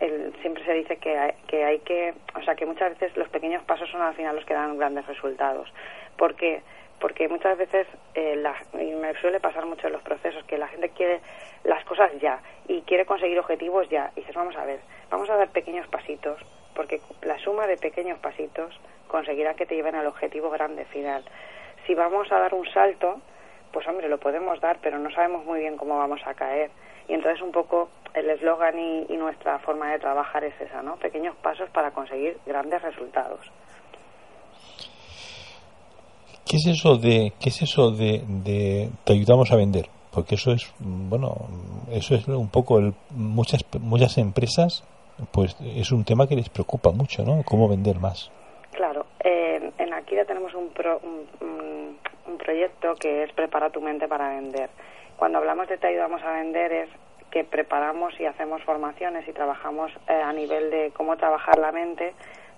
el, 0.00 0.32
siempre 0.40 0.64
se 0.64 0.72
dice 0.72 0.96
que 0.96 1.18
hay, 1.18 1.32
que 1.46 1.62
hay 1.62 1.80
que, 1.80 2.14
o 2.34 2.42
sea, 2.42 2.54
que 2.54 2.64
muchas 2.64 2.98
veces 2.98 3.14
los 3.18 3.28
pequeños 3.28 3.62
pasos 3.64 3.90
son 3.90 4.00
al 4.00 4.14
final 4.14 4.34
los 4.34 4.46
que 4.46 4.54
dan 4.54 4.78
grandes 4.78 5.06
resultados. 5.06 5.70
¿Por 6.16 6.36
qué? 6.36 6.62
Porque 7.00 7.28
muchas 7.28 7.58
veces, 7.58 7.86
eh, 8.14 8.34
la, 8.36 8.54
y 8.80 8.94
me 8.94 9.12
suele 9.20 9.40
pasar 9.40 9.66
mucho 9.66 9.88
en 9.88 9.92
los 9.92 10.02
procesos, 10.02 10.42
que 10.44 10.56
la 10.56 10.68
gente 10.68 10.88
quiere 10.88 11.20
las 11.64 11.84
cosas 11.84 12.10
ya 12.18 12.40
y 12.66 12.80
quiere 12.80 13.04
conseguir 13.04 13.38
objetivos 13.38 13.90
ya. 13.90 14.10
Y 14.16 14.20
dices, 14.20 14.34
vamos 14.34 14.56
a 14.56 14.64
ver, 14.64 14.80
vamos 15.10 15.28
a 15.28 15.36
dar 15.36 15.50
pequeños 15.50 15.86
pasitos, 15.88 16.40
porque 16.80 17.02
la 17.20 17.38
suma 17.40 17.66
de 17.66 17.76
pequeños 17.76 18.18
pasitos 18.20 18.74
conseguirá 19.06 19.52
que 19.52 19.66
te 19.66 19.74
lleven 19.74 19.94
al 19.96 20.06
objetivo 20.06 20.48
grande 20.48 20.86
final. 20.86 21.22
Si 21.86 21.94
vamos 21.94 22.32
a 22.32 22.38
dar 22.38 22.54
un 22.54 22.66
salto, 22.72 23.20
pues 23.70 23.86
hombre, 23.86 24.08
lo 24.08 24.16
podemos 24.16 24.58
dar, 24.62 24.78
pero 24.80 24.98
no 24.98 25.10
sabemos 25.10 25.44
muy 25.44 25.60
bien 25.60 25.76
cómo 25.76 25.98
vamos 25.98 26.22
a 26.24 26.32
caer. 26.32 26.70
Y 27.06 27.12
entonces 27.12 27.42
un 27.42 27.52
poco 27.52 27.90
el 28.14 28.30
eslogan 28.30 28.78
y, 28.78 29.14
nuestra 29.14 29.58
forma 29.58 29.92
de 29.92 29.98
trabajar 29.98 30.42
es 30.42 30.58
esa, 30.58 30.80
¿no? 30.80 30.96
Pequeños 30.96 31.36
pasos 31.42 31.68
para 31.68 31.90
conseguir 31.90 32.38
grandes 32.46 32.80
resultados. 32.80 33.40
¿Qué 36.46 36.56
es 36.56 36.66
eso 36.66 36.96
de, 36.96 37.34
qué 37.38 37.50
es 37.50 37.60
eso 37.60 37.90
de, 37.90 38.88
te 39.04 39.12
ayudamos 39.12 39.52
a 39.52 39.56
vender? 39.56 39.90
Porque 40.10 40.36
eso 40.36 40.52
es, 40.52 40.72
bueno, 40.78 41.36
eso 41.90 42.14
es 42.14 42.26
un 42.26 42.48
poco 42.48 42.78
el, 42.78 42.94
muchas 43.10 43.60
muchas 43.78 44.16
empresas, 44.16 44.82
pues 45.32 45.56
es 45.60 45.92
un 45.92 46.04
tema 46.04 46.26
que 46.26 46.36
les 46.36 46.48
preocupa 46.48 46.90
mucho, 46.90 47.24
¿no? 47.24 47.42
Cómo 47.44 47.68
vender 47.68 47.98
más. 47.98 48.30
Claro, 48.72 49.06
eh, 49.22 49.72
en 49.78 49.92
Akira 49.92 50.24
tenemos 50.24 50.54
un, 50.54 50.68
pro, 50.68 51.00
un, 51.02 51.96
un, 52.26 52.38
proyecto 52.38 52.94
que 52.94 53.24
es 53.24 53.32
prepara 53.32 53.70
tu 53.70 53.80
mente 53.80 54.08
para 54.08 54.30
vender. 54.30 54.70
Cuando 55.16 55.38
hablamos 55.38 55.68
de 55.68 55.76
te 55.76 55.88
ayudamos 55.88 56.22
a 56.22 56.32
vender 56.32 56.72
es 56.72 56.88
que 57.30 57.44
preparamos 57.44 58.18
y 58.18 58.26
hacemos 58.26 58.62
formaciones 58.62 59.26
y 59.28 59.32
trabajamos 59.32 59.92
eh, 60.08 60.12
a 60.12 60.32
nivel 60.32 60.70
de 60.70 60.92
cómo 60.96 61.16
trabajar 61.16 61.58
la 61.58 61.72
mente 61.72 62.14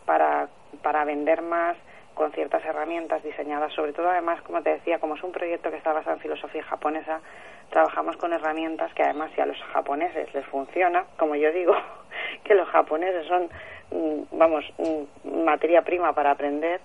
para, 0.07 0.49
para 0.83 1.05
vender 1.05 1.43
más 1.43 1.77
con 2.15 2.33
ciertas 2.33 2.65
herramientas 2.65 3.23
diseñadas, 3.23 3.73
sobre 3.73 3.93
todo 3.93 4.11
además, 4.11 4.41
como 4.43 4.63
te 4.63 4.71
decía, 4.71 4.99
como 4.99 5.15
es 5.15 5.23
un 5.23 5.33
proyecto 5.33 5.71
que 5.71 5.77
está 5.77 5.93
basado 5.93 6.17
en 6.17 6.23
filosofía 6.23 6.63
japonesa, 6.63 7.21
trabajamos 7.71 8.17
con 8.17 8.33
herramientas 8.33 8.93
que 8.95 9.03
además 9.03 9.31
si 9.35 9.41
a 9.41 9.47
los 9.47 9.61
japoneses 9.73 10.33
les 10.35 10.47
funciona, 10.47 11.05
como 11.17 11.35
yo 11.37 11.51
digo, 11.53 11.75
que 12.45 12.55
los 12.55 12.69
japoneses 12.69 13.27
son, 13.27 13.49
mm, 13.91 14.39
vamos, 14.39 14.65
mm, 14.79 15.45
materia 15.45 15.83
prima 15.83 16.13
para 16.13 16.33
aprender, 16.33 16.81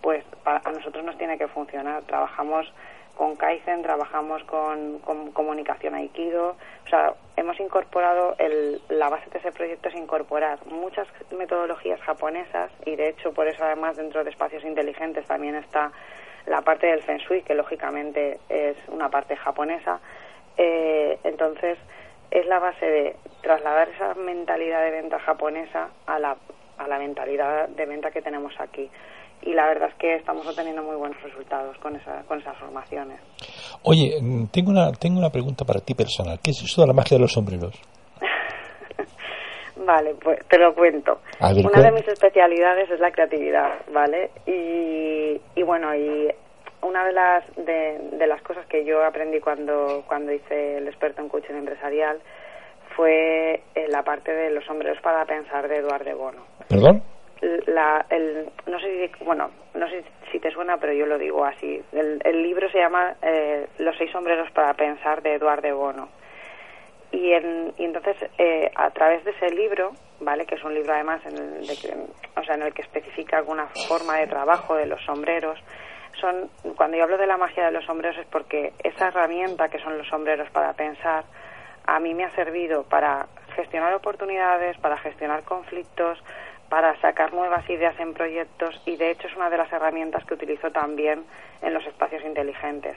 pues 0.00 0.24
a 0.46 0.72
nosotros 0.72 1.04
nos 1.04 1.18
tiene 1.18 1.36
que 1.36 1.46
funcionar. 1.48 2.02
Trabajamos 2.04 2.72
con 3.20 3.36
Kaizen, 3.36 3.82
trabajamos 3.82 4.42
con, 4.44 5.00
comunicación 5.34 5.94
Aikido, 5.94 6.56
o 6.86 6.88
sea, 6.88 7.12
hemos 7.36 7.60
incorporado, 7.60 8.34
el, 8.38 8.80
la 8.88 9.10
base 9.10 9.28
de 9.28 9.40
ese 9.40 9.52
proyecto 9.52 9.90
es 9.90 9.94
incorporar 9.94 10.58
muchas 10.64 11.06
metodologías 11.30 12.00
japonesas 12.00 12.72
y 12.86 12.96
de 12.96 13.10
hecho 13.10 13.34
por 13.34 13.46
eso 13.46 13.62
además 13.62 13.98
dentro 13.98 14.24
de 14.24 14.30
espacios 14.30 14.64
inteligentes 14.64 15.26
también 15.26 15.54
está 15.54 15.92
la 16.46 16.62
parte 16.62 16.86
del 16.86 17.02
Feng 17.02 17.18
Shui, 17.18 17.42
que 17.42 17.52
lógicamente 17.52 18.40
es 18.48 18.78
una 18.88 19.10
parte 19.10 19.36
japonesa, 19.36 20.00
eh, 20.56 21.18
entonces 21.22 21.76
es 22.30 22.46
la 22.46 22.58
base 22.58 22.86
de 22.86 23.16
trasladar 23.42 23.90
esa 23.90 24.14
mentalidad 24.14 24.82
de 24.82 24.92
venta 24.92 25.18
japonesa 25.18 25.90
a 26.06 26.18
la, 26.18 26.38
a 26.78 26.88
la 26.88 26.98
mentalidad 26.98 27.68
de 27.68 27.84
venta 27.84 28.12
que 28.12 28.22
tenemos 28.22 28.58
aquí 28.58 28.90
y 29.42 29.52
la 29.52 29.66
verdad 29.66 29.88
es 29.88 29.94
que 29.96 30.16
estamos 30.16 30.46
obteniendo 30.46 30.82
muy 30.82 30.96
buenos 30.96 31.20
resultados 31.22 31.76
con, 31.78 31.96
esa, 31.96 32.22
con 32.24 32.40
esas 32.40 32.56
formaciones. 32.58 33.20
Oye, 33.82 34.18
mm, 34.20 34.46
tengo 34.46 34.70
una, 34.70 34.92
tengo 34.92 35.18
una 35.18 35.30
pregunta 35.30 35.64
para 35.64 35.80
ti 35.80 35.94
personal. 35.94 36.38
¿Qué 36.42 36.50
es 36.50 36.62
eso 36.62 36.82
de 36.82 36.88
la 36.88 36.92
magia 36.92 37.16
de 37.16 37.22
los 37.22 37.32
sombreros? 37.32 37.80
vale, 39.76 40.14
pues 40.22 40.38
te 40.48 40.58
lo 40.58 40.74
cuento. 40.74 41.20
Ver, 41.40 41.66
una 41.66 41.82
de 41.82 41.92
mis 41.92 42.08
especialidades 42.08 42.90
es 42.90 43.00
la 43.00 43.10
creatividad, 43.10 43.80
¿vale? 43.92 44.30
Y, 44.46 45.40
y 45.58 45.62
bueno, 45.62 45.94
y 45.94 46.28
una 46.82 47.04
de 47.04 47.12
las, 47.12 47.44
de, 47.56 48.16
de, 48.18 48.26
las 48.26 48.42
cosas 48.42 48.66
que 48.66 48.84
yo 48.84 49.04
aprendí 49.04 49.40
cuando, 49.40 50.02
cuando 50.06 50.32
hice 50.32 50.78
el 50.78 50.88
experto 50.88 51.22
en 51.22 51.28
coaching 51.28 51.54
empresarial 51.54 52.20
fue 52.96 53.62
la 53.88 54.02
parte 54.02 54.32
de 54.32 54.50
los 54.50 54.64
sombreros 54.64 55.00
para 55.02 55.24
pensar 55.24 55.68
de 55.68 55.78
Eduardo 55.78 56.16
Bono. 56.16 56.42
¿Perdón? 56.68 57.02
La, 57.40 58.04
el, 58.10 58.50
no 58.66 58.78
sé 58.80 59.10
si, 59.16 59.24
bueno, 59.24 59.50
no 59.74 59.88
sé 59.88 60.04
si 60.30 60.38
te 60.38 60.50
suena, 60.50 60.76
pero 60.76 60.92
yo 60.92 61.06
lo 61.06 61.18
digo 61.18 61.44
así. 61.44 61.82
El, 61.92 62.20
el 62.24 62.42
libro 62.42 62.70
se 62.70 62.78
llama 62.78 63.14
eh, 63.22 63.66
Los 63.78 63.96
seis 63.96 64.10
sombreros 64.10 64.50
para 64.52 64.74
pensar 64.74 65.22
de 65.22 65.34
Eduardo 65.34 65.76
Bono. 65.76 66.08
Y, 67.12 67.32
en, 67.32 67.72
y 67.76 67.84
entonces, 67.84 68.16
eh, 68.38 68.70
a 68.74 68.90
través 68.90 69.24
de 69.24 69.32
ese 69.32 69.50
libro, 69.50 69.92
¿vale? 70.20 70.46
Que 70.46 70.54
es 70.54 70.62
un 70.62 70.74
libro 70.74 70.92
además 70.92 71.20
en 71.26 71.38
el, 71.38 71.66
de 71.66 71.76
que, 71.76 71.94
o 72.38 72.44
sea, 72.44 72.54
en 72.54 72.62
el 72.62 72.72
que 72.72 72.82
especifica 72.82 73.38
alguna 73.38 73.66
forma 73.88 74.18
de 74.18 74.28
trabajo 74.28 74.76
de 74.76 74.86
los 74.86 75.02
sombreros, 75.04 75.58
son, 76.20 76.50
cuando 76.76 76.96
yo 76.96 77.04
hablo 77.04 77.18
de 77.18 77.26
la 77.26 77.36
magia 77.36 77.64
de 77.64 77.72
los 77.72 77.84
sombreros 77.84 78.18
es 78.18 78.26
porque 78.26 78.72
esa 78.84 79.08
herramienta 79.08 79.68
que 79.68 79.78
son 79.78 79.96
los 79.98 80.06
sombreros 80.08 80.50
para 80.50 80.72
pensar, 80.74 81.24
a 81.86 81.98
mí 81.98 82.14
me 82.14 82.24
ha 82.24 82.30
servido 82.34 82.84
para 82.84 83.26
gestionar 83.56 83.92
oportunidades, 83.94 84.78
para 84.78 84.98
gestionar 84.98 85.42
conflictos, 85.42 86.22
para 86.70 86.98
sacar 87.00 87.34
nuevas 87.34 87.68
ideas 87.68 87.98
en 87.98 88.14
proyectos 88.14 88.80
y 88.86 88.96
de 88.96 89.10
hecho 89.10 89.26
es 89.26 89.36
una 89.36 89.50
de 89.50 89.58
las 89.58 89.70
herramientas 89.72 90.24
que 90.24 90.34
utilizo 90.34 90.70
también 90.70 91.24
en 91.60 91.74
los 91.74 91.84
espacios 91.84 92.24
inteligentes. 92.24 92.96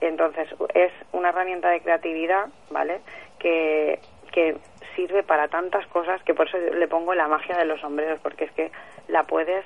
Entonces 0.00 0.48
es 0.74 0.92
una 1.12 1.28
herramienta 1.30 1.70
de 1.70 1.80
creatividad, 1.80 2.48
¿vale? 2.70 3.00
Que, 3.38 4.00
que 4.32 4.56
sirve 4.96 5.22
para 5.22 5.46
tantas 5.46 5.86
cosas 5.86 6.22
que 6.24 6.34
por 6.34 6.48
eso 6.48 6.58
le 6.58 6.88
pongo 6.88 7.14
la 7.14 7.28
magia 7.28 7.56
de 7.56 7.64
los 7.64 7.80
sombreros 7.80 8.18
porque 8.20 8.46
es 8.46 8.52
que 8.52 8.72
la 9.06 9.22
puedes 9.22 9.64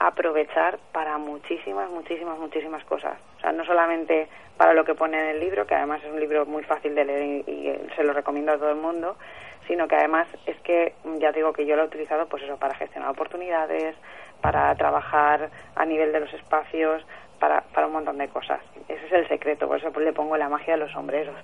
aprovechar 0.00 0.78
para 0.92 1.16
muchísimas, 1.16 1.88
muchísimas, 1.90 2.38
muchísimas 2.38 2.82
cosas. 2.84 3.16
O 3.36 3.40
sea, 3.40 3.52
no 3.52 3.64
solamente 3.64 4.28
para 4.56 4.74
lo 4.74 4.84
que 4.84 4.94
pone 4.94 5.16
en 5.16 5.36
el 5.36 5.40
libro, 5.40 5.64
que 5.66 5.76
además 5.76 6.02
es 6.02 6.10
un 6.10 6.18
libro 6.18 6.44
muy 6.44 6.64
fácil 6.64 6.94
de 6.96 7.04
leer 7.04 7.44
y, 7.46 7.50
y 7.50 7.88
se 7.94 8.02
lo 8.02 8.12
recomiendo 8.12 8.52
a 8.52 8.58
todo 8.58 8.70
el 8.70 8.76
mundo, 8.76 9.16
sino 9.70 9.86
que 9.86 9.94
además 9.94 10.26
es 10.46 10.58
que 10.62 10.94
ya 11.20 11.30
digo 11.30 11.52
que 11.52 11.64
yo 11.64 11.76
lo 11.76 11.84
he 11.84 11.86
utilizado 11.86 12.26
pues 12.26 12.42
eso 12.42 12.56
para 12.56 12.74
gestionar 12.74 13.08
oportunidades, 13.10 13.94
para 14.40 14.74
trabajar 14.74 15.48
a 15.76 15.84
nivel 15.84 16.12
de 16.12 16.18
los 16.18 16.34
espacios, 16.34 17.04
para, 17.38 17.60
para 17.72 17.86
un 17.86 17.92
montón 17.92 18.18
de 18.18 18.26
cosas. 18.26 18.58
Ese 18.88 19.06
es 19.06 19.12
el 19.12 19.28
secreto, 19.28 19.68
por 19.68 19.78
eso 19.78 19.96
le 20.00 20.12
pongo 20.12 20.36
la 20.36 20.48
magia 20.48 20.74
de 20.74 20.80
los 20.80 20.90
sombreros. 20.90 21.36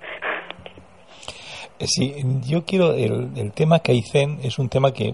Sí, 1.79 2.15
yo 2.45 2.65
quiero, 2.65 2.91
el, 2.95 3.31
el 3.37 3.53
tema 3.53 3.79
Kaizen 3.79 4.39
es 4.43 4.59
un 4.59 4.67
tema 4.67 4.91
que 4.91 5.13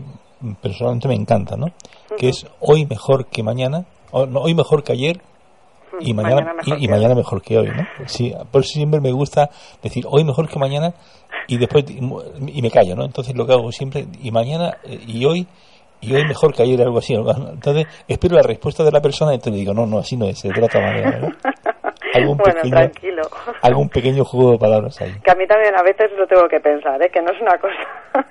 personalmente 0.60 1.08
me 1.08 1.14
encanta, 1.16 1.56
¿no? 1.56 1.68
Uh 1.68 1.70
-huh. 1.70 2.16
Que 2.18 2.30
es 2.30 2.48
hoy 2.62 2.88
mejor 2.88 3.28
que 3.28 3.44
mañana, 3.44 3.86
o, 4.12 4.26
no, 4.26 4.40
hoy 4.40 4.56
mejor 4.56 4.84
que 4.84 4.94
ayer, 4.94 5.22
y 6.00 6.14
mañana, 6.14 6.36
mañana 6.36 6.54
mejor, 6.54 6.78
y, 6.80 6.88
mañana 6.88 7.16
mejor 7.16 7.42
que 7.42 7.58
hoy, 7.58 7.68
¿no? 7.68 7.88
Sí, 8.06 8.34
por 8.52 8.62
eso 8.62 8.72
siempre 8.74 9.00
me 9.00 9.12
gusta 9.12 9.50
decir 9.82 10.06
hoy 10.08 10.24
mejor 10.24 10.48
que 10.48 10.60
mañana 10.60 10.94
y 11.48 11.58
después 11.58 11.86
y 11.90 12.62
me 12.62 12.72
callo, 12.72 12.96
¿no? 12.96 13.06
Entonces 13.06 13.36
lo 13.36 13.46
que 13.46 13.54
hago 13.54 13.72
siempre 13.72 14.06
y 14.22 14.32
mañana 14.32 14.78
y 14.86 15.26
hoy 15.26 15.48
y 16.02 16.14
hoy 16.14 16.26
mejor 16.26 16.54
que 16.54 16.64
ayer 16.64 16.82
algo 16.82 17.00
así. 17.00 17.14
Entonces 17.54 17.86
espero 18.08 18.36
la 18.36 18.44
respuesta 18.44 18.84
de 18.84 18.92
la 18.92 19.02
persona 19.02 19.34
y 19.34 19.40
te 19.40 19.52
digo 19.52 19.74
no, 19.74 19.86
no, 19.86 20.00
así 20.00 20.18
no 20.18 20.26
es, 20.28 20.40
se 20.40 20.50
trata 20.50 20.80
manera, 20.80 21.20
¿no? 21.20 21.28
Algún 22.14 22.38
bueno, 22.38 22.54
pequeño, 22.54 22.76
tranquilo. 22.76 23.22
Algún 23.64 23.90
pequeño 23.90 24.24
juego 24.24 24.52
de 24.52 24.58
palabras 24.60 25.02
ahí. 25.02 25.14
Que 25.24 25.32
a 25.32 25.36
mí 25.36 25.48
también 25.48 25.74
a 25.76 25.82
veces 25.82 26.12
lo 26.16 26.28
tengo 26.28 26.48
que 26.48 26.60
pensar, 26.60 27.02
¿eh? 27.02 27.10
Que 27.12 27.22
no 27.24 27.32
es 27.32 27.42
una 27.42 27.58
cosa 27.58 28.28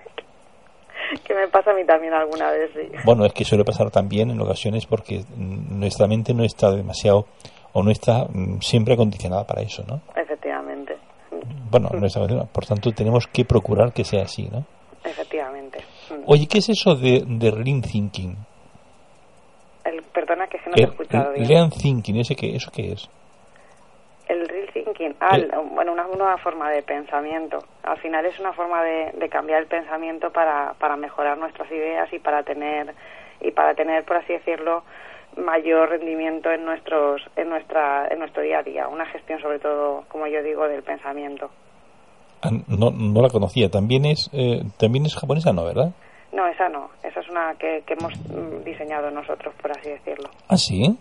que 1.25 1.35
me 1.35 1.49
pasa 1.49 1.71
a 1.71 1.75
mí 1.75 1.85
también 1.85 2.15
alguna 2.15 2.51
vez, 2.51 2.71
sí. 2.75 2.89
Bueno, 3.05 3.25
es 3.25 3.33
que 3.33 3.45
suele 3.45 3.65
pasar 3.65 3.91
también 3.91 4.31
en 4.31 4.41
ocasiones 4.41 4.87
porque 4.87 5.23
nuestra 5.37 6.07
mente 6.07 6.35
no 6.35 6.45
está 6.45 6.71
demasiado 6.71 7.27
o 7.73 7.83
no 7.83 7.91
está 7.91 8.27
siempre 8.61 8.95
acondicionada 8.95 9.45
para 9.45 9.63
eso, 9.63 9.83
¿no? 9.87 10.01
Efectivamente. 10.17 10.97
Bueno, 11.71 11.89
no 11.99 12.07
está 12.07 12.21
por 12.47 12.67
tanto 12.67 12.93
tenemos 12.93 13.27
que 13.27 13.45
procurar 13.45 13.93
que 13.93 14.05
sea 14.05 14.23
así, 14.23 14.49
¿no? 14.53 14.65
Efectivamente. 15.05 15.81
Oye, 16.27 16.47
¿qué 16.47 16.59
es 16.59 16.69
eso 16.69 16.95
de, 16.95 17.25
de 17.27 17.51
Lean 17.51 17.81
Thinking? 17.83 18.37
El, 19.85 20.03
perdona 20.03 20.47
que 20.47 20.59
se 20.59 20.71
no 20.71 20.77
el, 20.77 20.85
he 20.85 20.85
escuchado 20.85 21.33
bien. 21.33 21.49
Lean 21.49 21.71
Thinking, 21.71 22.17
¿ese 22.17 22.37
qué, 22.37 22.55
¿eso 22.55 22.71
qué 22.71 22.93
es? 22.93 23.09
Thinking, 25.31 25.51
ah, 25.53 25.63
bueno, 25.73 25.93
una 25.93 26.05
nueva 26.05 26.39
forma 26.39 26.71
de 26.71 26.83
pensamiento. 26.83 27.59
Al 27.83 27.99
final 27.99 28.25
es 28.27 28.39
una 28.39 28.53
forma 28.53 28.83
de, 28.83 29.13
de 29.13 29.29
cambiar 29.29 29.61
el 29.61 29.67
pensamiento 29.67 30.31
para, 30.31 30.75
para 30.79 30.97
mejorar 30.97 31.39
nuestras 31.39 31.71
ideas 31.71 32.13
y 32.13 32.19
para 32.19 32.43
tener, 32.43 32.95
y 33.41 33.51
para 33.51 33.75
tener, 33.75 34.05
por 34.05 34.17
así 34.17 34.33
decirlo, 34.33 34.85
mayor 35.37 35.91
rendimiento 35.91 36.51
en 36.51 36.65
nuestros 36.65 37.23
en 37.37 37.49
nuestra 37.49 38.07
en 38.09 38.19
nuestro 38.19 38.43
día 38.43 38.59
a 38.59 38.63
día. 38.63 38.89
Una 38.89 39.07
gestión 39.07 39.41
sobre 39.41 39.59
todo 39.59 40.05
como 40.09 40.27
yo 40.27 40.43
digo 40.43 40.69
del 40.69 40.83
pensamiento. 40.83 41.51
Ah, 42.43 42.51
no, 42.69 42.91
no 42.91 43.23
la 43.23 43.29
conocía. 43.29 43.71
También 43.71 44.05
es 44.05 44.29
eh, 44.33 44.63
también 44.79 45.07
es 45.07 45.15
japonesa 45.15 45.53
no 45.53 45.65
verdad 45.65 45.93
no 46.33 46.47
esa 46.49 46.69
no. 46.69 46.91
Esa 47.03 47.21
es 47.21 47.29
una 47.29 47.55
que, 47.55 47.83
que 47.87 47.95
hemos 47.95 48.13
diseñado 48.65 49.11
nosotros 49.11 49.55
por 49.61 49.71
así 49.71 49.91
decirlo. 49.91 50.29
Ah 50.49 50.57
sí 50.57 50.99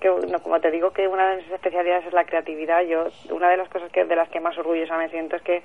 que, 0.00 0.10
como 0.42 0.60
te 0.60 0.70
digo 0.70 0.92
que 0.92 1.06
una 1.06 1.30
de 1.30 1.36
mis 1.36 1.50
especialidades 1.50 2.06
es 2.06 2.12
la 2.12 2.24
creatividad, 2.24 2.82
yo 2.82 3.06
una 3.30 3.48
de 3.50 3.56
las 3.56 3.68
cosas 3.68 3.90
que 3.92 4.04
de 4.04 4.16
las 4.16 4.28
que 4.30 4.40
más 4.40 4.56
orgullosa 4.58 4.96
me 4.96 5.08
siento 5.10 5.36
es 5.36 5.42
que 5.42 5.62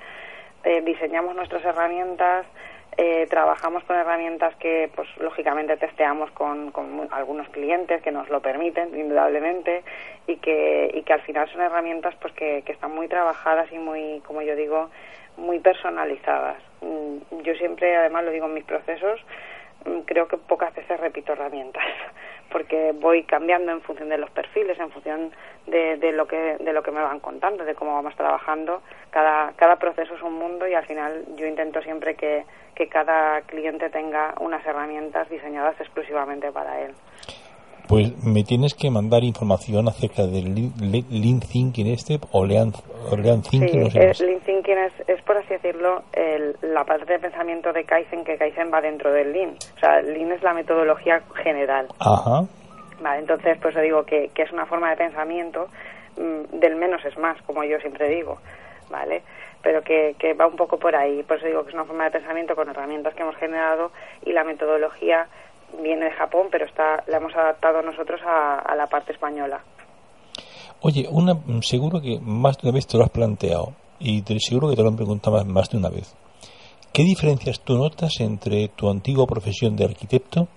eh, 0.63 0.81
diseñamos 0.81 1.35
nuestras 1.35 1.63
herramientas, 1.63 2.45
eh, 2.97 3.27
trabajamos 3.29 3.83
con 3.83 3.97
herramientas 3.97 4.55
que, 4.55 4.89
pues, 4.95 5.07
lógicamente 5.17 5.75
testeamos 5.75 6.31
con, 6.31 6.71
con, 6.71 7.09
algunos 7.11 7.49
clientes 7.49 8.01
que 8.01 8.11
nos 8.11 8.29
lo 8.29 8.41
permiten, 8.41 8.97
indudablemente, 8.97 9.83
y 10.27 10.37
que, 10.37 10.91
y 10.93 11.03
que 11.03 11.13
al 11.13 11.21
final 11.21 11.49
son 11.51 11.61
herramientas, 11.61 12.15
pues, 12.21 12.33
que, 12.33 12.63
que 12.65 12.71
están 12.71 12.95
muy 12.95 13.09
trabajadas 13.09 13.69
y 13.73 13.77
muy, 13.77 14.21
como 14.25 14.41
yo 14.41 14.55
digo, 14.55 14.89
muy 15.35 15.59
personalizadas. 15.59 16.57
Mm, 16.81 17.41
yo 17.41 17.53
siempre, 17.55 17.97
además, 17.97 18.23
lo 18.23 18.31
digo 18.31 18.45
en 18.45 18.53
mis 18.53 18.63
procesos, 18.63 19.19
creo 20.05 20.27
que 20.27 20.37
pocas 20.37 20.73
veces 20.73 20.99
repito 20.99 21.33
herramientas 21.33 21.83
porque 22.51 22.93
voy 22.93 23.23
cambiando 23.23 23.71
en 23.71 23.81
función 23.81 24.09
de 24.09 24.17
los 24.17 24.29
perfiles 24.31 24.79
en 24.79 24.91
función 24.91 25.31
de, 25.67 25.97
de, 25.97 26.11
lo 26.11 26.27
que 26.27 26.57
de 26.59 26.73
lo 26.73 26.83
que 26.83 26.91
me 26.91 27.01
van 27.01 27.19
contando 27.19 27.65
de 27.65 27.75
cómo 27.75 27.93
vamos 27.93 28.15
trabajando. 28.15 28.81
Cada 29.09 29.53
cada 29.53 29.77
proceso 29.77 30.15
es 30.15 30.21
un 30.21 30.33
mundo 30.33 30.67
y 30.67 30.73
al 30.73 30.85
final 30.85 31.25
yo 31.35 31.47
intento 31.47 31.81
siempre 31.81 32.15
que, 32.15 32.45
que 32.75 32.87
cada 32.87 33.41
cliente 33.41 33.89
tenga 33.89 34.33
unas 34.39 34.65
herramientas 34.65 35.29
diseñadas 35.29 35.79
exclusivamente 35.79 36.51
para 36.51 36.81
él 36.81 36.93
pues 37.87 38.23
me 38.23 38.43
tienes 38.43 38.73
que 38.73 38.89
mandar 38.89 39.23
información 39.23 39.87
acerca 39.87 40.23
del 40.23 40.71
Lean 40.79 41.39
Thinking 41.39 41.87
este 41.87 42.19
o 42.31 42.45
Lean, 42.45 42.71
Thinking. 42.71 43.91
Sí, 43.91 43.99
no 43.99 44.27
Lean 44.27 44.39
Thinking 44.41 44.77
es, 44.77 44.93
es, 45.07 45.21
por 45.23 45.37
así 45.37 45.49
decirlo, 45.49 46.03
el, 46.13 46.55
la 46.61 46.83
parte 46.83 47.13
de 47.13 47.19
pensamiento 47.19 47.71
de 47.73 47.83
Kaizen, 47.83 48.23
que 48.23 48.37
Kaizen 48.37 48.71
va 48.73 48.81
dentro 48.81 49.11
del 49.11 49.31
Lean. 49.31 49.55
O 49.75 49.79
sea, 49.79 50.01
Lean 50.01 50.31
es 50.31 50.41
la 50.41 50.53
metodología 50.53 51.21
general. 51.43 51.87
Ajá. 51.99 52.45
Vale, 53.01 53.19
entonces, 53.19 53.57
pues 53.61 53.75
digo 53.81 54.03
que, 54.03 54.29
que 54.33 54.43
es 54.43 54.51
una 54.51 54.65
forma 54.65 54.89
de 54.89 54.97
pensamiento 54.97 55.67
mm, 56.17 56.59
del 56.59 56.75
menos 56.75 57.03
es 57.05 57.17
más, 57.17 57.41
como 57.43 57.63
yo 57.63 57.79
siempre 57.79 58.09
digo. 58.09 58.39
¿Vale? 58.89 59.23
pero 59.65 59.81
que, 59.81 60.15
que 60.19 60.35
va 60.35 60.45
un 60.45 60.55
poco 60.55 60.77
por 60.77 60.95
ahí. 60.95 61.23
Por 61.23 61.37
eso 61.37 61.47
digo 61.47 61.63
que 61.63 61.69
es 61.69 61.73
una 61.73 61.85
forma 61.85 62.03
de 62.03 62.11
pensamiento 62.11 62.55
con 62.55 62.69
herramientas 62.69 63.15
que 63.15 63.23
hemos 63.23 63.35
generado 63.37 63.91
y 64.23 64.31
la 64.31 64.43
metodología 64.43 65.25
viene 65.81 66.05
de 66.05 66.11
Japón, 66.11 66.47
pero 66.51 66.65
está, 66.65 67.03
la 67.07 67.17
hemos 67.17 67.35
adaptado 67.35 67.81
nosotros 67.81 68.21
a, 68.25 68.75
la 68.75 68.87
parte 68.87 69.13
española. 69.13 69.61
Oye, 70.81 71.07
una, 71.09 71.35
seguro 71.61 72.01
que 72.01 72.19
más 72.21 72.57
de 72.57 72.67
una 72.67 72.75
vez 72.75 72.87
te 72.87 72.97
lo 72.97 73.03
has 73.03 73.09
planteado 73.09 73.73
y 73.99 74.21
te, 74.21 74.39
seguro 74.39 74.69
que 74.69 74.75
te 74.75 74.83
lo 74.83 74.89
han 74.89 74.95
preguntado 74.95 75.43
más, 75.45 75.69
de 75.69 75.77
una 75.77 75.89
vez. 75.89 76.15
¿Qué 76.93 77.03
diferencias 77.03 77.61
tú 77.61 77.77
notas 77.77 78.19
entre 78.19 78.69
tu 78.69 78.89
antigua 78.89 79.25
profesión 79.25 79.75
de 79.75 79.85
arquitecto 79.85 80.47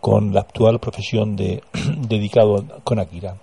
con 0.00 0.32
la 0.32 0.40
actual 0.40 0.78
profesión 0.78 1.36
de 1.36 1.62
dedicado 2.08 2.64
con 2.84 2.98
Akira? 2.98 3.34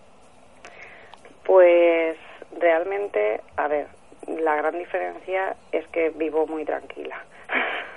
Pues 1.45 2.17
realmente, 2.59 3.41
a 3.57 3.67
ver, 3.67 3.87
la 4.27 4.55
gran 4.55 4.77
diferencia 4.77 5.55
es 5.71 5.87
que 5.87 6.09
vivo 6.11 6.45
muy 6.47 6.65
tranquila. 6.65 7.23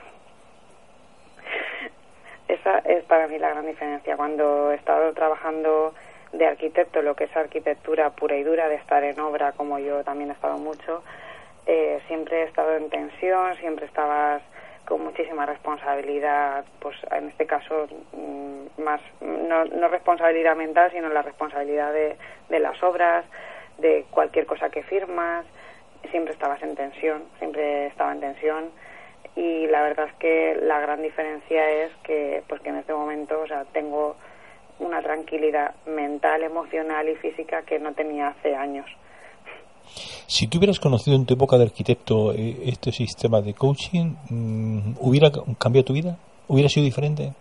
Esa 2.49 2.79
es 2.81 3.05
para 3.05 3.29
mí 3.29 3.39
la 3.39 3.51
gran 3.51 3.67
diferencia. 3.67 4.17
Cuando 4.17 4.73
he 4.73 4.75
estado 4.75 5.13
trabajando 5.13 5.95
de 6.33 6.47
arquitecto, 6.47 7.03
lo 7.03 7.15
que 7.15 7.25
es 7.25 7.37
arquitectura 7.37 8.11
pura 8.11 8.37
y 8.37 8.43
dura, 8.43 8.69
de 8.69 8.77
estar 8.77 9.05
en 9.05 9.19
obra, 9.21 9.53
como 9.53 9.79
yo 9.79 10.03
también 10.03 10.31
he 10.31 10.33
estado 10.33 10.59
mucho, 10.59 11.03
eh, 11.67 12.01
siempre 12.09 12.43
he 12.43 12.45
estado 12.45 12.77
en 12.77 12.91
tensión, 12.91 13.57
siempre 13.57 13.87
estabas 13.87 14.43
con 14.87 15.05
muchísima 15.05 15.47
responsabilidad, 15.47 16.65
pues 16.81 16.97
en 17.13 17.29
este 17.29 17.47
caso 17.47 17.87
mm, 18.13 18.83
más 18.83 19.01
no, 19.21 19.65
no 19.67 19.89
responsabilidad 19.89 20.57
mental, 20.57 20.91
sino 20.91 21.09
la 21.09 21.23
responsabilidad 21.23 21.93
de, 21.93 22.17
de 22.49 22.59
las 22.59 22.83
obras, 22.83 23.25
de 23.79 24.05
cualquier 24.11 24.47
cosa 24.47 24.71
que 24.71 24.83
firmas, 24.83 25.47
siempre 26.11 26.33
estabas 26.33 26.63
en 26.63 26.75
tensión, 26.75 27.23
siempre 27.39 27.87
estaba 27.87 28.13
en 28.13 28.21
tensión 28.21 28.71
y 29.37 29.67
la 29.67 29.83
verdad 29.83 30.09
es 30.09 30.15
que 30.17 30.57
la 30.63 30.81
gran 30.81 31.03
diferencia 31.03 31.69
es 31.85 31.93
que 32.05 32.43
pues 32.49 32.61
que 32.61 32.69
en 32.69 32.77
este 32.77 32.93
momento 32.93 33.41
o 33.41 33.47
sea 33.47 33.65
tengo 33.73 34.17
una 34.79 35.01
tranquilidad 35.03 35.75
mental 35.87 36.43
emocional 36.43 37.09
y 37.09 37.15
física 37.17 37.63
que 37.63 37.79
no 37.79 37.93
tenía 37.95 38.29
hace 38.29 38.55
años. 38.55 38.87
Si 40.27 40.49
tú 40.49 40.59
hubieras 40.59 40.81
conocido 40.81 41.17
en 41.17 41.27
tu 41.27 41.35
época 41.35 41.57
de 41.57 41.65
arquitecto 41.65 42.33
eh, 42.33 42.57
este 42.67 42.93
sistema 42.93 43.41
de 43.41 43.55
coaching 43.55 44.15
mm, 44.31 44.95
hubiera 45.01 45.31
cambiado 45.59 45.85
tu 45.85 45.93
vida 45.93 46.17
hubiera 46.49 46.69
sido 46.69 46.85
diferente 46.85 47.33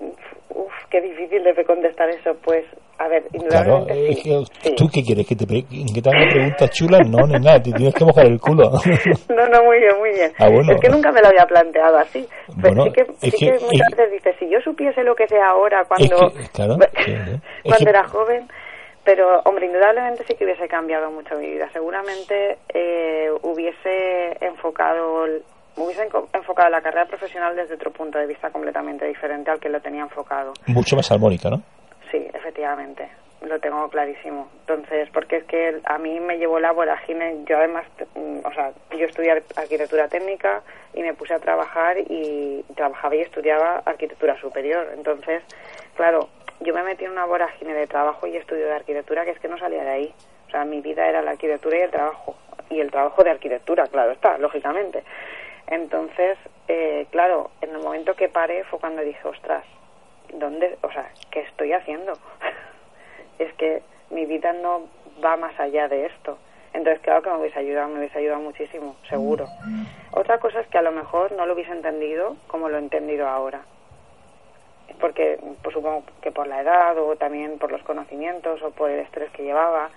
Uf, 0.00 0.72
qué 0.90 1.00
difícil 1.42 1.54
de 1.54 1.64
contestar 1.64 2.08
eso 2.10 2.34
pues 2.42 2.64
a 2.98 3.08
ver, 3.08 3.24
indudablemente 3.32 4.22
claro, 4.22 4.44
¿Tú 4.76 4.84
qué 4.92 5.02
quieres? 5.02 5.26
¿Que 5.26 5.34
te, 5.34 5.46
que 5.46 6.02
te 6.02 6.10
haga 6.10 6.28
preguntas 6.30 6.70
chulas? 6.70 7.00
No, 7.08 7.26
ni 7.26 7.40
nada, 7.40 7.58
te 7.62 7.72
tienes 7.72 7.94
que 7.94 8.04
mojar 8.04 8.26
el 8.26 8.38
culo. 8.38 8.70
no, 9.30 9.48
no, 9.48 9.64
muy 9.64 9.78
bien, 9.78 9.98
muy 9.98 10.10
bien. 10.10 10.30
Ah, 10.38 10.50
bueno. 10.52 10.72
Es 10.74 10.80
que 10.82 10.90
nunca 10.90 11.10
me 11.10 11.22
lo 11.22 11.28
había 11.28 11.46
planteado 11.46 11.96
así. 11.96 12.28
Pero 12.60 12.84
sí 12.84 12.92
que, 12.92 13.04
sí 13.14 13.30
que, 13.30 13.52
muchas 13.52 13.88
veces 13.96 14.12
dices, 14.12 14.36
si 14.38 14.50
yo 14.50 14.60
supiese 14.60 15.02
lo 15.02 15.14
que 15.14 15.26
sé 15.28 15.40
ahora 15.40 15.82
cuando, 15.88 16.30
claro, 16.52 16.76
cuando 17.64 17.90
era 17.90 18.04
joven... 18.04 18.46
Pero, 19.02 19.40
hombre, 19.46 19.64
indudablemente 19.64 20.24
sí 20.24 20.34
que 20.34 20.44
hubiese 20.44 20.68
cambiado 20.68 21.10
mucho 21.10 21.34
mi 21.36 21.50
vida. 21.50 21.70
Seguramente 21.72 22.58
eh, 22.68 23.30
hubiese 23.42 24.36
enfocado 24.44 25.24
hubiese 25.84 26.08
enfocado 26.32 26.68
la 26.68 26.80
carrera 26.80 27.06
profesional 27.06 27.56
desde 27.56 27.74
otro 27.74 27.90
punto 27.90 28.18
de 28.18 28.26
vista 28.26 28.50
completamente 28.50 29.06
diferente 29.06 29.50
al 29.50 29.60
que 29.60 29.68
lo 29.68 29.80
tenía 29.80 30.02
enfocado. 30.02 30.52
Mucho 30.66 30.96
más 30.96 31.10
armónica, 31.10 31.50
¿no? 31.50 31.62
Sí, 32.10 32.26
efectivamente, 32.32 33.08
lo 33.42 33.58
tengo 33.60 33.88
clarísimo. 33.88 34.48
Entonces, 34.60 35.08
porque 35.12 35.36
es 35.36 35.44
que 35.44 35.80
a 35.84 35.98
mí 35.98 36.20
me 36.20 36.38
llevó 36.38 36.58
la 36.60 36.72
vorágine, 36.72 37.44
yo 37.46 37.56
además, 37.56 37.86
mm, 38.14 38.38
o 38.44 38.52
sea, 38.52 38.72
yo 38.90 39.06
estudié 39.06 39.42
arquitectura 39.56 40.08
técnica 40.08 40.62
y 40.94 41.02
me 41.02 41.14
puse 41.14 41.34
a 41.34 41.38
trabajar 41.38 41.98
y 41.98 42.64
trabajaba 42.74 43.14
y 43.16 43.20
estudiaba 43.20 43.82
arquitectura 43.84 44.38
superior. 44.40 44.88
Entonces, 44.94 45.42
claro, 45.96 46.28
yo 46.60 46.74
me 46.74 46.82
metí 46.82 47.04
en 47.04 47.12
una 47.12 47.24
vorágine 47.24 47.72
de 47.72 47.86
trabajo 47.86 48.26
y 48.26 48.36
estudio 48.36 48.66
de 48.66 48.72
arquitectura 48.74 49.24
que 49.24 49.30
es 49.30 49.38
que 49.38 49.48
no 49.48 49.58
salía 49.58 49.82
de 49.82 49.90
ahí. 49.90 50.14
O 50.48 50.50
sea, 50.50 50.64
mi 50.64 50.80
vida 50.80 51.08
era 51.08 51.22
la 51.22 51.32
arquitectura 51.32 51.78
y 51.78 51.82
el 51.82 51.90
trabajo. 51.90 52.36
Y 52.68 52.80
el 52.80 52.90
trabajo 52.90 53.24
de 53.24 53.30
arquitectura, 53.30 53.86
claro 53.86 54.12
está, 54.12 54.36
lógicamente. 54.38 55.02
Entonces, 55.70 56.36
eh, 56.68 57.06
claro, 57.10 57.50
en 57.60 57.70
el 57.70 57.78
momento 57.78 58.14
que 58.14 58.28
paré 58.28 58.64
fue 58.64 58.80
cuando 58.80 59.02
dije, 59.02 59.26
ostras, 59.26 59.64
¿dónde, 60.34 60.76
o 60.82 60.90
sea, 60.90 61.10
qué 61.30 61.40
estoy 61.40 61.72
haciendo? 61.72 62.12
es 63.38 63.52
que 63.54 63.82
mi 64.10 64.26
vida 64.26 64.52
no 64.52 64.88
va 65.24 65.36
más 65.36 65.58
allá 65.60 65.88
de 65.88 66.06
esto. 66.06 66.38
Entonces, 66.72 67.00
claro 67.02 67.22
que 67.22 67.30
me 67.30 67.38
hubiese 67.38 67.58
ayudado, 67.58 67.88
me 67.88 67.98
hubiese 67.98 68.18
ayudado 68.18 68.40
muchísimo, 68.40 68.96
seguro. 69.08 69.46
Otra 70.12 70.38
cosa 70.38 70.60
es 70.60 70.66
que 70.68 70.78
a 70.78 70.82
lo 70.82 70.92
mejor 70.92 71.32
no 71.32 71.46
lo 71.46 71.54
hubiese 71.54 71.72
entendido 71.72 72.36
como 72.46 72.68
lo 72.68 72.76
he 72.76 72.80
entendido 72.80 73.28
ahora. 73.28 73.62
Porque 75.00 75.38
pues, 75.62 75.72
supongo 75.72 76.04
que 76.20 76.30
por 76.30 76.46
la 76.46 76.60
edad 76.60 76.98
o 76.98 77.16
también 77.16 77.58
por 77.58 77.72
los 77.72 77.82
conocimientos 77.82 78.62
o 78.62 78.70
por 78.70 78.90
el 78.90 79.00
estrés 79.00 79.30
que 79.32 79.42
llevaba, 79.42 79.90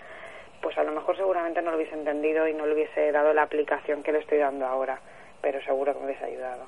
pues 0.61 0.77
a 0.77 0.83
lo 0.83 0.91
mejor 0.91 1.17
seguramente 1.17 1.61
no 1.61 1.71
lo 1.71 1.77
hubiese 1.77 1.95
entendido 1.95 2.47
y 2.47 2.53
no 2.53 2.65
le 2.65 2.73
hubiese 2.73 3.11
dado 3.11 3.33
la 3.33 3.43
aplicación 3.43 4.01
que 4.01 4.11
le 4.11 4.19
estoy 4.19 4.37
dando 4.37 4.65
ahora. 4.65 4.99
Pero 5.43 5.61
seguro 5.61 5.93
que 5.93 5.99
me 5.99 6.05
hubiese 6.05 6.25
ayudado. 6.25 6.63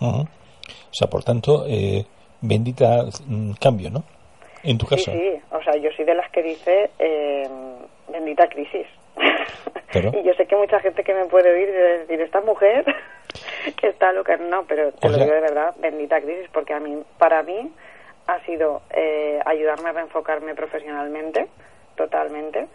O 0.00 0.94
sea, 0.94 1.08
por 1.08 1.24
tanto, 1.24 1.64
eh, 1.66 2.04
bendita 2.40 3.04
mm, 3.26 3.52
cambio, 3.60 3.90
¿no? 3.90 4.04
En 4.62 4.78
tu 4.78 4.86
caso. 4.86 5.10
Sí, 5.10 5.18
sí, 5.18 5.42
o 5.50 5.62
sea, 5.62 5.74
yo 5.76 5.90
soy 5.96 6.04
de 6.04 6.14
las 6.14 6.30
que 6.30 6.42
dice 6.42 6.90
eh, 6.98 7.48
bendita 8.08 8.46
crisis. 8.48 8.86
y 9.94 10.22
yo 10.22 10.34
sé 10.34 10.46
que 10.46 10.56
mucha 10.56 10.78
gente 10.80 11.02
que 11.02 11.14
me 11.14 11.24
puede 11.24 11.50
oír 11.50 11.68
y 11.68 11.72
decir, 11.72 12.20
esta 12.20 12.40
mujer 12.42 12.84
está 13.82 14.12
loca. 14.12 14.36
No, 14.36 14.64
pero 14.64 14.92
te 14.92 15.08
lo 15.08 15.16
digo 15.16 15.32
de 15.32 15.40
verdad, 15.40 15.74
bendita 15.78 16.20
crisis, 16.20 16.48
porque 16.52 16.74
a 16.74 16.80
mí, 16.80 17.02
para 17.18 17.42
mí 17.42 17.72
ha 18.26 18.38
sido 18.44 18.82
eh, 18.90 19.40
ayudarme 19.44 19.88
a 19.88 19.92
reenfocarme 19.92 20.54
profesionalmente, 20.54 21.48
totalmente, 21.96 22.68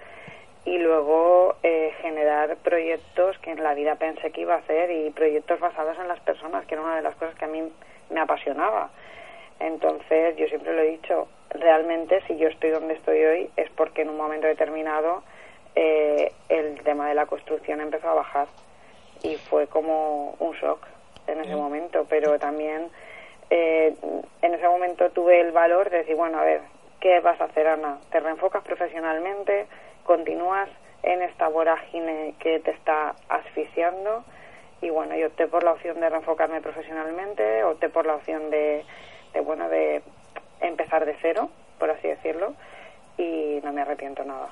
y 0.67 0.79
luego 0.79 1.55
eh, 1.63 1.93
generar 2.01 2.57
proyectos 2.57 3.37
que 3.37 3.51
en 3.51 3.63
la 3.63 3.73
vida 3.73 3.95
pensé 3.95 4.31
que 4.31 4.41
iba 4.41 4.55
a 4.55 4.57
hacer 4.57 4.91
y 4.91 5.11
proyectos 5.11 5.61
basados 5.61 5.97
en 5.97 6.09
las 6.09 6.19
personas, 6.19 6.65
que 6.65 6.75
era 6.75 6.83
una 6.83 6.97
de 6.97 7.03
las 7.03 7.15
cosas 7.15 7.35
que 7.35 7.45
a 7.45 7.47
mí 7.47 7.71
me 8.09 8.19
apasionaba. 8.19 8.89
Entonces, 9.61 10.35
yo 10.35 10.45
siempre 10.47 10.73
lo 10.73 10.81
he 10.81 10.91
dicho, 10.91 11.29
realmente 11.51 12.21
si 12.27 12.35
yo 12.35 12.49
estoy 12.49 12.71
donde 12.71 12.95
estoy 12.95 13.23
hoy 13.23 13.49
es 13.55 13.69
porque 13.77 14.01
en 14.01 14.09
un 14.09 14.17
momento 14.17 14.45
determinado 14.45 15.23
eh, 15.73 16.33
el 16.49 16.83
tema 16.83 17.07
de 17.07 17.15
la 17.15 17.27
construcción 17.27 17.79
empezó 17.79 18.09
a 18.09 18.15
bajar 18.15 18.47
y 19.23 19.35
fue 19.35 19.67
como 19.67 20.35
un 20.39 20.51
shock 20.51 20.85
en 21.27 21.39
ese 21.39 21.55
momento, 21.55 22.05
pero 22.09 22.39
también 22.39 22.89
eh, 23.49 23.95
en 24.41 24.53
ese 24.53 24.67
momento 24.67 25.11
tuve 25.11 25.39
el 25.39 25.53
valor 25.53 25.89
de 25.89 25.99
decir, 25.99 26.17
bueno, 26.17 26.39
a 26.39 26.43
ver, 26.43 26.59
¿qué 26.99 27.21
vas 27.21 27.39
a 27.39 27.45
hacer, 27.45 27.67
Ana? 27.67 27.99
¿Te 28.11 28.19
reenfocas 28.19 28.65
profesionalmente? 28.65 29.67
¿Continúas 30.07 30.69
en 31.03 31.21
esta 31.21 31.49
vorágine 31.49 32.33
que 32.39 32.61
te 32.61 32.71
está 32.71 33.13
asfixiando? 33.27 34.23
Y 34.81 34.89
bueno, 34.89 35.17
yo 35.17 35.27
opté 35.27 35.47
por 35.47 35.65
la 35.65 35.73
opción 35.73 35.99
de 35.99 36.09
reenfocarme 36.09 36.61
profesionalmente, 36.61 37.63
opté 37.65 37.89
por 37.89 38.05
la 38.05 38.15
opción 38.15 38.49
de, 38.49 38.85
de 39.33 39.41
bueno, 39.41 39.67
de 39.67 40.01
empezar 40.61 41.05
de 41.05 41.13
cero, 41.21 41.49
por 41.77 41.91
así 41.91 42.07
decirlo, 42.07 42.53
y 43.17 43.59
no 43.65 43.73
me 43.73 43.81
arrepiento 43.81 44.23
nada. 44.23 44.47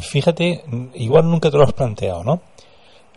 Fíjate, 0.00 0.62
igual 0.94 1.28
nunca 1.28 1.50
te 1.50 1.58
lo 1.58 1.64
has 1.64 1.74
planteado, 1.74 2.24
¿no? 2.24 2.40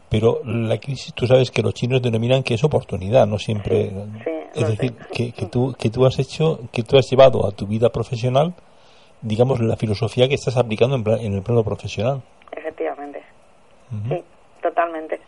Pero 0.09 0.41
la 0.43 0.77
crisis, 0.77 1.13
tú 1.13 1.25
sabes 1.25 1.51
que 1.51 1.61
los 1.61 1.73
chinos 1.73 2.01
denominan 2.01 2.43
que 2.43 2.55
es 2.55 2.63
oportunidad, 2.65 3.25
no 3.25 3.39
siempre. 3.39 3.93
es 4.53 4.67
decir, 4.67 4.93
que, 5.13 5.31
que, 5.31 5.45
tú, 5.45 5.73
que 5.79 5.89
tú 5.89 6.05
has 6.05 6.19
hecho, 6.19 6.59
que 6.73 6.83
tú 6.83 6.97
has 6.97 7.09
llevado 7.09 7.47
a 7.47 7.51
tu 7.51 7.65
vida 7.65 7.89
profesional, 7.89 8.53
digamos, 9.25 9.59
la 9.59 9.75
filosofía 9.75 10.27
que 10.27 10.35
estás 10.35 10.55
aplicando 10.57 10.95
en, 10.95 11.25
en 11.25 11.33
el 11.33 11.41
plano 11.41 11.63
profesional. 11.63 12.21
Efectivamente. 12.51 13.23
Sí, 14.09 14.23
totalmente. 14.61 15.19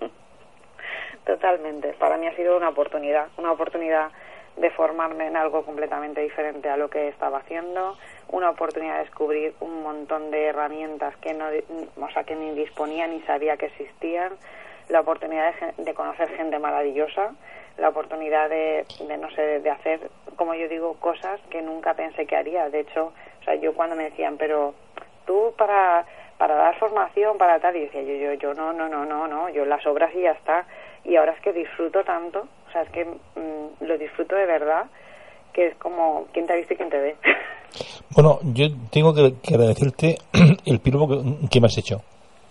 totalmente. 1.24 1.94
Para 1.94 2.16
mí 2.16 2.26
ha 2.26 2.34
sido 2.36 2.56
una 2.56 2.70
oportunidad, 2.70 3.28
una 3.36 3.52
oportunidad 3.52 4.10
de 4.56 4.70
formarme 4.70 5.28
en 5.28 5.36
algo 5.36 5.64
completamente 5.64 6.20
diferente 6.20 6.68
a 6.68 6.76
lo 6.76 6.90
que 6.90 7.08
estaba 7.08 7.38
haciendo, 7.38 7.96
una 8.28 8.50
oportunidad 8.50 8.94
de 8.94 9.04
descubrir 9.04 9.54
un 9.60 9.82
montón 9.82 10.30
de 10.32 10.46
herramientas 10.46 11.16
que 11.18 11.32
no, 11.32 11.46
o 11.46 12.10
sea, 12.10 12.24
que 12.24 12.34
ni 12.34 12.50
disponía 12.52 13.06
ni 13.06 13.20
sabía 13.20 13.56
que 13.56 13.66
existían, 13.66 14.32
la 14.88 15.00
oportunidad 15.00 15.54
de, 15.76 15.94
conocer 15.94 16.28
gente 16.30 16.58
maravillosa, 16.58 17.34
la 17.76 17.90
oportunidad 17.90 18.48
de, 18.48 18.84
de, 19.06 19.16
no 19.18 19.30
sé, 19.30 19.60
de 19.60 19.70
hacer, 19.70 20.10
como 20.36 20.54
yo 20.54 20.68
digo, 20.68 20.94
cosas 20.94 21.40
que 21.50 21.62
nunca 21.62 21.94
pensé 21.94 22.26
que 22.26 22.36
haría. 22.36 22.68
De 22.70 22.80
hecho, 22.80 23.12
sea, 23.48 23.54
yo 23.56 23.74
cuando 23.74 23.96
me 23.96 24.04
decían, 24.04 24.36
pero 24.36 24.74
tú 25.26 25.54
para 25.56 26.04
para 26.38 26.54
dar 26.54 26.78
formación, 26.78 27.36
para 27.36 27.58
tal, 27.58 27.76
y 27.76 27.80
decía 27.80 28.00
yo, 28.02 28.14
yo, 28.14 28.32
yo 28.34 28.54
no, 28.54 28.72
no, 28.72 28.88
no, 28.88 29.04
no, 29.04 29.26
no, 29.26 29.48
yo 29.50 29.64
las 29.64 29.84
obras 29.86 30.14
y 30.14 30.22
ya 30.22 30.30
está. 30.30 30.64
Y 31.04 31.16
ahora 31.16 31.32
es 31.32 31.40
que 31.40 31.52
disfruto 31.52 32.04
tanto, 32.04 32.46
o 32.68 32.72
sea, 32.72 32.82
es 32.82 32.90
que 32.90 33.04
mm, 33.04 33.84
lo 33.84 33.98
disfruto 33.98 34.36
de 34.36 34.46
verdad, 34.46 34.86
que 35.52 35.66
es 35.66 35.74
como, 35.76 36.26
¿quién 36.32 36.46
te 36.46 36.52
ha 36.52 36.56
visto 36.56 36.74
y 36.74 36.76
quién 36.76 36.90
te 36.90 36.98
ve? 36.98 37.16
Bueno, 38.10 38.38
yo 38.54 38.66
tengo 38.90 39.14
que, 39.14 39.34
agradecerte 39.52 40.16
el 40.64 40.80
piropo 40.80 41.06
que, 41.50 41.60
me 41.60 41.66
has 41.66 41.76
hecho. 41.76 42.00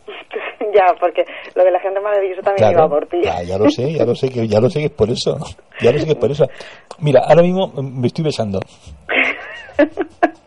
ya, 0.73 0.93
porque 0.99 1.25
lo 1.55 1.63
de 1.63 1.71
la 1.71 1.79
gente 1.79 1.99
maravillosa 1.99 2.43
también 2.43 2.71
iba 2.71 2.87
por 2.87 3.07
ti. 3.07 3.21
Ya, 3.23 3.41
ya 3.41 3.57
lo 3.57 3.67
sé, 3.69 3.91
ya 3.93 4.05
lo 4.05 4.13
sé, 4.13 4.29
que, 4.29 4.47
ya 4.47 4.59
lo 4.61 4.69
sé 4.69 4.79
que 4.79 4.85
es 4.85 4.91
por 4.91 5.09
eso. 5.09 5.35
Ya 5.81 5.91
lo 5.91 5.97
sé 5.97 6.05
que 6.05 6.11
es 6.11 6.17
por 6.17 6.29
eso. 6.29 6.45
Mira, 6.99 7.21
ahora 7.27 7.41
mismo 7.41 7.73
me 7.81 8.05
estoy 8.05 8.25
besando. 8.25 8.59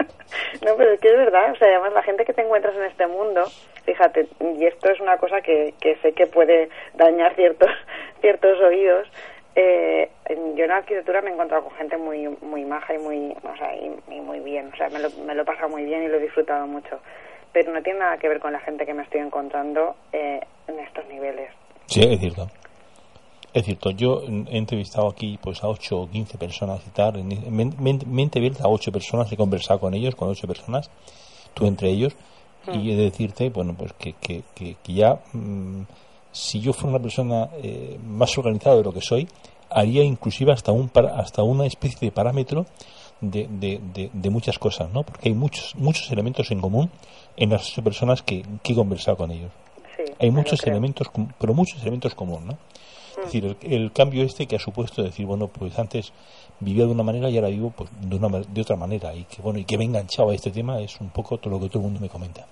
No, 0.62 0.77
pero 0.77 0.92
es 0.92 1.01
que 1.01 1.09
es 1.09 1.16
verdad, 1.16 1.53
o 1.53 1.57
sea, 1.57 1.68
además 1.68 1.92
la 1.94 2.03
gente 2.03 2.25
que 2.25 2.35
te 2.35 2.42
encuentras 2.42 2.77
en 2.77 2.85
este 2.85 3.07
mundo, 3.07 3.44
fíjate, 3.85 4.29
y 4.59 4.66
esto 4.66 4.90
es 4.90 5.01
una 5.01 5.16
cosa 5.16 5.40
que, 5.40 5.75
que 5.81 5.96
sé 5.96 6.12
que 6.12 6.27
puede 6.27 6.68
dañar 6.94 7.35
ciertos, 7.35 7.70
ciertos 8.20 8.61
oídos, 8.61 9.09
eh, 9.57 10.11
yo 10.55 10.64
en 10.64 10.68
la 10.68 10.77
arquitectura 10.77 11.23
me 11.23 11.31
he 11.31 11.33
encontrado 11.33 11.64
con 11.64 11.73
gente 11.73 11.96
muy 11.96 12.29
muy 12.40 12.64
maja 12.64 12.94
y 12.94 12.99
muy 12.99 13.37
o 13.42 13.57
sea, 13.57 13.75
y, 13.75 14.20
muy 14.20 14.38
bien 14.38 14.70
o 14.73 14.77
sea 14.77 14.88
me 14.90 15.01
lo, 15.01 15.11
me 15.27 15.35
lo 15.35 15.42
he 15.42 15.44
pasado 15.44 15.68
muy 15.68 15.85
bien 15.85 16.05
y 16.05 16.09
lo 16.09 16.18
he 16.18 16.20
disfrutado 16.20 16.68
mucho 16.68 17.01
pero 17.53 17.73
no 17.73 17.83
tiene 17.83 17.99
nada 17.99 18.16
que 18.18 18.29
ver 18.29 18.38
con 18.38 18.53
la 18.53 18.61
gente 18.61 18.87
que 18.87 18.94
me 18.94 19.03
estoy 19.03 19.20
encontrando 19.20 19.96
eh, 20.12 20.40
en 20.68 20.79
estos 20.79 21.05
niveles. 21.09 21.51
Sí 21.87 22.01
es 22.01 22.20
cierto 22.20 22.46
es 23.53 23.65
cierto, 23.65 23.91
yo 23.91 24.23
he 24.23 24.59
entrevistado 24.59 25.09
aquí 25.09 25.39
pues 25.43 25.63
a 25.65 25.69
8 25.69 26.01
o 26.01 26.09
15 26.09 26.39
personas 26.39 26.81
y 26.87 26.91
tal, 26.91 27.23
mente 27.25 28.39
abierta 28.39 28.65
a 28.65 28.69
8 28.69 28.93
personas, 28.93 29.31
he 29.33 29.37
conversado 29.37 29.81
con 29.81 29.95
ellos, 29.95 30.15
con 30.15 30.29
8 30.29 30.47
personas, 30.47 30.91
tú 31.55 31.67
entre 31.67 31.91
ellos, 31.91 32.15
y 32.73 32.79
mm. 32.79 32.89
he 32.91 32.97
de 32.97 33.03
decirte, 33.05 33.51
bueno, 33.51 33.75
pues 33.75 33.93
que, 33.95 34.13
que, 34.15 34.45
que, 34.55 34.77
ya, 34.87 35.21
mm, 35.33 35.83
si 36.31 36.61
yo 36.61 36.73
fuera 36.73 36.91
una 36.91 37.03
persona 37.03 37.49
eh, 37.63 37.99
más 38.07 38.37
organizada 38.39 38.77
de 38.77 38.85
lo 38.85 38.93
que 38.93 39.01
soy, 39.01 39.27
haría 39.69 40.05
inclusive 40.05 40.53
hasta, 40.53 40.71
un, 40.73 40.91
hasta 41.17 41.43
una 41.43 41.67
especie 41.67 41.99
de 42.01 42.13
parámetro 42.13 42.67
de, 43.21 43.49
de, 43.51 44.11
de, 44.13 44.31
muchas 44.31 44.59
cosas, 44.59 44.91
¿no? 44.93 45.03
Porque 45.03 45.29
hay 45.29 45.35
muchos, 45.35 45.75
muchos 45.77 46.11
elementos 46.11 46.51
en 46.51 46.61
común 46.61 46.91
en 47.37 47.51
las 47.51 47.71
8 47.73 47.83
personas 47.83 48.23
que, 48.23 48.45
que 48.63 48.73
he 48.73 48.77
conversado 48.77 49.17
con 49.17 49.31
ellos. 49.33 49.51
hay 50.19 50.31
muchos 50.31 50.65
elementos, 50.67 51.09
pero 51.39 51.53
muchos 51.53 51.83
elementos 51.83 52.15
comunes, 52.15 52.47
¿no? 52.47 52.69
Es 53.20 53.33
decir, 53.33 53.56
el, 53.62 53.92
cambio 53.92 54.24
este 54.24 54.46
que 54.46 54.56
ha 54.56 54.59
supuesto 54.59 55.02
decir, 55.02 55.26
bueno, 55.26 55.48
pues 55.48 55.78
antes 55.78 56.12
vivía 56.59 56.85
de 56.85 56.92
una 56.92 57.02
manera 57.02 57.28
y 57.28 57.37
ahora 57.37 57.48
vivo 57.48 57.72
pues, 57.76 57.90
de, 58.00 58.16
una, 58.16 58.40
de 58.40 58.61
otra 58.61 58.76
manera. 58.76 59.14
Y 59.14 59.24
que, 59.24 59.42
bueno, 59.42 59.59
y 59.59 59.64
que 59.64 59.76
me 59.76 59.85
he 59.85 59.87
enganchado 59.87 60.30
a 60.30 60.35
este 60.35 60.50
tema 60.50 60.80
es 60.80 61.00
un 61.00 61.11
poco 61.11 61.38
todo 61.38 61.54
lo 61.54 61.61
que 61.61 61.68
todo 61.68 61.78
el 61.78 61.85
mundo 61.85 62.00
me 62.00 62.09
comenta. 62.09 62.46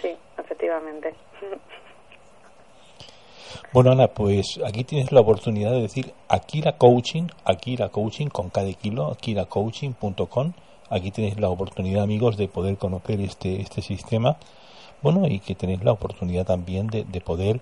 Sí, 0.00 0.08
efectivamente. 0.38 1.14
Bueno, 3.72 3.90
Ana, 3.92 4.08
pues 4.08 4.60
aquí 4.64 4.84
tienes 4.84 5.12
la 5.12 5.20
oportunidad 5.20 5.72
de 5.72 5.82
decir 5.82 6.12
Akira 6.28 6.72
Coaching, 6.72 7.28
Akira 7.44 7.88
Coaching 7.88 8.28
con 8.28 8.50
cada 8.50 8.72
kilo, 8.72 9.10
akiracoaching.com. 9.10 10.52
Aquí 10.88 11.10
tenéis 11.10 11.38
la 11.40 11.48
oportunidad, 11.48 12.02
amigos, 12.02 12.36
de 12.36 12.48
poder 12.48 12.76
conocer 12.78 13.20
este, 13.20 13.60
este 13.60 13.82
sistema. 13.82 14.36
Bueno, 15.02 15.26
y 15.26 15.40
que 15.40 15.54
tenéis 15.54 15.82
la 15.84 15.92
oportunidad 15.92 16.46
también 16.46 16.86
de, 16.86 17.04
de 17.04 17.20
poder 17.20 17.60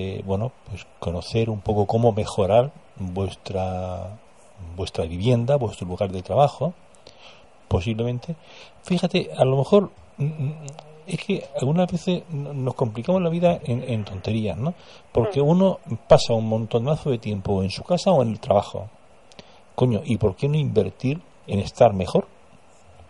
eh, 0.00 0.22
bueno, 0.24 0.52
pues 0.68 0.86
conocer 0.98 1.50
un 1.50 1.60
poco 1.60 1.86
cómo 1.86 2.12
mejorar 2.12 2.70
vuestra 2.96 4.18
vuestra 4.76 5.04
vivienda, 5.04 5.56
vuestro 5.56 5.86
lugar 5.86 6.10
de 6.10 6.22
trabajo, 6.22 6.74
posiblemente. 7.68 8.34
Fíjate, 8.82 9.30
a 9.36 9.44
lo 9.44 9.56
mejor 9.56 9.90
mm, 10.18 10.24
mm, 10.24 10.54
es 11.06 11.24
que 11.24 11.44
algunas 11.60 11.90
veces 11.90 12.22
nos 12.30 12.74
complicamos 12.74 13.22
la 13.22 13.30
vida 13.30 13.58
en, 13.64 14.04
tonterías, 14.04 14.56
¿no? 14.56 14.74
Porque 15.12 15.40
mm. 15.40 15.48
uno 15.48 15.78
pasa 16.08 16.34
un 16.34 16.48
montonazo 16.48 17.10
de 17.10 17.18
tiempo 17.18 17.62
en 17.62 17.70
su 17.70 17.82
casa 17.82 18.10
o 18.10 18.22
en 18.22 18.30
el 18.30 18.40
trabajo. 18.40 18.88
Coño, 19.74 20.02
¿y 20.04 20.18
por 20.18 20.36
qué 20.36 20.48
no 20.48 20.56
invertir 20.56 21.20
en 21.46 21.60
estar 21.60 21.94
mejor? 21.94 22.26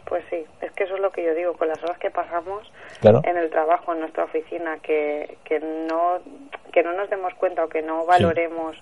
Pues 0.07 0.25
sí, 0.31 0.45
es 0.61 0.73
que 0.73 0.85
eso 0.85 0.95
es 0.95 1.01
lo 1.01 1.11
que 1.11 1.25
yo 1.25 1.35
digo, 1.35 1.53
con 1.55 1.69
las 1.69 1.83
horas 1.83 1.99
que 1.99 2.11
pasamos 2.11 2.63
en 3.03 3.37
el 3.37 3.51
trabajo, 3.51 3.93
en 3.93 4.01
nuestra 4.01 4.25
oficina, 4.25 4.79
que, 4.79 5.39
que, 5.45 5.61
no, 5.61 6.19
que 6.71 6.83
no 6.83 6.93
nos 6.93 7.11
demos 7.11 7.35
cuenta 7.35 7.65
o 7.65 7.69
que 7.69 7.83
no 7.83 8.07
valoremos 8.07 8.77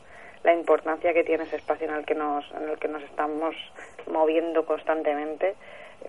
la 0.45 0.55
importancia 0.55 1.13
que 1.13 1.25
tiene 1.25 1.45
ese 1.45 1.57
espacio 1.57 1.89
en 1.89 1.95
el 1.95 2.05
que 2.05 2.15
nos, 2.15 2.45
en 2.53 2.69
el 2.69 2.79
que 2.79 2.89
nos 2.89 3.03
estamos 3.03 3.55
moviendo 4.11 4.65
constantemente. 4.65 5.55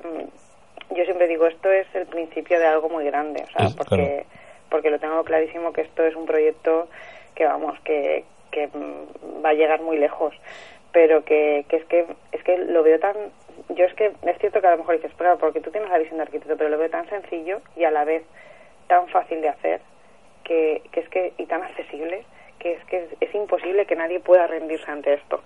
Mm, 0.03 0.95
yo 0.95 1.03
siempre 1.05 1.27
digo, 1.27 1.47
esto 1.47 1.71
es 1.71 1.87
el 1.93 2.07
principio 2.07 2.59
de 2.59 2.67
algo 2.67 2.89
muy 2.89 3.05
grande, 3.05 3.43
o 3.43 3.47
sea, 3.47 3.69
porque, 3.75 4.25
porque 4.69 4.89
lo 4.89 4.99
tengo 4.99 5.23
clarísimo 5.23 5.73
que 5.73 5.81
esto 5.81 6.03
es 6.03 6.15
un 6.15 6.25
proyecto 6.25 6.89
que, 7.35 7.45
vamos, 7.45 7.79
que, 7.81 8.25
que 8.51 8.67
mm, 8.67 9.45
va 9.45 9.49
a 9.49 9.53
llegar 9.53 9.81
muy 9.81 9.97
lejos 9.97 10.35
pero 10.91 11.23
que, 11.23 11.65
que 11.69 11.77
es 11.77 11.85
que 11.85 12.05
es 12.31 12.43
que 12.43 12.57
lo 12.57 12.83
veo 12.83 12.99
tan 12.99 13.15
yo 13.69 13.85
es 13.85 13.93
que 13.93 14.11
es 14.23 14.37
cierto 14.39 14.61
que 14.61 14.67
a 14.67 14.71
lo 14.71 14.77
mejor 14.77 14.95
dices, 14.95 15.11
pero 15.17 15.37
porque 15.37 15.61
tú 15.61 15.69
tienes 15.69 15.89
la 15.89 15.97
visión 15.97 16.17
de 16.17 16.23
arquitecto, 16.23 16.57
pero 16.57 16.69
lo 16.69 16.77
veo 16.77 16.89
tan 16.89 17.07
sencillo 17.09 17.61
y 17.75 17.83
a 17.83 17.91
la 17.91 18.05
vez 18.05 18.23
tan 18.87 19.07
fácil 19.09 19.41
de 19.41 19.49
hacer, 19.49 19.81
que, 20.49 20.81
que 20.91 20.99
es 21.01 21.09
que, 21.09 21.33
y 21.37 21.45
tan 21.45 21.61
accesible, 21.61 22.25
que 22.57 22.73
es 22.73 22.83
que 22.85 23.07
es, 23.21 23.35
imposible 23.35 23.85
que 23.85 23.95
nadie 23.95 24.19
pueda 24.19 24.47
rendirse 24.47 24.89
ante 24.89 25.13
esto. 25.13 25.41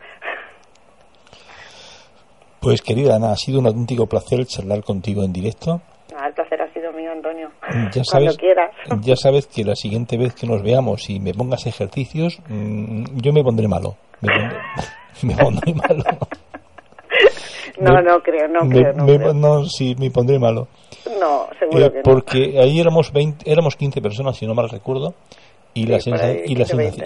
Pues 2.62 2.82
querida 2.82 3.18
Ana, 3.18 3.34
ha 3.34 3.36
sido 3.36 3.60
un 3.60 3.68
auténtico 3.68 4.08
placer 4.08 4.46
charlar 4.46 4.82
contigo 4.82 5.24
en 5.24 5.34
directo. 5.34 5.82
Ah, 6.16 6.28
el 6.28 6.34
placer 6.34 6.62
ha 6.62 6.72
sido 6.72 6.94
mío, 6.94 7.12
Antonio. 7.12 7.52
Ya 7.94 8.04
sabes, 8.06 8.38
quieras. 8.38 8.72
ya 9.02 9.16
sabes 9.18 9.48
que 9.48 9.66
la 9.66 9.76
siguiente 9.76 10.18
vez 10.18 10.34
que 10.34 10.48
nos 10.48 10.64
veamos 10.64 11.10
y 11.10 11.20
me 11.20 11.34
pongas 11.34 11.66
ejercicios, 11.68 12.40
mm, 12.48 13.20
yo 13.22 13.34
me 13.34 13.44
pondré 13.44 13.68
malo. 13.68 13.98
Me 14.22 14.30
pondré, 14.30 14.58
me 15.24 15.36
pondré 15.36 15.74
malo. 15.74 16.04
No, 17.80 18.02
no 18.02 18.22
creo, 18.22 18.48
no 18.48 18.70
creo. 18.70 18.94
No, 18.94 19.34
no, 19.34 19.66
sí, 19.66 19.96
me 19.98 20.12
pondré 20.12 20.38
malo. 20.40 20.68
No, 21.20 21.48
seguro 21.60 21.86
eh, 21.86 21.92
que 21.92 22.02
Porque 22.02 22.60
ahí 22.60 22.80
éramos 22.80 23.12
20, 23.12 23.50
éramos 23.50 23.76
15 23.76 24.02
personas, 24.02 24.38
si 24.38 24.46
no 24.46 24.54
mal 24.54 24.70
recuerdo, 24.70 25.14
y, 25.74 25.88
la, 25.88 25.98
y, 25.98 26.10
la 26.12 26.34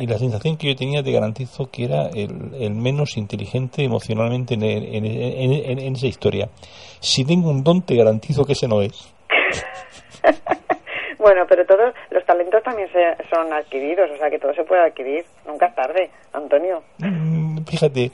y, 0.02 0.08
la 0.08 0.18
sensación 0.18 0.58
que 0.58 0.68
yo 0.68 0.76
tenía 0.76 1.02
te 1.02 1.12
garantizo 1.12 1.72
que 1.72 1.86
era 1.86 2.08
el, 2.08 2.54
el 2.60 2.76
menos 2.76 3.16
inteligente 3.16 3.84
emocionalmente 3.84 4.56
en, 4.56 4.64
en, 4.64 5.06
en, 5.06 5.80
en, 5.80 5.96
esa 5.96 6.08
historia. 6.08 6.50
Si 7.00 7.24
tengo 7.24 7.50
un 7.50 7.64
don, 7.64 7.82
te 7.84 7.96
garantizo 7.96 8.44
que 8.44 8.52
ese 8.52 8.68
no 8.68 8.82
es. 8.82 9.14
bueno, 11.18 11.46
pero 11.48 11.66
todos 11.66 11.94
los 12.10 12.26
talentos 12.26 12.62
también 12.62 12.90
se, 12.92 13.16
son 13.30 13.54
adquiridos, 13.54 14.12
o 14.12 14.18
sea 14.18 14.30
que 14.30 14.40
todo 14.40 14.54
se 14.54 14.66
puede 14.66 14.82
adquirir. 14.82 15.24
Nunca 15.46 15.68
es 15.68 15.76
tarde, 15.76 16.10
Antonio. 16.34 16.84
Mm, 16.98 17.64
fíjate, 17.64 18.12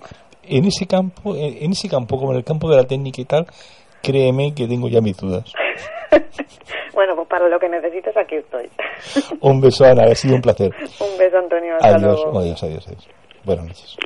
en 0.47 0.65
ese 0.65 0.85
campo, 0.87 1.35
en 1.35 1.71
ese 1.71 1.89
campo 1.89 2.17
como 2.17 2.31
en 2.31 2.37
el 2.37 2.43
campo 2.43 2.69
de 2.69 2.77
la 2.77 2.83
técnica 2.83 3.21
y 3.21 3.25
tal, 3.25 3.47
créeme 4.01 4.53
que 4.53 4.67
tengo 4.67 4.87
ya 4.89 5.01
mis 5.01 5.17
dudas. 5.17 5.51
bueno, 6.93 7.15
pues 7.15 7.27
para 7.27 7.47
lo 7.47 7.59
que 7.59 7.69
necesites 7.69 8.15
aquí 8.17 8.35
estoy. 8.35 8.69
un 9.41 9.61
beso, 9.61 9.85
Ana, 9.85 10.03
ha 10.03 10.15
sido 10.15 10.35
un 10.35 10.41
placer. 10.41 10.71
un 10.99 11.17
beso, 11.17 11.37
Antonio. 11.37 11.75
adiós, 11.81 12.25
adiós, 12.35 12.63
adiós, 12.63 12.87
adiós. 12.87 13.09
Buenas 13.45 13.65
noches. 13.65 13.97